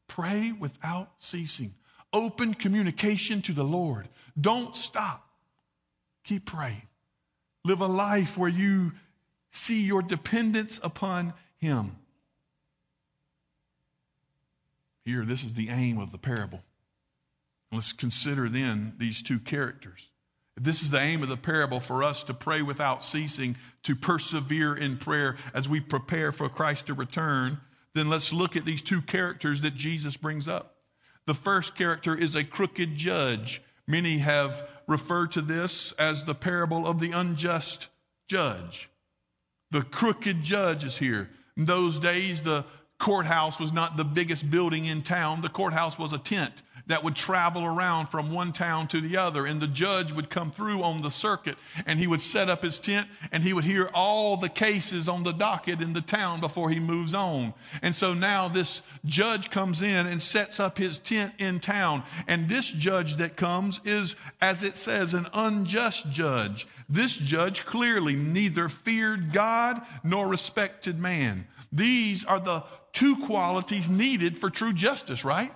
Pray 0.08 0.52
without 0.52 1.10
ceasing. 1.18 1.74
Open 2.12 2.54
communication 2.54 3.42
to 3.42 3.52
the 3.52 3.64
Lord. 3.64 4.08
Don't 4.38 4.74
stop. 4.74 5.26
Keep 6.24 6.46
praying. 6.46 6.82
Live 7.64 7.80
a 7.80 7.86
life 7.86 8.36
where 8.36 8.50
you 8.50 8.92
see 9.50 9.82
your 9.82 10.02
dependence 10.02 10.80
upon 10.82 11.34
Him. 11.58 11.96
Here, 15.04 15.24
this 15.24 15.42
is 15.44 15.54
the 15.54 15.68
aim 15.68 15.98
of 15.98 16.12
the 16.12 16.18
parable. 16.18 16.62
Let's 17.72 17.92
consider 17.92 18.48
then 18.48 18.94
these 18.98 19.22
two 19.22 19.38
characters. 19.38 20.10
If 20.56 20.64
this 20.64 20.82
is 20.82 20.90
the 20.90 21.00
aim 21.00 21.22
of 21.22 21.30
the 21.30 21.36
parable 21.36 21.80
for 21.80 22.04
us 22.04 22.24
to 22.24 22.34
pray 22.34 22.60
without 22.62 23.02
ceasing, 23.02 23.56
to 23.84 23.96
persevere 23.96 24.76
in 24.76 24.98
prayer 24.98 25.36
as 25.54 25.68
we 25.68 25.80
prepare 25.80 26.30
for 26.30 26.48
Christ 26.48 26.86
to 26.86 26.94
return, 26.94 27.58
then 27.94 28.10
let's 28.10 28.32
look 28.32 28.56
at 28.56 28.64
these 28.64 28.82
two 28.82 29.00
characters 29.00 29.62
that 29.62 29.74
Jesus 29.74 30.16
brings 30.16 30.48
up. 30.48 30.76
The 31.26 31.34
first 31.34 31.74
character 31.74 32.14
is 32.14 32.34
a 32.34 32.44
crooked 32.44 32.96
judge. 32.96 33.62
Many 33.86 34.18
have 34.18 34.68
referred 34.86 35.32
to 35.32 35.40
this 35.40 35.92
as 35.92 36.24
the 36.24 36.34
parable 36.34 36.86
of 36.86 37.00
the 37.00 37.12
unjust 37.12 37.88
judge. 38.28 38.90
The 39.70 39.82
crooked 39.82 40.42
judge 40.42 40.84
is 40.84 40.98
here. 40.98 41.30
In 41.56 41.64
those 41.64 41.98
days, 41.98 42.42
the 42.42 42.64
courthouse 43.02 43.58
was 43.58 43.72
not 43.72 43.96
the 43.96 44.04
biggest 44.04 44.48
building 44.48 44.86
in 44.86 45.02
town, 45.02 45.42
the 45.42 45.48
courthouse 45.48 45.98
was 45.98 46.12
a 46.12 46.18
tent 46.18 46.62
that 46.86 47.02
would 47.02 47.16
travel 47.16 47.64
around 47.64 48.06
from 48.06 48.32
one 48.32 48.52
town 48.52 48.86
to 48.88 49.00
the 49.00 49.16
other. 49.16 49.46
And 49.46 49.60
the 49.60 49.66
judge 49.66 50.12
would 50.12 50.30
come 50.30 50.50
through 50.50 50.82
on 50.82 51.02
the 51.02 51.10
circuit 51.10 51.56
and 51.86 51.98
he 51.98 52.06
would 52.06 52.20
set 52.20 52.48
up 52.48 52.62
his 52.62 52.78
tent 52.78 53.08
and 53.30 53.42
he 53.42 53.52
would 53.52 53.64
hear 53.64 53.90
all 53.92 54.36
the 54.36 54.48
cases 54.48 55.08
on 55.08 55.22
the 55.24 55.32
docket 55.32 55.80
in 55.80 55.92
the 55.92 56.00
town 56.00 56.40
before 56.40 56.70
he 56.70 56.78
moves 56.78 57.14
on. 57.14 57.54
And 57.82 57.94
so 57.94 58.14
now 58.14 58.48
this 58.48 58.82
judge 59.04 59.50
comes 59.50 59.82
in 59.82 60.06
and 60.06 60.22
sets 60.22 60.60
up 60.60 60.78
his 60.78 60.98
tent 60.98 61.34
in 61.38 61.60
town. 61.60 62.04
And 62.28 62.48
this 62.48 62.66
judge 62.66 63.16
that 63.16 63.36
comes 63.36 63.80
is, 63.84 64.16
as 64.40 64.62
it 64.62 64.76
says, 64.76 65.14
an 65.14 65.26
unjust 65.34 66.10
judge. 66.10 66.66
This 66.88 67.16
judge 67.16 67.64
clearly 67.64 68.14
neither 68.14 68.68
feared 68.68 69.32
God 69.32 69.82
nor 70.04 70.26
respected 70.28 70.98
man. 70.98 71.46
These 71.72 72.24
are 72.26 72.38
the 72.38 72.64
two 72.92 73.16
qualities 73.24 73.88
needed 73.88 74.38
for 74.38 74.50
true 74.50 74.72
justice, 74.72 75.24
right? 75.24 75.52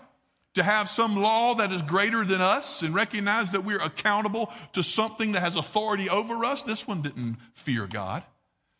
to 0.56 0.62
have 0.62 0.88
some 0.88 1.16
law 1.16 1.54
that 1.54 1.70
is 1.70 1.82
greater 1.82 2.24
than 2.24 2.40
us 2.40 2.82
and 2.82 2.94
recognize 2.94 3.50
that 3.50 3.62
we're 3.62 3.80
accountable 3.80 4.50
to 4.72 4.82
something 4.82 5.32
that 5.32 5.40
has 5.40 5.54
authority 5.54 6.08
over 6.08 6.46
us. 6.46 6.62
This 6.62 6.86
one 6.86 7.02
didn't 7.02 7.36
fear 7.52 7.86
God, 7.86 8.24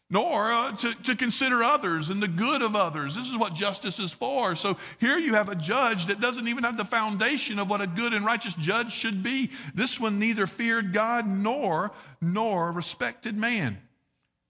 nor 0.08 0.50
uh, 0.50 0.74
to, 0.76 0.94
to 1.02 1.14
consider 1.14 1.62
others 1.62 2.08
and 2.08 2.22
the 2.22 2.28
good 2.28 2.62
of 2.62 2.74
others. 2.74 3.14
This 3.14 3.28
is 3.28 3.36
what 3.36 3.52
justice 3.52 3.98
is 3.98 4.10
for. 4.10 4.54
So 4.54 4.78
here 4.98 5.18
you 5.18 5.34
have 5.34 5.50
a 5.50 5.54
judge 5.54 6.06
that 6.06 6.18
doesn't 6.18 6.48
even 6.48 6.64
have 6.64 6.78
the 6.78 6.84
foundation 6.86 7.58
of 7.58 7.68
what 7.68 7.82
a 7.82 7.86
good 7.86 8.14
and 8.14 8.24
righteous 8.24 8.54
judge 8.54 8.90
should 8.90 9.22
be. 9.22 9.50
This 9.74 10.00
one 10.00 10.18
neither 10.18 10.46
feared 10.46 10.94
God 10.94 11.28
nor, 11.28 11.90
nor 12.22 12.72
respected 12.72 13.36
man. 13.36 13.76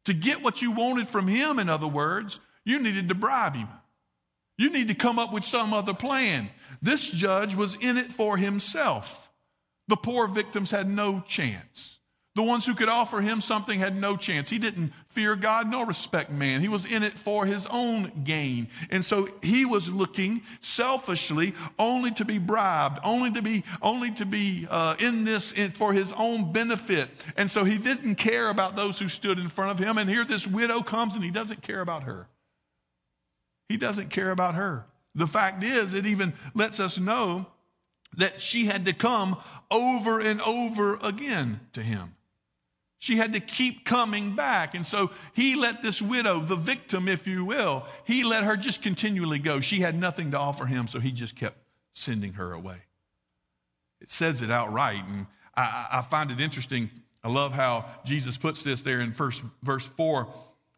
To 0.04 0.14
get 0.14 0.42
what 0.42 0.62
you 0.62 0.70
wanted 0.70 1.08
from 1.08 1.26
him, 1.26 1.58
in 1.58 1.68
other 1.68 1.88
words, 1.88 2.38
you 2.64 2.78
needed 2.78 3.08
to 3.08 3.16
bribe 3.16 3.56
him. 3.56 3.66
You 4.58 4.70
need 4.70 4.88
to 4.88 4.94
come 4.94 5.18
up 5.18 5.32
with 5.32 5.44
some 5.44 5.72
other 5.72 5.94
plan. 5.94 6.48
This 6.82 7.10
judge 7.10 7.54
was 7.54 7.74
in 7.74 7.96
it 7.98 8.12
for 8.12 8.36
himself. 8.36 9.30
The 9.88 9.96
poor 9.96 10.26
victims 10.26 10.70
had 10.70 10.88
no 10.88 11.22
chance. 11.26 11.96
The 12.36 12.42
ones 12.42 12.66
who 12.66 12.74
could 12.74 12.90
offer 12.90 13.22
him 13.22 13.40
something 13.40 13.78
had 13.78 13.98
no 13.98 14.14
chance. 14.14 14.50
He 14.50 14.58
didn't 14.58 14.92
fear 15.08 15.36
God 15.36 15.70
nor 15.70 15.86
respect 15.86 16.30
man. 16.30 16.60
He 16.60 16.68
was 16.68 16.84
in 16.84 17.02
it 17.02 17.18
for 17.18 17.46
his 17.46 17.66
own 17.68 18.12
gain. 18.24 18.68
And 18.90 19.02
so 19.02 19.30
he 19.42 19.64
was 19.64 19.88
looking 19.88 20.42
selfishly 20.60 21.54
only 21.78 22.10
to 22.10 22.26
be 22.26 22.36
bribed, 22.36 22.98
only 23.02 23.32
to 23.32 23.40
be, 23.40 23.64
only 23.80 24.10
to 24.12 24.26
be 24.26 24.66
uh, 24.68 24.96
in 24.98 25.24
this 25.24 25.52
in, 25.52 25.70
for 25.70 25.94
his 25.94 26.12
own 26.12 26.52
benefit. 26.52 27.08
And 27.38 27.50
so 27.50 27.64
he 27.64 27.78
didn't 27.78 28.16
care 28.16 28.50
about 28.50 28.76
those 28.76 28.98
who 28.98 29.08
stood 29.08 29.38
in 29.38 29.48
front 29.48 29.70
of 29.70 29.78
him. 29.78 29.96
And 29.96 30.08
here 30.10 30.24
this 30.24 30.46
widow 30.46 30.82
comes 30.82 31.14
and 31.14 31.24
he 31.24 31.30
doesn't 31.30 31.62
care 31.62 31.80
about 31.80 32.02
her. 32.02 32.28
He 33.68 33.76
doesn't 33.76 34.10
care 34.10 34.30
about 34.30 34.54
her. 34.54 34.84
The 35.14 35.26
fact 35.26 35.64
is, 35.64 35.94
it 35.94 36.06
even 36.06 36.34
lets 36.54 36.78
us 36.78 36.98
know 36.98 37.46
that 38.16 38.40
she 38.40 38.66
had 38.66 38.84
to 38.84 38.92
come 38.92 39.36
over 39.70 40.20
and 40.20 40.40
over 40.42 40.98
again 41.02 41.60
to 41.72 41.82
him. 41.82 42.14
She 42.98 43.16
had 43.16 43.34
to 43.34 43.40
keep 43.40 43.84
coming 43.84 44.34
back. 44.34 44.74
And 44.74 44.84
so 44.84 45.10
he 45.34 45.54
let 45.54 45.82
this 45.82 46.00
widow, 46.00 46.40
the 46.40 46.56
victim, 46.56 47.08
if 47.08 47.26
you 47.26 47.44
will, 47.44 47.84
he 48.04 48.24
let 48.24 48.44
her 48.44 48.56
just 48.56 48.82
continually 48.82 49.38
go. 49.38 49.60
She 49.60 49.80
had 49.80 49.98
nothing 49.98 50.30
to 50.30 50.38
offer 50.38 50.66
him, 50.66 50.86
so 50.86 50.98
he 50.98 51.12
just 51.12 51.36
kept 51.36 51.58
sending 51.92 52.34
her 52.34 52.52
away. 52.52 52.78
It 54.00 54.10
says 54.10 54.42
it 54.42 54.50
outright, 54.50 55.04
and 55.06 55.26
I, 55.54 55.86
I 55.92 56.02
find 56.02 56.30
it 56.30 56.40
interesting. 56.40 56.90
I 57.22 57.28
love 57.28 57.52
how 57.52 57.86
Jesus 58.04 58.36
puts 58.36 58.62
this 58.62 58.82
there 58.82 59.00
in 59.00 59.12
first, 59.12 59.42
verse 59.62 59.86
4. 59.86 60.26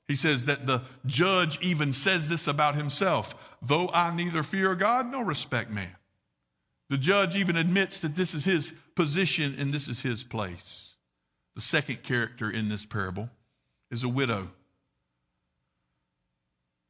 He 0.09 0.17
says 0.17 0.47
that 0.47 0.67
the 0.67 0.83
judge 1.05 1.61
even 1.61 1.93
says 1.93 2.29
this 2.29 2.49
about 2.49 2.75
himself 2.75 3.35
though 3.61 3.89
I 3.89 4.15
neither 4.15 4.43
fear 4.43 4.75
God 4.75 5.11
nor 5.11 5.25
respect 5.25 5.71
man. 5.71 5.95
The 6.91 6.99
judge 6.99 7.37
even 7.37 7.57
admits 7.57 8.01
that 8.01 8.17
this 8.17 8.35
is 8.35 8.45
his 8.45 8.73
position 8.95 9.57
and 9.59 9.73
this 9.73 9.89
is 9.89 10.01
his 10.01 10.25
place. 10.25 10.95
The 11.55 11.61
second 11.61 12.03
character 12.03 12.51
in 12.51 12.69
this 12.69 12.87
parable 12.87 13.29
is 13.91 14.05
a 14.05 14.09
widow. 14.09 14.49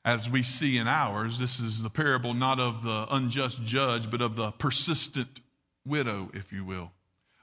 As 0.05 0.29
we 0.29 0.43
see 0.43 0.77
in 0.77 0.87
ours, 0.87 1.39
this 1.39 1.59
is 1.59 1.83
the 1.83 1.91
parable 1.91 2.33
not 2.33 2.61
of 2.61 2.83
the 2.83 3.07
unjust 3.11 3.63
judge, 3.65 4.11
but 4.11 4.21
of 4.21 4.37
the 4.37 4.53
persistent 4.53 5.41
widow, 5.85 6.31
if 6.33 6.53
you 6.53 6.65
will. 6.65 6.93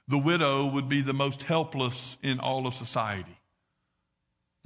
The 0.08 0.18
widow 0.18 0.66
would 0.66 0.88
be 0.88 1.02
the 1.02 1.12
most 1.12 1.42
helpless 1.42 2.16
in 2.22 2.40
all 2.40 2.66
of 2.66 2.74
society 2.74 3.35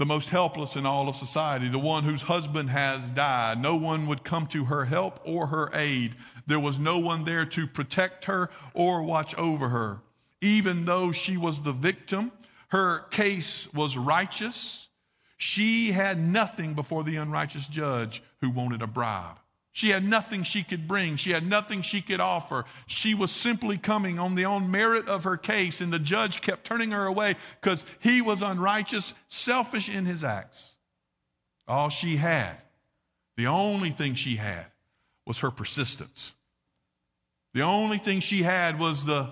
the 0.00 0.06
most 0.06 0.30
helpless 0.30 0.76
in 0.76 0.86
all 0.86 1.10
of 1.10 1.16
society, 1.16 1.68
the 1.68 1.78
one 1.78 2.02
whose 2.02 2.22
husband 2.22 2.70
has 2.70 3.10
died. 3.10 3.60
No 3.60 3.76
one 3.76 4.06
would 4.06 4.24
come 4.24 4.46
to 4.46 4.64
her 4.64 4.86
help 4.86 5.20
or 5.24 5.46
her 5.46 5.68
aid. 5.74 6.16
There 6.46 6.58
was 6.58 6.78
no 6.78 6.98
one 6.98 7.22
there 7.22 7.44
to 7.44 7.66
protect 7.66 8.24
her 8.24 8.48
or 8.72 9.02
watch 9.02 9.34
over 9.36 9.68
her. 9.68 10.00
Even 10.40 10.86
though 10.86 11.12
she 11.12 11.36
was 11.36 11.60
the 11.60 11.74
victim, 11.74 12.32
her 12.68 13.00
case 13.10 13.70
was 13.74 13.94
righteous. 13.98 14.88
She 15.36 15.92
had 15.92 16.18
nothing 16.18 16.72
before 16.72 17.04
the 17.04 17.16
unrighteous 17.16 17.66
judge 17.66 18.22
who 18.40 18.48
wanted 18.48 18.80
a 18.80 18.86
bribe. 18.86 19.36
She 19.72 19.90
had 19.90 20.04
nothing 20.04 20.42
she 20.42 20.64
could 20.64 20.88
bring. 20.88 21.16
She 21.16 21.30
had 21.30 21.46
nothing 21.46 21.82
she 21.82 22.02
could 22.02 22.20
offer. 22.20 22.64
She 22.86 23.14
was 23.14 23.30
simply 23.30 23.78
coming 23.78 24.18
on 24.18 24.34
the 24.34 24.46
own 24.46 24.70
merit 24.70 25.08
of 25.08 25.24
her 25.24 25.36
case, 25.36 25.80
and 25.80 25.92
the 25.92 25.98
judge 25.98 26.40
kept 26.40 26.64
turning 26.64 26.90
her 26.90 27.06
away 27.06 27.36
because 27.60 27.84
he 28.00 28.20
was 28.20 28.42
unrighteous, 28.42 29.14
selfish 29.28 29.88
in 29.88 30.06
his 30.06 30.24
acts. 30.24 30.74
All 31.68 31.88
she 31.88 32.16
had, 32.16 32.56
the 33.36 33.46
only 33.46 33.92
thing 33.92 34.16
she 34.16 34.36
had, 34.36 34.66
was 35.24 35.38
her 35.38 35.52
persistence. 35.52 36.34
The 37.54 37.62
only 37.62 37.98
thing 37.98 38.20
she 38.20 38.42
had 38.42 38.78
was 38.78 39.04
the 39.04 39.30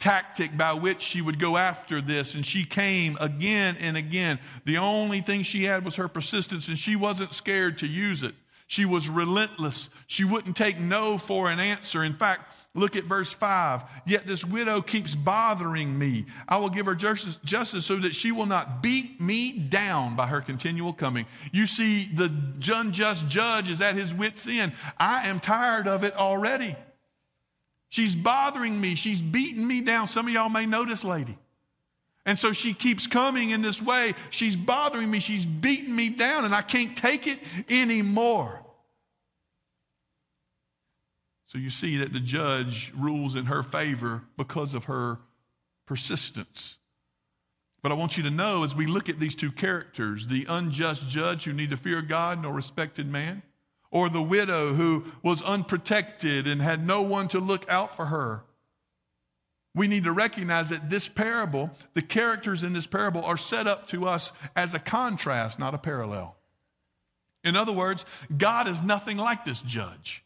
tactic 0.00 0.56
by 0.56 0.72
which 0.72 1.02
she 1.02 1.20
would 1.20 1.38
go 1.38 1.56
after 1.56 2.00
this, 2.00 2.34
and 2.34 2.44
she 2.44 2.64
came 2.64 3.16
again 3.20 3.76
and 3.78 3.96
again. 3.96 4.40
The 4.64 4.78
only 4.78 5.20
thing 5.20 5.44
she 5.44 5.64
had 5.64 5.84
was 5.84 5.96
her 5.96 6.08
persistence, 6.08 6.66
and 6.66 6.78
she 6.78 6.96
wasn't 6.96 7.32
scared 7.32 7.78
to 7.78 7.86
use 7.86 8.24
it. 8.24 8.34
She 8.68 8.84
was 8.84 9.08
relentless. 9.08 9.88
She 10.08 10.24
wouldn't 10.24 10.54
take 10.54 10.78
no 10.78 11.16
for 11.16 11.48
an 11.50 11.58
answer. 11.58 12.04
In 12.04 12.14
fact, 12.14 12.54
look 12.74 12.96
at 12.96 13.04
verse 13.04 13.32
5. 13.32 13.82
Yet 14.06 14.26
this 14.26 14.44
widow 14.44 14.82
keeps 14.82 15.14
bothering 15.14 15.98
me. 15.98 16.26
I 16.46 16.58
will 16.58 16.68
give 16.68 16.84
her 16.84 16.94
justice, 16.94 17.38
justice 17.44 17.86
so 17.86 17.96
that 17.96 18.14
she 18.14 18.30
will 18.30 18.44
not 18.44 18.82
beat 18.82 19.22
me 19.22 19.52
down 19.52 20.16
by 20.16 20.26
her 20.26 20.42
continual 20.42 20.92
coming. 20.92 21.24
You 21.50 21.66
see, 21.66 22.10
the 22.12 22.30
unjust 22.70 23.26
judge 23.26 23.70
is 23.70 23.80
at 23.80 23.94
his 23.94 24.12
wits' 24.12 24.46
end. 24.46 24.74
I 24.98 25.28
am 25.28 25.40
tired 25.40 25.88
of 25.88 26.04
it 26.04 26.14
already. 26.14 26.76
She's 27.88 28.14
bothering 28.14 28.78
me. 28.78 28.96
She's 28.96 29.22
beating 29.22 29.66
me 29.66 29.80
down. 29.80 30.08
Some 30.08 30.26
of 30.26 30.34
y'all 30.34 30.50
may 30.50 30.66
know 30.66 30.84
this 30.84 31.04
lady. 31.04 31.38
And 32.26 32.38
so 32.38 32.52
she 32.52 32.74
keeps 32.74 33.06
coming 33.06 33.50
in 33.50 33.62
this 33.62 33.80
way. 33.80 34.14
She's 34.30 34.56
bothering 34.56 35.10
me. 35.10 35.18
She's 35.18 35.46
beating 35.46 35.94
me 35.94 36.10
down, 36.10 36.44
and 36.44 36.54
I 36.54 36.62
can't 36.62 36.96
take 36.96 37.26
it 37.26 37.38
anymore. 37.70 38.60
So 41.46 41.56
you 41.56 41.70
see 41.70 41.96
that 41.98 42.12
the 42.12 42.20
judge 42.20 42.92
rules 42.94 43.34
in 43.34 43.46
her 43.46 43.62
favor 43.62 44.22
because 44.36 44.74
of 44.74 44.84
her 44.84 45.18
persistence. 45.86 46.76
But 47.82 47.92
I 47.92 47.94
want 47.94 48.18
you 48.18 48.22
to 48.24 48.30
know 48.30 48.64
as 48.64 48.74
we 48.74 48.86
look 48.86 49.08
at 49.08 49.18
these 49.18 49.34
two 49.34 49.50
characters 49.50 50.26
the 50.26 50.44
unjust 50.48 51.08
judge 51.08 51.44
who 51.44 51.54
neither 51.54 51.76
feared 51.76 52.08
God 52.08 52.42
nor 52.42 52.52
respected 52.52 53.06
man, 53.06 53.42
or 53.90 54.10
the 54.10 54.20
widow 54.20 54.74
who 54.74 55.04
was 55.22 55.40
unprotected 55.40 56.46
and 56.46 56.60
had 56.60 56.86
no 56.86 57.00
one 57.00 57.28
to 57.28 57.38
look 57.38 57.66
out 57.70 57.96
for 57.96 58.04
her 58.04 58.44
we 59.78 59.86
need 59.86 60.04
to 60.04 60.12
recognize 60.12 60.70
that 60.70 60.90
this 60.90 61.08
parable, 61.08 61.70
the 61.94 62.02
characters 62.02 62.64
in 62.64 62.72
this 62.72 62.86
parable, 62.86 63.24
are 63.24 63.36
set 63.36 63.68
up 63.68 63.86
to 63.88 64.08
us 64.08 64.32
as 64.56 64.74
a 64.74 64.78
contrast, 64.80 65.58
not 65.58 65.72
a 65.72 65.78
parallel. 65.78 66.36
In 67.44 67.54
other 67.54 67.72
words, 67.72 68.04
God 68.36 68.68
is 68.68 68.82
nothing 68.82 69.16
like 69.16 69.44
this 69.44 69.60
judge. 69.60 70.24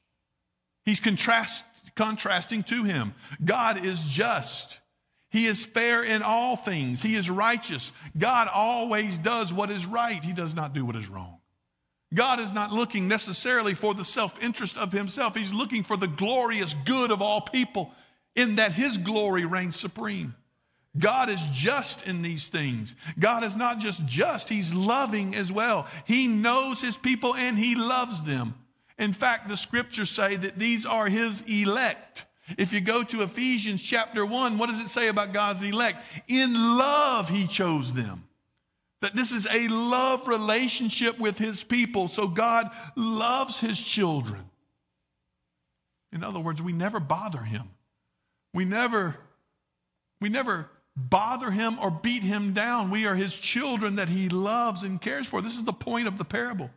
He's 0.87 1.01
contrast, 1.01 1.65
contrasting 1.95 2.63
to 2.65 2.83
him. 2.83 3.15
God 3.45 3.85
is 3.85 4.03
just. 4.03 4.81
He 5.29 5.47
is 5.47 5.65
fair 5.65 6.03
in 6.03 6.23
all 6.23 6.57
things. 6.57 7.03
He 7.03 7.15
is 7.15 7.29
righteous. 7.29 7.93
God 8.17 8.49
always 8.49 9.19
does 9.19 9.53
what 9.53 9.71
is 9.71 9.85
right. 9.85 10.25
He 10.25 10.33
does 10.33 10.55
not 10.55 10.73
do 10.73 10.87
what 10.87 10.97
is 10.97 11.09
wrong. 11.09 11.39
God 12.15 12.41
is 12.41 12.53
not 12.53 12.73
looking 12.73 13.07
necessarily 13.07 13.75
for 13.75 13.93
the 13.95 14.05
self 14.05 14.35
interest 14.43 14.79
of 14.79 14.93
himself. 14.93 15.37
He's 15.37 15.53
looking 15.53 15.85
for 15.85 15.99
the 15.99 16.09
glorious 16.09 16.75
good 16.87 17.11
of 17.11 17.21
all 17.21 17.43
people 17.43 17.93
in 18.35 18.57
that 18.57 18.73
His 18.73 18.97
glory 18.97 19.45
reigns 19.45 19.79
supreme. 19.79 20.35
God 20.99 21.31
is 21.31 21.41
just 21.53 22.07
in 22.07 22.21
these 22.21 22.49
things. 22.49 22.97
God 23.19 23.45
is 23.45 23.57
not 23.57 23.79
just 23.79 24.05
just, 24.05 24.49
He's 24.49 24.75
loving 24.75 25.35
as 25.35 25.51
well. 25.51 25.87
He 26.05 26.27
knows 26.27 26.81
His 26.81 26.97
people 26.97 27.35
and 27.35 27.59
He 27.59 27.75
loves 27.75 28.23
them. 28.23 28.55
In 28.99 29.13
fact, 29.13 29.49
the 29.49 29.57
scriptures 29.57 30.11
say 30.11 30.37
that 30.37 30.59
these 30.59 30.85
are 30.85 31.09
His 31.09 31.43
elect. 31.43 32.27
If 32.59 32.73
you 32.73 32.81
go 32.81 33.03
to 33.05 33.23
Ephesians 33.23 33.81
chapter 33.81 34.27
1, 34.27 34.59
what 34.59 34.69
does 34.69 34.81
it 34.81 34.89
say 34.89 35.09
about 35.09 35.33
God's 35.33 35.63
elect? 35.63 36.05
In 36.29 36.53
love, 36.53 37.29
He 37.29 37.47
chose 37.47 37.95
them. 37.95 38.25
That 39.01 39.17
this 39.17 39.33
is 39.33 39.49
a 39.51 39.69
love 39.69 40.29
relationship 40.29 41.19
with 41.19 41.39
His 41.39 41.65
people. 41.65 42.09
So 42.09 42.29
God 42.29 42.71
loves 42.97 43.59
His 43.59 43.81
children. 43.81 44.45
In 46.13 46.23
other 46.23 46.39
words, 46.41 46.61
we 46.61 46.73
never 46.73 47.01
bother 47.01 47.41
Him. 47.41 47.71
We 48.55 48.65
never, 48.65 49.17
we 50.21 50.29
never 50.29 50.69
bother 50.97 51.51
him 51.51 51.79
or 51.81 51.91
beat 51.91 52.23
him 52.23 52.53
down. 52.53 52.91
We 52.91 53.07
are 53.07 53.15
his 53.15 53.35
children 53.35 53.97
that 53.97 54.09
he 54.09 54.29
loves 54.29 54.83
and 54.83 55.01
cares 55.01 55.27
for. 55.27 55.41
This 55.41 55.57
is 55.57 55.65
the 55.65 55.73
point 55.73 56.09
of 56.09 56.19
the 56.19 56.25
parable. 56.25 56.71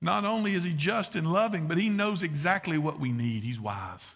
Not 0.00 0.24
only 0.24 0.54
is 0.54 0.64
he 0.64 0.72
just 0.72 1.16
and 1.16 1.32
loving, 1.32 1.66
but 1.66 1.78
he 1.78 1.88
knows 1.88 2.22
exactly 2.22 2.78
what 2.78 3.00
we 3.00 3.10
need. 3.10 3.42
He's 3.42 3.60
wise. 3.60 4.14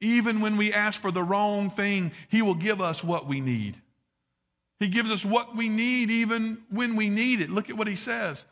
Even 0.00 0.40
when 0.40 0.56
we 0.56 0.72
ask 0.72 1.00
for 1.00 1.10
the 1.10 1.22
wrong 1.22 1.70
thing, 1.70 2.12
he 2.28 2.42
will 2.42 2.54
give 2.54 2.80
us 2.80 3.02
what 3.02 3.26
we 3.26 3.40
need. 3.40 3.76
He 4.80 4.88
gives 4.88 5.10
us 5.10 5.24
what 5.24 5.56
we 5.56 5.68
need 5.68 6.10
even 6.10 6.58
when 6.70 6.96
we 6.96 7.08
need 7.08 7.40
it. 7.40 7.50
Look 7.50 7.70
at 7.70 7.76
what 7.76 7.86
he 7.86 7.96
says. 7.96 8.44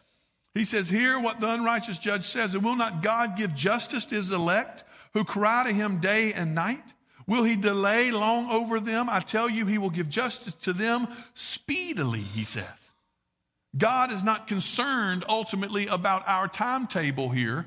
He 0.54 0.64
says, 0.64 0.88
Hear 0.88 1.18
what 1.18 1.40
the 1.40 1.48
unrighteous 1.48 1.98
judge 1.98 2.26
says. 2.26 2.54
And 2.54 2.64
will 2.64 2.76
not 2.76 3.02
God 3.02 3.36
give 3.36 3.54
justice 3.54 4.06
to 4.06 4.14
his 4.14 4.30
elect 4.30 4.84
who 5.14 5.24
cry 5.24 5.64
to 5.64 5.72
him 5.72 5.98
day 5.98 6.32
and 6.32 6.54
night? 6.54 6.82
Will 7.26 7.44
he 7.44 7.56
delay 7.56 8.10
long 8.10 8.50
over 8.50 8.80
them? 8.80 9.08
I 9.08 9.20
tell 9.20 9.48
you, 9.48 9.66
he 9.66 9.78
will 9.78 9.90
give 9.90 10.08
justice 10.08 10.54
to 10.62 10.72
them 10.72 11.08
speedily, 11.34 12.20
he 12.20 12.44
says. 12.44 12.90
God 13.76 14.12
is 14.12 14.22
not 14.22 14.48
concerned 14.48 15.24
ultimately 15.28 15.86
about 15.86 16.26
our 16.26 16.48
timetable 16.48 17.30
here. 17.30 17.66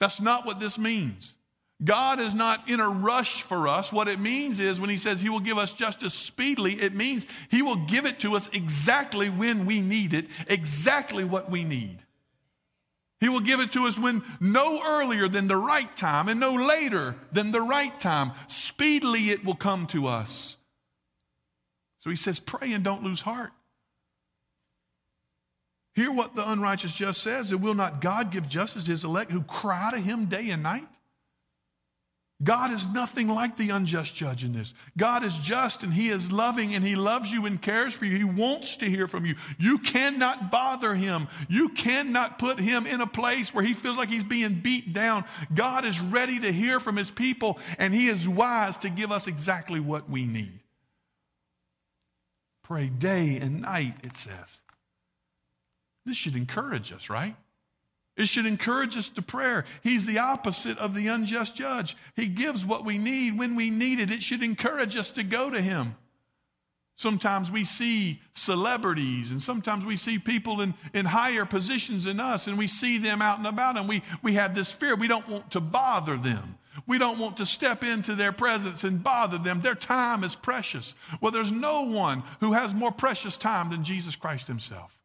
That's 0.00 0.20
not 0.20 0.44
what 0.44 0.60
this 0.60 0.78
means. 0.78 1.34
God 1.82 2.20
is 2.20 2.34
not 2.34 2.68
in 2.68 2.80
a 2.80 2.88
rush 2.88 3.42
for 3.42 3.68
us. 3.68 3.92
What 3.92 4.08
it 4.08 4.18
means 4.18 4.58
is 4.58 4.80
when 4.80 4.90
he 4.90 4.96
says 4.96 5.20
he 5.20 5.28
will 5.28 5.38
give 5.38 5.58
us 5.58 5.70
justice 5.70 6.12
speedily, 6.12 6.74
it 6.74 6.92
means 6.92 7.26
he 7.50 7.62
will 7.62 7.76
give 7.86 8.04
it 8.04 8.18
to 8.20 8.34
us 8.34 8.50
exactly 8.52 9.30
when 9.30 9.64
we 9.64 9.80
need 9.80 10.12
it, 10.12 10.26
exactly 10.48 11.24
what 11.24 11.50
we 11.50 11.62
need. 11.62 11.98
He 13.20 13.28
will 13.28 13.40
give 13.40 13.60
it 13.60 13.72
to 13.72 13.86
us 13.86 13.98
when 13.98 14.22
no 14.40 14.80
earlier 14.84 15.28
than 15.28 15.48
the 15.48 15.56
right 15.56 15.94
time 15.96 16.28
and 16.28 16.38
no 16.38 16.54
later 16.54 17.16
than 17.32 17.50
the 17.50 17.60
right 17.60 17.98
time. 17.98 18.32
Speedily 18.46 19.30
it 19.30 19.44
will 19.44 19.56
come 19.56 19.86
to 19.88 20.06
us. 20.06 20.56
So 22.00 22.10
he 22.10 22.16
says, 22.16 22.38
pray 22.38 22.72
and 22.72 22.84
don't 22.84 23.02
lose 23.02 23.20
heart. 23.20 23.50
Hear 25.94 26.12
what 26.12 26.36
the 26.36 26.48
unrighteous 26.48 26.92
just 26.92 27.22
says. 27.22 27.50
And 27.50 27.60
will 27.60 27.74
not 27.74 28.00
God 28.00 28.30
give 28.30 28.48
justice 28.48 28.84
to 28.84 28.92
his 28.92 29.04
elect 29.04 29.32
who 29.32 29.42
cry 29.42 29.90
to 29.92 29.98
him 29.98 30.26
day 30.26 30.50
and 30.50 30.62
night? 30.62 30.86
God 32.40 32.72
is 32.72 32.86
nothing 32.86 33.26
like 33.26 33.56
the 33.56 33.70
unjust 33.70 34.14
judge 34.14 34.44
in 34.44 34.52
this. 34.52 34.72
God 34.96 35.24
is 35.24 35.34
just 35.38 35.82
and 35.82 35.92
He 35.92 36.08
is 36.08 36.30
loving 36.30 36.76
and 36.76 36.86
He 36.86 36.94
loves 36.94 37.32
you 37.32 37.46
and 37.46 37.60
cares 37.60 37.94
for 37.94 38.04
you. 38.04 38.16
He 38.16 38.22
wants 38.22 38.76
to 38.76 38.88
hear 38.88 39.08
from 39.08 39.26
you. 39.26 39.34
You 39.58 39.78
cannot 39.78 40.48
bother 40.52 40.94
Him. 40.94 41.26
You 41.48 41.70
cannot 41.70 42.38
put 42.38 42.60
Him 42.60 42.86
in 42.86 43.00
a 43.00 43.08
place 43.08 43.52
where 43.52 43.64
He 43.64 43.74
feels 43.74 43.96
like 43.96 44.08
He's 44.08 44.22
being 44.22 44.60
beat 44.60 44.92
down. 44.92 45.24
God 45.52 45.84
is 45.84 46.00
ready 46.00 46.38
to 46.38 46.52
hear 46.52 46.78
from 46.78 46.94
His 46.94 47.10
people 47.10 47.58
and 47.76 47.92
He 47.92 48.06
is 48.06 48.28
wise 48.28 48.78
to 48.78 48.88
give 48.88 49.10
us 49.10 49.26
exactly 49.26 49.80
what 49.80 50.08
we 50.08 50.24
need. 50.24 50.60
Pray 52.62 52.86
day 52.86 53.38
and 53.38 53.62
night, 53.62 53.96
it 54.04 54.16
says. 54.16 54.60
This 56.06 56.16
should 56.16 56.36
encourage 56.36 56.92
us, 56.92 57.10
right? 57.10 57.34
It 58.18 58.28
should 58.28 58.46
encourage 58.46 58.96
us 58.96 59.08
to 59.10 59.22
prayer. 59.22 59.64
He's 59.82 60.04
the 60.04 60.18
opposite 60.18 60.76
of 60.78 60.92
the 60.92 61.06
unjust 61.06 61.54
judge. 61.54 61.96
He 62.16 62.26
gives 62.26 62.66
what 62.66 62.84
we 62.84 62.98
need 62.98 63.38
when 63.38 63.54
we 63.54 63.70
need 63.70 64.00
it. 64.00 64.10
It 64.10 64.24
should 64.24 64.42
encourage 64.42 64.96
us 64.96 65.12
to 65.12 65.22
go 65.22 65.48
to 65.48 65.62
Him. 65.62 65.94
Sometimes 66.96 67.48
we 67.48 67.64
see 67.64 68.20
celebrities 68.32 69.30
and 69.30 69.40
sometimes 69.40 69.84
we 69.84 69.94
see 69.94 70.18
people 70.18 70.62
in, 70.62 70.74
in 70.94 71.06
higher 71.06 71.46
positions 71.46 72.04
than 72.04 72.18
us 72.18 72.48
and 72.48 72.58
we 72.58 72.66
see 72.66 72.98
them 72.98 73.22
out 73.22 73.38
and 73.38 73.46
about 73.46 73.78
and 73.78 73.88
we, 73.88 74.02
we 74.20 74.34
have 74.34 74.52
this 74.52 74.72
fear. 74.72 74.96
We 74.96 75.06
don't 75.06 75.28
want 75.28 75.52
to 75.52 75.60
bother 75.60 76.16
them. 76.16 76.58
We 76.88 76.98
don't 76.98 77.20
want 77.20 77.36
to 77.36 77.46
step 77.46 77.84
into 77.84 78.16
their 78.16 78.32
presence 78.32 78.82
and 78.82 79.00
bother 79.00 79.38
them. 79.38 79.60
Their 79.60 79.76
time 79.76 80.24
is 80.24 80.34
precious. 80.34 80.96
Well, 81.20 81.30
there's 81.30 81.52
no 81.52 81.82
one 81.82 82.24
who 82.40 82.52
has 82.52 82.74
more 82.74 82.90
precious 82.90 83.36
time 83.36 83.70
than 83.70 83.84
Jesus 83.84 84.16
Christ 84.16 84.48
Himself. 84.48 84.97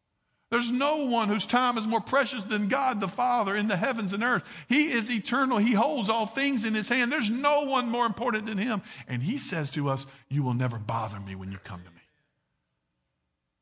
There's 0.50 0.70
no 0.70 1.06
one 1.06 1.28
whose 1.28 1.46
time 1.46 1.78
is 1.78 1.86
more 1.86 2.00
precious 2.00 2.44
than 2.44 2.68
God 2.68 3.00
the 3.00 3.08
Father 3.08 3.56
in 3.56 3.66
the 3.66 3.76
heavens 3.76 4.12
and 4.12 4.22
earth. 4.22 4.44
He 4.68 4.92
is 4.92 5.10
eternal. 5.10 5.58
He 5.58 5.72
holds 5.72 6.08
all 6.08 6.26
things 6.26 6.64
in 6.64 6.74
his 6.74 6.88
hand. 6.88 7.10
There's 7.10 7.30
no 7.30 7.62
one 7.62 7.88
more 7.88 8.06
important 8.06 8.46
than 8.46 8.58
him. 8.58 8.82
And 9.08 9.22
he 9.22 9.38
says 9.38 9.70
to 9.72 9.88
us, 9.88 10.06
You 10.28 10.42
will 10.42 10.54
never 10.54 10.78
bother 10.78 11.18
me 11.18 11.34
when 11.34 11.50
you 11.50 11.58
come 11.58 11.82
to 11.82 11.90
me. 11.90 12.02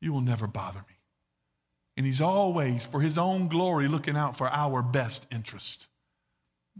You 0.01 0.13
will 0.13 0.21
never 0.21 0.45
bother 0.45 0.79
me. 0.79 0.95
And 1.95 2.05
he's 2.05 2.21
always, 2.21 2.85
for 2.85 3.01
his 3.01 3.17
own 3.17 3.47
glory, 3.47 3.87
looking 3.87 4.17
out 4.17 4.37
for 4.37 4.49
our 4.49 4.81
best 4.81 5.25
interest, 5.31 5.87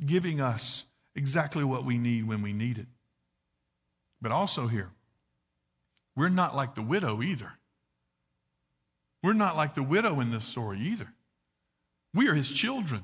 giving 0.06 0.42
us 0.42 0.86
exactly 1.16 1.64
what 1.64 1.86
we 1.86 1.98
need 1.98 2.28
when 2.28 2.42
we 2.42 2.52
need 2.52 2.78
it. 2.78 2.88
But 4.22 4.32
also 4.32 4.68
here, 4.68 4.90
we're 6.16 6.30
not 6.30 6.56
like 6.56 6.76
the 6.76 6.82
widow 6.82 7.22
either. 7.22 7.54
We're 9.24 9.34
not 9.34 9.56
like 9.56 9.74
the 9.74 9.84
widow 9.84 10.20
in 10.20 10.32
this 10.32 10.46
story 10.46 10.80
either. 10.80 11.08
We 12.14 12.28
are 12.28 12.34
his 12.34 12.50
children. 12.50 13.04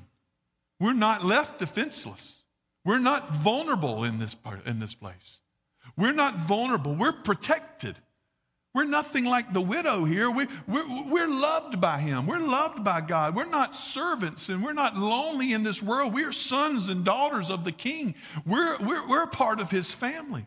We're 0.78 0.92
not 0.92 1.24
left 1.24 1.58
defenseless. 1.58 2.42
We're 2.84 2.98
not 2.98 3.34
vulnerable 3.34 4.04
in 4.04 4.18
this 4.18 4.34
part, 4.34 4.66
in 4.66 4.78
this 4.78 4.94
place. 4.94 5.40
We're 5.96 6.12
not 6.12 6.36
vulnerable. 6.36 6.94
We're 6.94 7.12
protected. 7.12 7.96
We're 8.72 8.84
nothing 8.84 9.24
like 9.24 9.52
the 9.52 9.60
widow 9.60 10.04
here. 10.04 10.30
We, 10.30 10.46
we're, 10.68 11.10
we're 11.10 11.28
loved 11.28 11.80
by 11.80 11.98
Him. 11.98 12.26
We're 12.26 12.38
loved 12.38 12.84
by 12.84 13.00
God. 13.00 13.34
We're 13.34 13.44
not 13.44 13.74
servants 13.74 14.48
and 14.48 14.62
we're 14.62 14.72
not 14.72 14.96
lonely 14.96 15.52
in 15.52 15.64
this 15.64 15.82
world. 15.82 16.14
We 16.14 16.24
are 16.24 16.32
sons 16.32 16.88
and 16.88 17.04
daughters 17.04 17.50
of 17.50 17.64
the 17.64 17.72
King. 17.72 18.14
We're, 18.46 18.78
we're, 18.78 19.08
we're 19.08 19.26
part 19.26 19.60
of 19.60 19.70
His 19.70 19.92
family. 19.92 20.46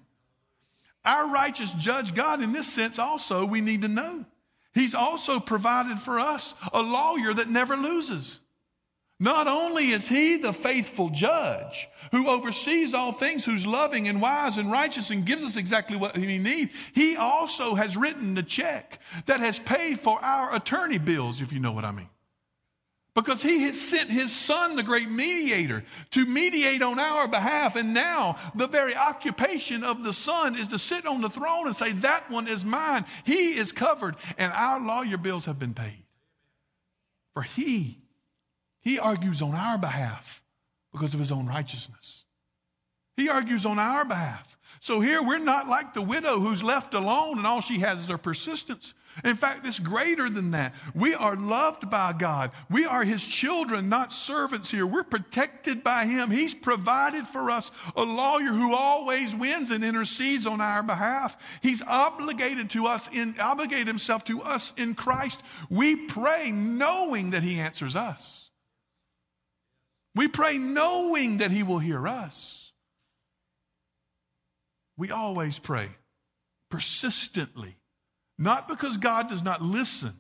Our 1.04 1.30
righteous 1.30 1.72
judge 1.72 2.16
God, 2.16 2.42
in 2.42 2.54
this 2.54 2.72
sense, 2.72 2.98
also, 2.98 3.46
we 3.46 3.60
need 3.60 3.82
to 3.82 3.90
know. 3.90 4.26
He's 4.74 4.96
also 4.96 5.40
provided 5.40 6.00
for 6.00 6.20
us 6.20 6.56
a 6.72 6.82
lawyer 6.82 7.34
that 7.34 7.50
never 7.50 7.78
loses. 7.78 8.40
Not 9.20 9.48
only 9.48 9.92
is 9.92 10.08
he 10.08 10.38
the 10.38 10.52
faithful 10.52 11.10
judge 11.10 11.88
who 12.12 12.28
oversees 12.28 12.94
all 12.94 13.12
things, 13.12 13.46
who's 13.46 13.66
loving 13.66 14.08
and 14.08 14.22
wise 14.22 14.58
and 14.58 14.72
righteous 14.72 15.12
and 15.12 15.26
gives 15.26 15.44
us 15.44 15.56
exactly 15.56 15.96
what 15.96 16.18
we 16.18 16.40
need, 16.40 16.72
he 16.94 17.16
also 17.16 17.76
has 17.76 17.96
written 17.96 18.34
the 18.34 18.44
check 18.44 19.00
that 19.28 19.40
has 19.40 19.60
paid 19.60 20.00
for 20.00 20.20
our 20.24 20.54
attorney 20.56 20.98
bills, 20.98 21.42
if 21.42 21.54
you 21.54 21.60
know 21.60 21.72
what 21.72 21.86
I 21.86 21.92
mean. 21.92 22.10
Because 23.16 23.44
he 23.44 23.62
has 23.64 23.80
sent 23.80 24.10
his 24.10 24.32
son, 24.32 24.76
the 24.76 24.82
great 24.82 25.08
mediator, 25.08 25.84
to 26.12 26.26
mediate 26.26 26.82
on 26.82 26.98
our 26.98 27.28
behalf. 27.28 27.76
And 27.76 27.94
now 27.94 28.38
the 28.56 28.66
very 28.66 28.96
occupation 28.96 29.84
of 29.84 30.04
the 30.04 30.14
son 30.14 30.56
is 30.56 30.68
to 30.70 30.80
sit 30.80 31.06
on 31.06 31.22
the 31.22 31.30
throne 31.30 31.68
and 31.68 31.76
say, 31.76 31.92
That 31.92 32.32
one 32.32 32.48
is 32.48 32.66
mine. 32.66 33.06
He 33.24 33.58
is 33.58 33.72
covered, 33.72 34.16
and 34.38 34.52
our 34.52 34.80
lawyer 34.80 35.18
bills 35.18 35.46
have 35.46 35.60
been 35.60 35.76
paid. 35.76 36.04
For 37.34 37.44
he 37.44 38.00
he 38.84 39.00
argues 39.00 39.42
on 39.42 39.56
our 39.56 39.78
behalf 39.78 40.42
because 40.92 41.14
of 41.14 41.20
his 41.20 41.32
own 41.32 41.48
righteousness. 41.48 42.26
He 43.16 43.30
argues 43.30 43.66
on 43.66 43.80
our 43.80 44.04
behalf. 44.04 44.58
So 44.82 45.00
here 45.00 45.24
we're 45.24 45.38
not 45.38 45.70
like 45.70 45.94
the 45.94 46.02
widow 46.02 46.40
who's 46.40 46.62
left 46.62 46.94
alone 46.94 47.38
and 47.38 47.48
all 47.48 47.62
she 47.62 47.80
has 47.80 48.00
is 48.00 48.10
her 48.10 48.18
persistence. 48.18 48.94
In 49.24 49.36
fact, 49.36 49.66
it's 49.66 49.80
greater 49.80 50.30
than 50.30 50.52
that. 50.52 50.74
We 50.96 51.14
are 51.14 51.36
loved 51.36 51.90
by 51.90 52.14
God. 52.14 52.52
We 52.70 52.86
are 52.86 53.04
His 53.04 53.24
children, 53.24 53.90
not 53.90 54.12
servants 54.12 54.72
here. 54.72 54.88
We're 54.88 55.04
protected 55.04 55.84
by 55.84 56.06
Him. 56.06 56.32
He's 56.32 56.54
provided 56.54 57.28
for 57.28 57.52
us 57.52 57.72
a 57.96 58.04
lawyer 58.04 58.52
who 58.52 58.74
always 58.74 59.36
wins 59.36 59.72
and 59.72 59.84
intercedes 59.84 60.48
on 60.48 60.62
our 60.62 60.84
behalf. 60.84 61.38
He's 61.62 61.82
obligated 61.82 62.72
to 62.72 62.88
us 62.88 63.10
in, 63.12 63.36
obligated 63.40 63.88
Himself 63.88 64.24
to 64.26 64.42
us 64.42 64.74
in 64.78 64.96
Christ. 64.96 65.42
We 65.70 65.96
pray 65.96 66.52
knowing 66.52 67.32
that 67.32 67.44
He 67.44 67.60
answers 67.60 67.96
us. 67.96 68.50
We 70.16 70.28
pray 70.28 70.58
knowing 70.58 71.38
that 71.38 71.52
He 71.52 71.64
will 71.64 71.80
hear 71.80 72.08
us. 72.08 72.72
We 74.98 75.12
always 75.12 75.58
pray 75.58 75.90
persistently, 76.70 77.76
not 78.44 78.68
because 78.68 78.98
God 78.98 79.30
does 79.30 79.44
not 79.44 79.62
listen 79.62 80.14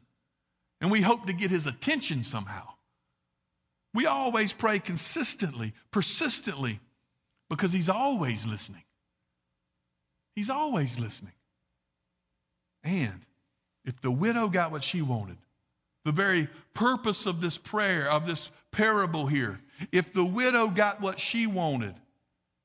and 0.82 0.92
we 0.92 1.02
hope 1.02 1.28
to 1.28 1.34
get 1.34 1.52
His 1.52 1.66
attention 1.66 2.24
somehow. 2.24 2.68
We 3.94 4.06
always 4.06 4.52
pray 4.54 4.80
consistently, 4.80 5.74
persistently, 5.92 6.80
because 7.50 7.72
He's 7.72 7.90
always 7.90 8.46
listening. 8.46 8.84
He's 10.36 10.50
always 10.50 11.00
listening. 11.00 11.34
And 12.84 13.22
if 13.86 14.02
the 14.02 14.12
widow 14.12 14.48
got 14.48 14.72
what 14.72 14.84
she 14.84 15.02
wanted, 15.02 15.38
the 16.06 16.12
very 16.12 16.50
purpose 16.74 17.26
of 17.26 17.40
this 17.40 17.58
prayer, 17.58 18.10
of 18.10 18.26
this 18.26 18.52
parable 18.72 19.28
here, 19.28 19.60
if 19.92 20.12
the 20.12 20.26
widow 20.26 20.68
got 20.68 21.02
what 21.02 21.20
she 21.20 21.48
wanted, 21.48 21.96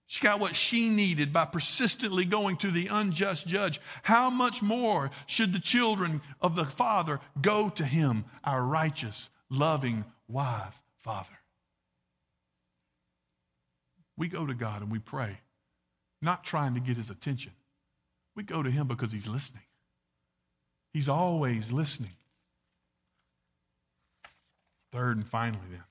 she 0.09 0.23
got 0.23 0.41
what 0.41 0.57
she 0.57 0.89
needed 0.89 1.35
by 1.35 1.45
persistently 1.45 2.25
going 2.25 2.57
to 2.57 2.71
the 2.71 2.87
unjust 2.87 3.47
judge. 3.47 3.79
How 4.03 4.31
much 4.31 4.63
more 4.63 5.11
should 5.27 5.53
the 5.53 5.61
children 5.61 6.23
of 6.41 6.57
the 6.57 6.65
Father 6.65 7.21
go 7.43 7.69
to 7.69 7.85
him, 7.85 8.25
our 8.43 8.65
righteous, 8.65 9.29
loving, 9.51 10.07
wise 10.27 10.83
Father? 11.03 11.39
We 14.17 14.29
go 14.29 14.47
to 14.47 14.55
God 14.55 14.81
and 14.81 14.91
we 14.91 14.99
pray, 14.99 15.41
not 16.23 16.43
trying 16.43 16.73
to 16.73 16.81
get 16.81 16.97
his 16.97 17.11
attention. 17.11 17.53
We 18.35 18.45
go 18.45 18.63
to 18.63 18.71
him 18.71 18.89
because 18.89 19.13
he's 19.13 19.29
listening. 19.29 19.63
He's 20.95 21.11
always 21.11 21.71
listening. 21.71 22.17
Third 24.91 25.19
and 25.19 25.27
finally, 25.29 25.67
then, 25.71 25.85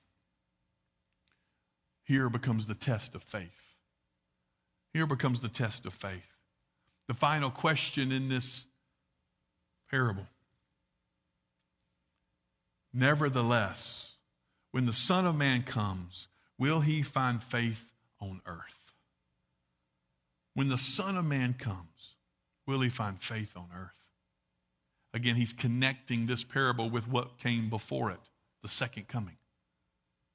here 2.02 2.28
becomes 2.28 2.66
the 2.66 2.74
test 2.74 3.14
of 3.14 3.22
faith. 3.22 3.67
Here 4.92 5.06
becomes 5.06 5.40
the 5.40 5.48
test 5.48 5.86
of 5.86 5.94
faith. 5.94 6.26
The 7.06 7.14
final 7.14 7.50
question 7.50 8.12
in 8.12 8.28
this 8.28 8.64
parable. 9.90 10.26
Nevertheless, 12.92 14.14
when 14.72 14.86
the 14.86 14.92
Son 14.92 15.26
of 15.26 15.36
Man 15.36 15.62
comes, 15.62 16.28
will 16.58 16.80
he 16.80 17.02
find 17.02 17.42
faith 17.42 17.84
on 18.20 18.40
earth? 18.46 18.92
When 20.54 20.68
the 20.68 20.78
Son 20.78 21.16
of 21.16 21.24
Man 21.24 21.54
comes, 21.54 22.14
will 22.66 22.80
he 22.80 22.90
find 22.90 23.20
faith 23.22 23.56
on 23.56 23.68
earth? 23.74 23.92
Again, 25.14 25.36
he's 25.36 25.52
connecting 25.52 26.26
this 26.26 26.44
parable 26.44 26.90
with 26.90 27.08
what 27.08 27.38
came 27.38 27.70
before 27.70 28.10
it, 28.10 28.20
the 28.62 28.68
second 28.68 29.08
coming. 29.08 29.36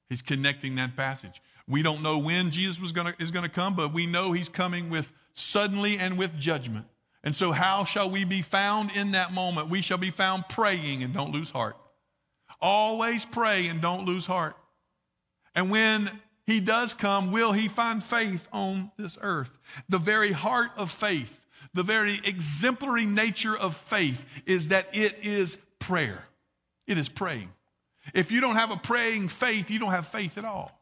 He's 0.08 0.22
connecting 0.22 0.74
that 0.76 0.96
passage. 0.96 1.40
We 1.66 1.82
don't 1.82 2.02
know 2.02 2.18
when 2.18 2.50
Jesus 2.50 2.92
gonna, 2.92 3.14
is 3.18 3.30
going 3.30 3.44
to 3.44 3.50
come, 3.50 3.74
but 3.74 3.92
we 3.92 4.06
know 4.06 4.32
he's 4.32 4.48
coming 4.48 4.90
with 4.90 5.12
suddenly 5.32 5.98
and 5.98 6.18
with 6.18 6.38
judgment. 6.38 6.86
And 7.22 7.34
so, 7.34 7.52
how 7.52 7.84
shall 7.84 8.10
we 8.10 8.24
be 8.24 8.42
found 8.42 8.90
in 8.92 9.12
that 9.12 9.32
moment? 9.32 9.70
We 9.70 9.80
shall 9.80 9.96
be 9.96 10.10
found 10.10 10.48
praying 10.48 11.02
and 11.02 11.14
don't 11.14 11.32
lose 11.32 11.48
heart. 11.48 11.76
Always 12.60 13.24
pray 13.24 13.68
and 13.68 13.80
don't 13.80 14.04
lose 14.04 14.26
heart. 14.26 14.56
And 15.54 15.70
when 15.70 16.10
he 16.46 16.60
does 16.60 16.92
come, 16.92 17.32
will 17.32 17.52
he 17.52 17.68
find 17.68 18.04
faith 18.04 18.46
on 18.52 18.90
this 18.98 19.16
earth? 19.22 19.58
The 19.88 19.98
very 19.98 20.32
heart 20.32 20.70
of 20.76 20.90
faith, 20.90 21.40
the 21.72 21.82
very 21.82 22.20
exemplary 22.24 23.06
nature 23.06 23.56
of 23.56 23.74
faith 23.76 24.24
is 24.44 24.68
that 24.68 24.88
it 24.92 25.18
is 25.22 25.56
prayer. 25.78 26.24
It 26.86 26.98
is 26.98 27.08
praying. 27.08 27.50
If 28.12 28.30
you 28.30 28.40
don't 28.40 28.56
have 28.56 28.70
a 28.70 28.76
praying 28.76 29.28
faith, 29.28 29.70
you 29.70 29.78
don't 29.78 29.92
have 29.92 30.08
faith 30.08 30.36
at 30.36 30.44
all. 30.44 30.78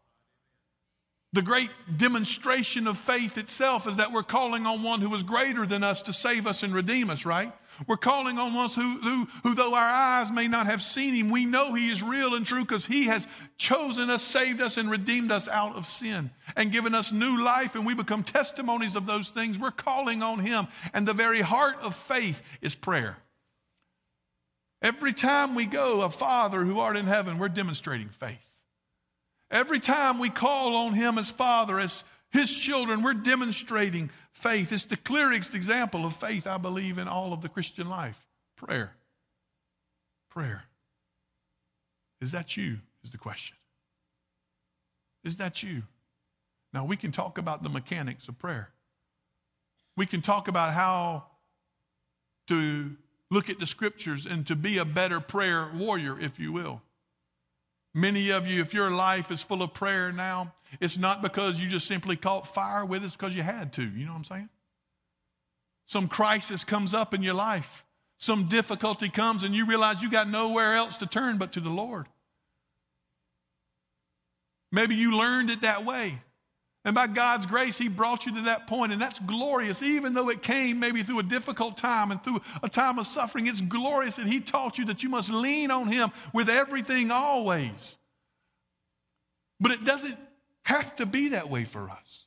The 1.35 1.43
great 1.43 1.71
demonstration 1.97 2.87
of 2.87 2.99
faith 2.99 3.39
itself 3.39 3.89
is 3.89 3.97
that 3.97 4.13
we're 4.13 4.23
calling 4.23 4.67
on 4.67 4.83
one 4.83 5.01
who 5.01 5.15
is 5.15 5.23
greater 5.23 5.65
than 5.65 5.83
us 5.83 6.03
to 6.03 6.13
save 6.13 6.47
us 6.47 6.63
and 6.63 6.75
redeem 6.75 7.09
us, 7.09 7.25
right? 7.25 7.53
We're 7.87 7.97
calling 7.97 8.39
on 8.39 8.53
one 8.53 8.69
who, 8.69 8.99
who, 9.01 9.29
who, 9.43 9.55
though 9.55 9.75
our 9.75 9.81
eyes 9.81 10.31
may 10.31 10.47
not 10.47 10.67
have 10.67 10.83
seen 10.83 11.15
him, 11.15 11.31
we 11.31 11.47
know 11.47 11.73
he 11.73 11.91
is 11.91 12.03
real 12.03 12.35
and 12.35 12.45
true 12.45 12.61
because 12.61 12.85
he 12.85 13.05
has 13.05 13.27
chosen 13.57 14.11
us, 14.11 14.23
saved 14.23 14.61
us, 14.61 14.77
and 14.77 14.91
redeemed 14.91 15.33
us 15.33 15.49
out 15.49 15.75
of 15.75 15.87
sin 15.87 16.31
and 16.55 16.71
given 16.71 16.95
us 16.95 17.13
new 17.13 17.43
life, 17.43 17.77
and 17.77 17.87
we 17.87 17.95
become 17.95 18.23
testimonies 18.23 18.95
of 18.95 19.07
those 19.07 19.31
things. 19.31 19.59
We're 19.59 19.71
calling 19.71 20.23
on 20.23 20.39
him. 20.39 20.69
And 20.93 21.09
the 21.09 21.15
very 21.15 21.41
heart 21.41 21.77
of 21.81 21.97
faith 21.97 22.43
is 22.61 22.75
prayer. 22.75 23.17
Every 24.83 25.15
time 25.15 25.55
we 25.55 25.65
go, 25.65 26.03
a 26.03 26.11
Father 26.11 26.63
who 26.63 26.81
art 26.81 26.99
in 26.99 27.07
heaven, 27.07 27.39
we're 27.39 27.49
demonstrating 27.49 28.11
faith. 28.11 28.52
Every 29.53 29.81
time 29.81 30.19
we 30.19 30.31
call 30.31 30.75
on 30.75 30.95
Him 30.95 31.19
as 31.19 31.31
Father, 31.31 31.79
as 31.79 32.05
His 32.31 32.51
children, 32.51 33.03
we're 33.03 33.13
demonstrating 33.13 34.11
faith. 34.33 34.73
It's 34.73 34.85
the 34.85 34.97
clearest 34.97 35.55
example 35.55 36.07
of 36.07 36.17
faith, 36.17 36.47
I 36.47 36.57
believe, 36.57 36.97
in 36.97 37.07
all 37.07 37.35
of 37.35 37.43
the 37.43 37.51
Christian 37.51 37.89
life 37.89 38.19
prayer. 38.57 38.95
Prayer. 40.31 40.65
Is 42.23 42.33
that 42.33 42.57
you? 42.57 42.79
Is 43.05 43.11
the 43.11 43.19
question. 43.19 43.57
Is 45.23 45.37
that 45.37 45.63
you? 45.63 45.83
Now, 46.73 46.87
we 46.87 46.97
can 46.97 47.13
talk 47.13 47.37
about 47.37 47.63
the 47.63 47.69
mechanics 47.69 48.29
of 48.29 48.39
prayer. 48.39 48.71
We 49.97 50.07
can 50.07 50.23
talk 50.23 50.49
about 50.49 50.73
how 50.73 51.25
to 52.49 52.97
look 53.31 53.51
at 53.51 53.59
the 53.59 53.67
scriptures 53.67 54.25
and 54.25 54.47
to 54.47 54.57
be 54.57 54.79
a 54.79 54.85
better 54.87 55.21
prayer 55.21 55.71
warrior, 55.75 56.19
if 56.19 56.39
you 56.39 56.53
will. 56.53 56.81
Many 57.95 58.31
of 58.31 58.47
you, 58.47 58.63
if 58.63 58.73
your 58.73 58.91
life 58.91 59.31
is 59.31 59.43
full 59.43 59.63
of 59.63 59.75
prayer 59.75 60.13
now, 60.13 60.55
it's 60.81 60.97
not 60.97 61.21
because 61.21 61.61
you 61.61 61.69
just 61.69 61.87
simply 61.87 62.17
caught 62.17 62.55
fire 62.55 62.85
with 62.85 63.03
it, 63.03 63.07
it's 63.07 63.17
because 63.17 63.35
you 63.35 63.43
had 63.43 63.73
to. 63.75 63.83
You 63.83 64.07
know 64.07 64.13
what 64.13 64.19
I'm 64.19 64.25
saying? 64.25 64.49
Some 65.87 66.09
crisis 66.09 66.65
comes 66.65 66.95
up 66.95 67.13
in 67.13 67.23
your 67.23 67.35
life, 67.35 67.85
some 68.19 68.49
difficulty 68.49 69.11
comes, 69.11 69.45
and 69.45 69.55
you 69.55 69.67
realize 69.67 70.03
you 70.03 70.11
got 70.11 70.29
nowhere 70.29 70.75
else 70.75 70.99
to 70.99 71.07
turn 71.07 71.37
but 71.37 71.53
to 71.53 71.61
the 71.61 71.71
Lord. 71.71 72.07
Maybe 74.71 74.95
you 74.95 75.15
learned 75.15 75.51
it 75.51 75.61
that 75.61 75.85
way. 75.85 76.19
And 76.85 76.95
by 76.95 77.07
God's 77.07 77.47
grace, 77.47 77.79
He 77.79 77.89
brought 77.89 78.27
you 78.27 78.35
to 78.35 78.41
that 78.43 78.67
point, 78.67 78.93
and 78.93 79.01
that's 79.01 79.21
glorious. 79.21 79.83
Even 79.83 80.15
though 80.15 80.31
it 80.31 80.43
came 80.43 80.81
maybe 80.81 81.03
through 81.03 81.21
a 81.21 81.25
difficult 81.25 81.77
time 81.77 82.11
and 82.11 82.23
through 82.25 82.41
a 82.63 82.69
time 82.69 82.99
of 82.99 83.07
suffering, 83.07 83.47
it's 83.47 83.61
glorious 83.61 84.17
that 84.17 84.27
He 84.27 84.41
taught 84.41 84.79
you 84.79 84.87
that 84.87 85.03
you 85.03 85.09
must 85.09 85.31
lean 85.31 85.71
on 85.71 85.87
Him 85.87 86.11
with 86.33 86.49
everything 86.49 87.11
always. 87.11 87.97
But 89.61 89.71
it 89.71 89.85
doesn't 89.85 90.19
have 90.65 90.97
to 90.97 91.07
be 91.07 91.29
that 91.29 91.49
way 91.49 91.65
for 91.65 91.89
us. 91.89 92.27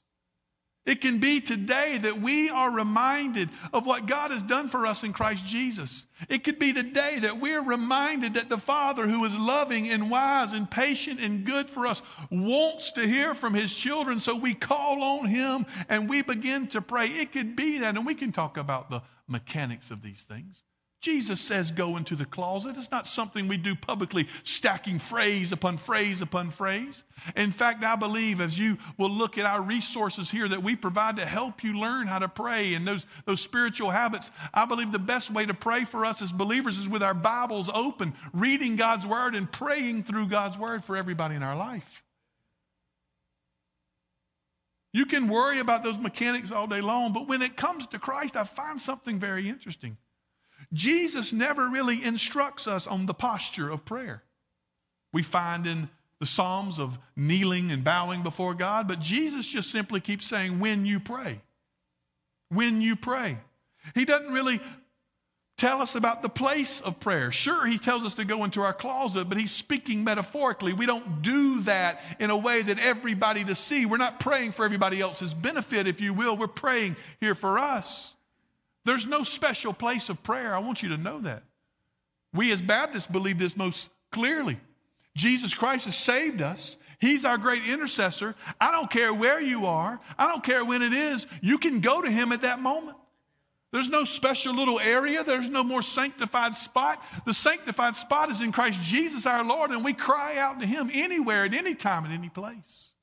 It 0.86 1.02
can 1.02 1.18
be 1.18 1.42
today 1.42 1.98
that 1.98 2.22
we 2.22 2.50
are 2.52 2.70
reminded 2.70 3.50
of 3.74 3.88
what 3.88 4.06
God 4.06 4.30
has 4.30 4.44
done 4.44 4.68
for 4.68 4.86
us 4.86 5.04
in 5.04 5.14
Christ 5.14 5.46
Jesus. 5.48 6.06
It 6.30 6.44
could 6.44 6.60
be 6.60 6.74
today 6.74 7.18
that 7.20 7.42
we're 7.42 7.64
reminded 7.64 8.36
that 8.36 8.50
the 8.50 8.60
Father, 8.60 9.08
who 9.08 9.26
is 9.26 9.36
loving 9.36 9.90
and 9.90 10.12
wise 10.12 10.54
and 10.54 10.70
patient 10.70 11.20
and 11.20 11.44
good 11.44 11.72
for 11.72 11.88
us, 11.88 12.04
wants 12.30 12.92
to 12.92 13.08
hear 13.08 13.34
from 13.34 13.56
His 13.56 13.74
children. 13.74 14.20
So 14.20 14.36
we 14.36 14.54
call 14.54 15.02
on 15.02 15.26
Him 15.26 15.66
and 15.90 16.08
we 16.08 16.22
begin 16.22 16.68
to 16.68 16.82
pray. 16.82 17.08
It 17.08 17.32
could 17.32 17.56
be 17.56 17.80
that, 17.80 17.96
and 17.96 18.06
we 18.06 18.14
can 18.14 18.32
talk 18.32 18.58
about 18.58 18.92
the 18.92 19.02
mechanics 19.28 19.90
of 19.90 20.04
these 20.04 20.24
things. 20.24 20.64
Jesus 21.02 21.39
says, 21.39 21.72
go 21.72 21.98
into 21.98 22.16
the 22.16 22.26
closet. 22.26 22.78
It's 22.78 22.89
not 22.89 23.06
something 23.06 23.48
we 23.48 23.58
do 23.58 23.76
publicly, 23.76 24.28
stacking 24.41 24.98
phrase 24.98 25.52
upon 25.52 25.78
phrase 25.78 26.22
upon 26.22 26.50
phrase. 26.50 27.04
In 27.36 27.52
fact, 27.52 27.84
I 27.84 27.96
believe 27.96 28.41
as 28.41 28.58
you 28.58 28.80
will 28.98 29.12
look 29.12 29.38
at 29.38 29.46
our 29.46 29.62
resources 29.62 30.32
here 30.32 30.48
that 30.48 30.64
we 30.64 30.76
provide 30.76 31.18
to 31.18 31.26
help 31.26 31.64
you 31.64 31.78
learn 31.78 32.08
how 32.08 32.18
to 32.18 32.28
pray 32.28 32.74
and 32.74 32.88
those, 32.88 33.06
those 33.26 33.39
spiritual 33.39 33.91
habits, 33.91 34.32
I 34.52 34.66
believe 34.66 34.91
the 34.91 34.98
best 34.98 35.30
way 35.30 35.46
to 35.46 35.54
pray 35.54 35.86
for 35.86 36.06
us 36.06 36.24
as 36.24 36.32
believers 36.32 36.80
is 36.80 36.89
with 36.89 37.04
our 37.04 37.14
Bibles 37.14 37.70
open, 37.72 38.16
reading 38.34 38.76
God's 38.76 39.06
Word 39.06 39.36
and 39.36 39.52
praying 39.52 40.06
through 40.06 40.28
God's 40.30 40.58
Word 40.58 40.84
for 40.84 40.98
everybody 40.98 41.36
in 41.36 41.43
our 41.43 41.56
life. 41.56 42.04
You 44.91 45.06
can 45.06 45.28
worry 45.28 45.60
about 45.60 45.84
those 45.84 46.00
mechanics 46.00 46.52
all 46.52 46.66
day 46.66 46.82
long, 46.82 47.14
but 47.14 47.28
when 47.28 47.43
it 47.43 47.58
comes 47.58 47.86
to 47.88 48.00
Christ, 48.00 48.36
I 48.36 48.46
find 48.46 48.80
something 48.80 49.20
very 49.20 49.50
interesting. 49.50 49.98
Jesus 50.74 51.34
never 51.34 51.70
really 51.70 52.03
instructs 52.03 52.68
us 52.68 52.88
on 52.88 53.05
the 53.05 53.13
posture 53.13 53.70
of 53.70 53.86
prayer. 53.86 54.24
We 55.13 55.24
find 55.24 55.66
in 55.68 55.89
the 56.20 56.26
Psalms 56.26 56.80
of 56.80 56.97
kneeling 57.16 57.72
and 57.72 57.84
bowing 57.84 58.24
before 58.24 58.53
God, 58.53 58.88
but 58.88 58.99
Jesus 58.99 59.45
just 59.45 59.70
simply 59.70 59.99
keeps 59.99 60.26
saying, 60.26 60.59
when 60.59 60.86
you 60.86 60.99
pray. 60.99 61.41
When 62.49 62.82
you 62.82 62.95
pray. 62.95 63.38
He 63.93 64.05
doesn't 64.05 64.32
really 64.32 64.59
tell 65.57 65.82
us 65.82 65.95
about 65.95 66.22
the 66.22 66.30
place 66.30 66.82
of 66.82 66.99
prayer. 66.99 67.32
Sure, 67.32 67.66
he 67.66 67.78
tells 67.78 68.03
us 68.03 68.16
to 68.16 68.26
go 68.26 68.43
into 68.43 68.61
our 68.61 68.74
closet, 68.74 69.30
but 69.30 69.38
he's 69.38 69.51
speaking 69.51 70.03
metaphorically. 70.03 70.74
We 70.74 70.86
don't 70.86 71.22
do 71.22 71.61
that 71.61 72.01
in 72.20 72.30
a 72.30 72.38
way 72.38 72.61
that 72.61 72.80
everybody 72.80 73.43
to 73.45 73.55
see. 73.55 73.86
We're 73.86 73.97
not 73.97 74.20
praying 74.20 74.51
for 74.53 74.66
everybody 74.66 74.99
else's 74.99 75.34
benefit, 75.34 75.88
if 75.88 76.01
you 76.01 76.13
will. 76.13 76.36
We're 76.36 76.47
praying 76.47 76.97
here 77.20 77.36
for 77.36 77.59
us. 77.59 78.14
There's 78.86 79.06
no 79.06 79.24
special 79.24 79.74
place 79.74 80.10
of 80.10 80.24
prayer. 80.24 80.56
I 80.56 80.60
want 80.60 80.84
you 80.84 80.90
to 80.90 80.98
know 80.98 81.20
that. 81.22 81.44
We 82.34 82.52
as 82.52 82.62
Baptists 82.62 83.08
believe 83.08 83.40
this 83.40 83.58
most 83.58 83.90
clearly. 84.12 84.60
Jesus 85.16 85.54
Christ 85.54 85.86
has 85.86 85.98
saved 85.98 86.42
us. 86.42 86.78
He's 87.00 87.26
our 87.26 87.38
great 87.38 87.66
intercessor. 87.68 88.36
I 88.60 88.72
don't 88.72 88.90
care 88.90 89.14
where 89.14 89.42
you 89.42 89.66
are. 89.66 90.00
I 90.18 90.28
don't 90.28 90.44
care 90.44 90.64
when 90.64 90.82
it 90.82 90.94
is. 90.94 91.28
You 91.42 91.58
can 91.58 91.80
go 91.82 92.02
to 92.02 92.10
him 92.10 92.32
at 92.32 92.44
that 92.44 92.60
moment. 92.60 92.98
There's 93.72 93.90
no 93.90 94.06
special 94.06 94.54
little 94.54 94.80
area. 94.80 95.24
There's 95.24 95.50
no 95.50 95.64
more 95.64 95.82
sanctified 95.82 96.56
spot. 96.56 97.04
The 97.26 97.34
sanctified 97.34 97.96
spot 97.98 98.32
is 98.32 98.42
in 98.42 98.52
Christ 98.52 98.82
Jesus 98.82 99.26
our 99.26 99.44
Lord, 99.44 99.72
and 99.72 99.84
we 99.84 99.94
cry 99.94 100.38
out 100.38 100.62
to 100.62 100.66
him 100.66 100.90
anywhere, 100.94 101.44
at 101.46 101.54
any 101.54 101.76
time, 101.76 102.06
at 102.06 102.12
any 102.12 102.30
place. 102.30 102.94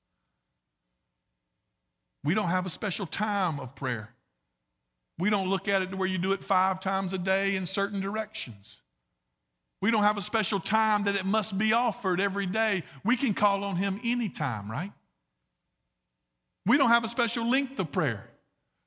We 2.24 2.34
don't 2.34 2.48
have 2.48 2.64
a 2.64 2.70
special 2.70 3.04
time 3.04 3.60
of 3.60 3.74
prayer. 3.74 4.14
We 5.22 5.30
don't 5.30 5.48
look 5.48 5.68
at 5.68 5.82
it 5.82 5.92
to 5.92 5.96
where 5.96 6.08
you 6.08 6.18
do 6.18 6.32
it 6.32 6.42
five 6.42 6.80
times 6.80 7.12
a 7.12 7.18
day 7.18 7.54
in 7.54 7.64
certain 7.64 8.00
directions. 8.00 8.80
We 9.80 9.92
don't 9.92 10.02
have 10.02 10.18
a 10.18 10.20
special 10.20 10.58
time 10.58 11.04
that 11.04 11.14
it 11.14 11.24
must 11.24 11.56
be 11.56 11.72
offered 11.72 12.18
every 12.18 12.44
day. 12.44 12.82
We 13.04 13.16
can 13.16 13.32
call 13.32 13.62
on 13.62 13.76
Him 13.76 14.00
anytime, 14.02 14.68
right? 14.68 14.90
We 16.66 16.76
don't 16.76 16.88
have 16.88 17.04
a 17.04 17.08
special 17.08 17.48
length 17.48 17.78
of 17.78 17.92
prayer. 17.92 18.30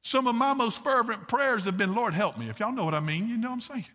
Some 0.04 0.28
of 0.28 0.36
my 0.36 0.52
most 0.52 0.84
fervent 0.84 1.26
prayers 1.30 1.64
have 1.64 1.78
been, 1.78 1.96
Lord, 1.96 2.14
help 2.14 2.38
me. 2.38 2.50
If 2.50 2.60
y'all 2.60 2.74
know 2.74 2.84
what 2.84 2.94
I 2.94 3.00
mean, 3.00 3.30
you 3.30 3.38
know 3.38 3.48
what 3.48 3.54
I'm 3.54 3.62
saying. 3.62 3.86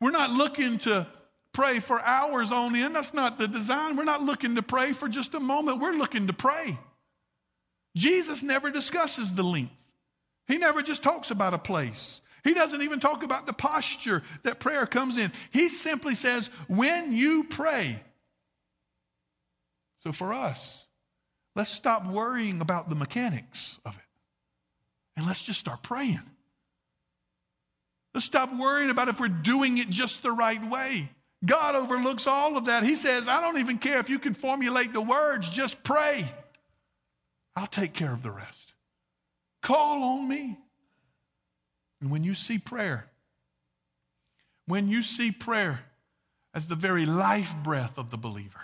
We're 0.00 0.12
not 0.12 0.30
looking 0.30 0.78
to 0.78 1.08
pray 1.52 1.80
for 1.80 2.00
hours 2.00 2.52
on 2.52 2.76
end. 2.76 2.94
That's 2.94 3.14
not 3.14 3.36
the 3.36 3.48
design. 3.48 3.96
We're 3.96 4.04
not 4.04 4.22
looking 4.22 4.54
to 4.54 4.62
pray 4.62 4.92
for 4.92 5.08
just 5.08 5.34
a 5.34 5.40
moment. 5.40 5.80
We're 5.80 5.94
looking 5.94 6.28
to 6.28 6.32
pray. 6.32 6.78
Jesus 7.96 8.44
never 8.44 8.70
discusses 8.70 9.34
the 9.34 9.42
length. 9.42 9.72
He 10.48 10.58
never 10.58 10.82
just 10.82 11.02
talks 11.02 11.30
about 11.30 11.54
a 11.54 11.58
place. 11.58 12.22
He 12.42 12.54
doesn't 12.54 12.82
even 12.82 12.98
talk 12.98 13.22
about 13.22 13.46
the 13.46 13.52
posture 13.52 14.22
that 14.42 14.58
prayer 14.58 14.86
comes 14.86 15.18
in. 15.18 15.30
He 15.50 15.68
simply 15.68 16.14
says, 16.14 16.48
when 16.66 17.12
you 17.12 17.44
pray. 17.44 18.00
So 19.98 20.12
for 20.12 20.32
us, 20.32 20.86
let's 21.54 21.70
stop 21.70 22.06
worrying 22.06 22.60
about 22.60 22.88
the 22.88 22.94
mechanics 22.94 23.78
of 23.84 23.96
it 23.96 24.02
and 25.16 25.26
let's 25.26 25.42
just 25.42 25.60
start 25.60 25.82
praying. 25.82 26.20
Let's 28.14 28.24
stop 28.24 28.56
worrying 28.56 28.90
about 28.90 29.08
if 29.08 29.20
we're 29.20 29.28
doing 29.28 29.78
it 29.78 29.90
just 29.90 30.22
the 30.22 30.32
right 30.32 30.64
way. 30.70 31.10
God 31.44 31.74
overlooks 31.74 32.26
all 32.26 32.56
of 32.56 32.64
that. 32.64 32.82
He 32.82 32.94
says, 32.94 33.28
I 33.28 33.40
don't 33.40 33.58
even 33.58 33.78
care 33.78 33.98
if 33.98 34.08
you 34.08 34.18
can 34.18 34.34
formulate 34.34 34.92
the 34.92 35.00
words, 35.00 35.48
just 35.48 35.82
pray. 35.84 36.32
I'll 37.54 37.66
take 37.66 37.92
care 37.92 38.12
of 38.12 38.22
the 38.22 38.30
rest. 38.30 38.67
Call 39.62 40.02
on 40.02 40.28
me. 40.28 40.58
And 42.00 42.10
when 42.10 42.24
you 42.24 42.34
see 42.34 42.58
prayer, 42.58 43.06
when 44.66 44.88
you 44.88 45.02
see 45.02 45.32
prayer 45.32 45.80
as 46.54 46.68
the 46.68 46.76
very 46.76 47.06
life 47.06 47.54
breath 47.62 47.98
of 47.98 48.10
the 48.10 48.16
believer, 48.16 48.60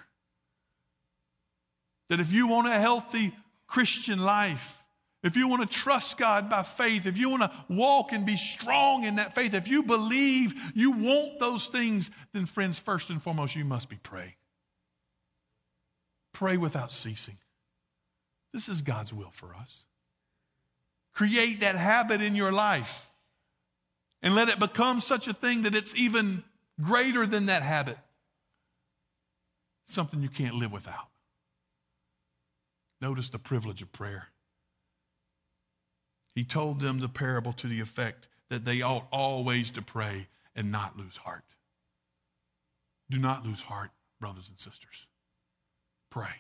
that 2.11 2.21
if 2.21 2.33
you 2.33 2.47
want 2.47 2.69
a 2.69 2.79
healthy 2.79 3.35
Christian 3.67 4.19
life, 4.19 4.79
if 5.23 5.37
you 5.37 5.49
want 5.49 5.63
to 5.63 5.79
trust 5.79 6.19
God 6.19 6.51
by 6.51 6.63
faith, 6.63 7.07
if 7.07 7.17
you 7.17 7.31
want 7.31 7.43
to 7.43 7.53
walk 7.71 8.13
and 8.13 8.27
be 8.27 8.37
strong 8.37 9.05
in 9.05 9.17
that 9.17 9.35
faith, 9.35 9.55
if 9.55 9.69
you 9.69 9.83
believe 9.83 10.55
you 10.75 10.93
want 10.93 11.41
those 11.41 11.69
things, 11.69 12.11
then, 12.35 12.45
friends, 12.45 12.79
first 12.79 13.09
and 13.09 13.23
foremost, 13.23 13.57
you 13.57 13.65
must 13.65 13.89
be 13.89 13.97
praying. 13.97 14.35
Pray 16.35 16.59
without 16.59 16.93
ceasing. 16.93 17.39
This 18.53 18.69
is 18.69 18.83
God's 18.83 19.15
will 19.15 19.31
for 19.31 19.55
us. 19.55 19.85
Create 21.15 21.61
that 21.61 21.77
habit 21.77 22.21
in 22.21 22.35
your 22.35 22.53
life 22.53 23.09
and 24.23 24.35
let 24.35 24.49
it 24.49 24.59
become 24.59 25.01
such 25.01 25.29
a 25.29 25.33
thing 25.33 25.63
that 25.63 25.75
it's 25.75 25.95
even 25.95 26.43
greater 26.81 27.27
than 27.27 27.47
that 27.47 27.63
habit. 27.63 27.99
Something 29.87 30.23
you 30.23 30.29
can't 30.29 30.55
live 30.55 30.73
without. 30.73 31.09
Notice 33.01 33.29
the 33.29 33.39
privilege 33.39 33.83
of 33.83 33.93
prayer. 33.93 34.29
He 36.35 36.43
told 36.43 36.81
them 36.81 36.99
the 36.99 37.09
parable 37.09 37.53
to 37.53 37.69
the 37.69 37.81
effect 37.81 38.27
that 38.49 38.65
they 38.65 38.83
ought 38.83 39.07
always 39.13 39.71
to 39.73 39.83
pray 39.83 40.27
and 40.57 40.73
not 40.73 40.97
lose 40.97 41.17
heart. 41.17 41.45
Do 43.11 43.19
not 43.19 43.47
lose 43.47 43.61
heart, 43.61 43.91
brothers 44.21 44.49
and 44.49 44.59
sisters. 44.59 45.07
Pray. 46.11 46.35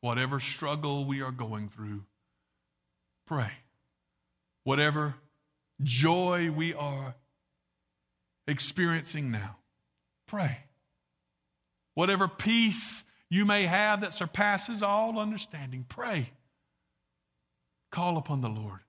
Whatever 0.00 0.40
struggle 0.40 1.04
we 1.04 1.20
are 1.20 1.30
going 1.30 1.68
through, 1.68 2.02
pray. 3.26 3.50
Whatever 4.64 5.14
joy 5.82 6.50
we 6.50 6.74
are 6.74 7.14
experiencing 8.46 9.30
now, 9.30 9.56
pray. 10.26 10.58
Whatever 11.94 12.28
peace 12.28 13.04
you 13.30 13.44
may 13.44 13.64
have 13.64 14.02
that 14.02 14.14
surpasses 14.14 14.82
all 14.82 15.18
understanding, 15.18 15.84
pray. 15.88 16.30
Call 17.90 18.16
upon 18.16 18.40
the 18.40 18.48
Lord, 18.48 18.80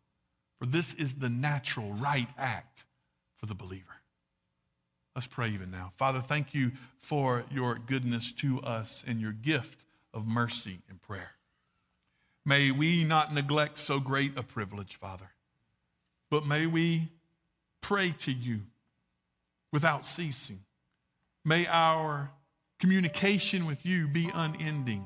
for 0.60 0.66
this 0.66 0.94
is 0.94 1.16
the 1.16 1.30
natural, 1.30 1.92
right 1.94 2.28
act 2.38 2.86
for 3.38 3.46
the 3.46 3.56
believer. 3.56 3.84
Let's 5.16 5.28
pray 5.28 5.50
even 5.50 5.70
now. 5.70 5.92
Father, 5.98 6.22
thank 6.22 6.54
you 6.54 6.72
for 7.00 7.44
your 7.52 7.76
goodness 7.76 8.32
to 8.34 8.62
us 8.62 9.04
and 9.06 9.22
your 9.22 9.32
gift 9.32 9.84
of 10.14 10.26
mercy 10.26 10.80
and 10.90 11.02
prayer. 11.02 11.32
May 12.46 12.72
we 12.72 13.04
not 13.04 13.34
neglect 13.34 13.78
so 13.78 14.00
great 14.00 14.38
a 14.38 14.44
privilege, 14.44 14.98
Father, 15.00 15.30
but 16.30 16.46
may 16.46 16.66
we 16.66 17.10
pray 17.82 18.14
to 18.20 18.32
you 18.32 18.62
without 19.72 20.06
ceasing. 20.06 20.60
May 21.46 21.66
our 21.68 22.32
communication 22.80 23.66
with 23.66 23.86
you 23.86 24.08
be 24.08 24.30
unending. 24.34 25.06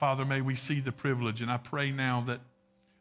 Father, 0.00 0.24
may 0.24 0.40
we 0.40 0.54
see 0.54 0.80
the 0.80 0.92
privilege, 0.92 1.40
and 1.42 1.50
I 1.50 1.56
pray 1.56 1.90
now 1.90 2.22
that 2.26 2.40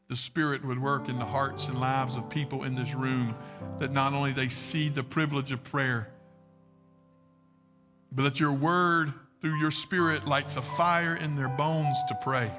the 0.09 0.15
Spirit 0.15 0.63
would 0.65 0.81
work 0.81 1.09
in 1.09 1.19
the 1.19 1.25
hearts 1.25 1.67
and 1.67 1.79
lives 1.79 2.15
of 2.15 2.29
people 2.29 2.63
in 2.63 2.75
this 2.75 2.93
room, 2.93 3.35
that 3.79 3.91
not 3.91 4.13
only 4.13 4.31
they 4.31 4.47
see 4.47 4.89
the 4.89 5.03
privilege 5.03 5.51
of 5.51 5.63
prayer, 5.63 6.09
but 8.11 8.23
that 8.23 8.39
your 8.39 8.53
word 8.53 9.13
through 9.41 9.59
your 9.59 9.71
spirit 9.71 10.27
lights 10.27 10.55
a 10.55 10.61
fire 10.61 11.15
in 11.15 11.35
their 11.35 11.49
bones 11.49 11.97
to 12.07 12.15
pray. 12.21 12.51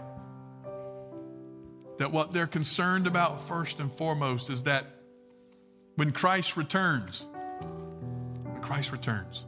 That 1.99 2.13
what 2.13 2.33
they're 2.33 2.47
concerned 2.47 3.07
about 3.07 3.43
first 3.49 3.81
and 3.81 3.93
foremost 3.93 4.51
is 4.51 4.63
that 4.65 4.87
when 5.97 6.13
Christ 6.13 6.57
returns, 6.57 7.27
when 8.45 8.63
Christ 8.63 8.93
returns, 8.93 9.45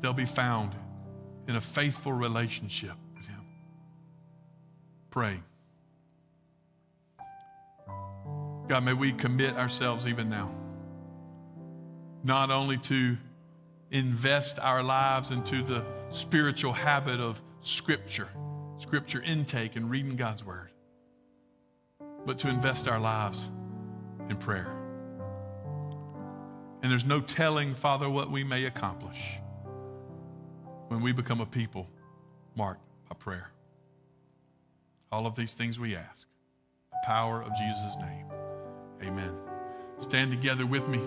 they'll 0.00 0.12
be 0.12 0.26
found 0.26 0.74
in 1.48 1.56
a 1.56 1.60
faithful 1.60 2.12
relationship 2.12 2.94
with 3.16 3.26
Him. 3.26 3.40
Pray. 5.10 5.40
God, 8.68 8.84
may 8.84 8.92
we 8.92 9.12
commit 9.12 9.56
ourselves 9.56 10.06
even 10.06 10.28
now, 10.28 10.50
not 12.22 12.50
only 12.50 12.78
to 12.78 13.16
invest 13.94 14.58
our 14.58 14.82
lives 14.82 15.30
into 15.30 15.62
the 15.62 15.84
spiritual 16.10 16.72
habit 16.72 17.20
of 17.20 17.40
Scripture, 17.62 18.28
Scripture 18.76 19.22
intake, 19.22 19.76
and 19.76 19.88
reading 19.88 20.16
God's 20.16 20.44
Word, 20.44 20.70
but 22.26 22.38
to 22.40 22.48
invest 22.48 22.88
our 22.88 22.98
lives 22.98 23.50
in 24.28 24.36
prayer. 24.36 24.66
And 26.82 26.90
there's 26.90 27.04
no 27.04 27.20
telling, 27.20 27.74
Father, 27.76 28.10
what 28.10 28.30
we 28.30 28.42
may 28.42 28.64
accomplish 28.64 29.38
when 30.88 31.00
we 31.00 31.12
become 31.12 31.40
a 31.40 31.46
people 31.46 31.88
marked 32.56 32.82
by 33.08 33.14
prayer. 33.14 33.52
All 35.12 35.24
of 35.24 35.36
these 35.36 35.54
things 35.54 35.78
we 35.78 35.94
ask. 35.94 36.26
The 36.90 36.98
power 37.06 37.42
of 37.42 37.52
Jesus' 37.56 37.96
name. 38.00 38.26
Amen. 39.04 39.34
Stand 40.00 40.32
together 40.32 40.66
with 40.66 40.86
me. 40.88 41.00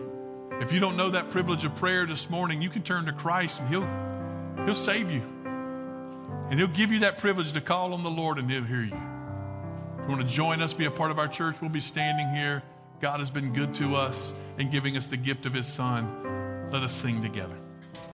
If 0.59 0.71
you 0.71 0.79
don't 0.79 0.97
know 0.97 1.11
that 1.11 1.29
privilege 1.29 1.65
of 1.65 1.75
prayer 1.75 2.07
this 2.07 2.31
morning, 2.31 2.63
you 2.63 2.69
can 2.69 2.81
turn 2.81 3.05
to 3.05 3.13
Christ 3.13 3.59
and 3.61 3.69
He'll, 3.69 4.65
he'll 4.65 4.73
save 4.73 5.11
you. 5.11 5.21
And 6.49 6.59
He'll 6.59 6.67
give 6.67 6.91
you 6.91 6.99
that 6.99 7.19
privilege 7.19 7.53
to 7.53 7.61
call 7.61 7.93
on 7.93 8.03
the 8.03 8.09
Lord 8.09 8.39
and 8.39 8.49
He'll 8.49 8.63
hear 8.63 8.81
you. 8.81 8.95
If 8.95 10.03
you 10.03 10.07
want 10.07 10.21
to 10.21 10.27
join 10.27 10.61
us, 10.61 10.73
be 10.73 10.85
a 10.85 10.91
part 10.91 11.11
of 11.11 11.19
our 11.19 11.27
church, 11.27 11.57
we'll 11.61 11.69
be 11.69 11.79
standing 11.79 12.27
here. 12.35 12.63
God 12.99 13.19
has 13.19 13.29
been 13.29 13.53
good 13.53 13.73
to 13.75 13.95
us 13.95 14.33
in 14.57 14.71
giving 14.71 14.97
us 14.97 15.05
the 15.05 15.17
gift 15.17 15.45
of 15.45 15.53
His 15.53 15.67
Son. 15.67 16.69
Let 16.71 16.81
us 16.81 16.95
sing 16.95 17.21
together. 17.21 17.55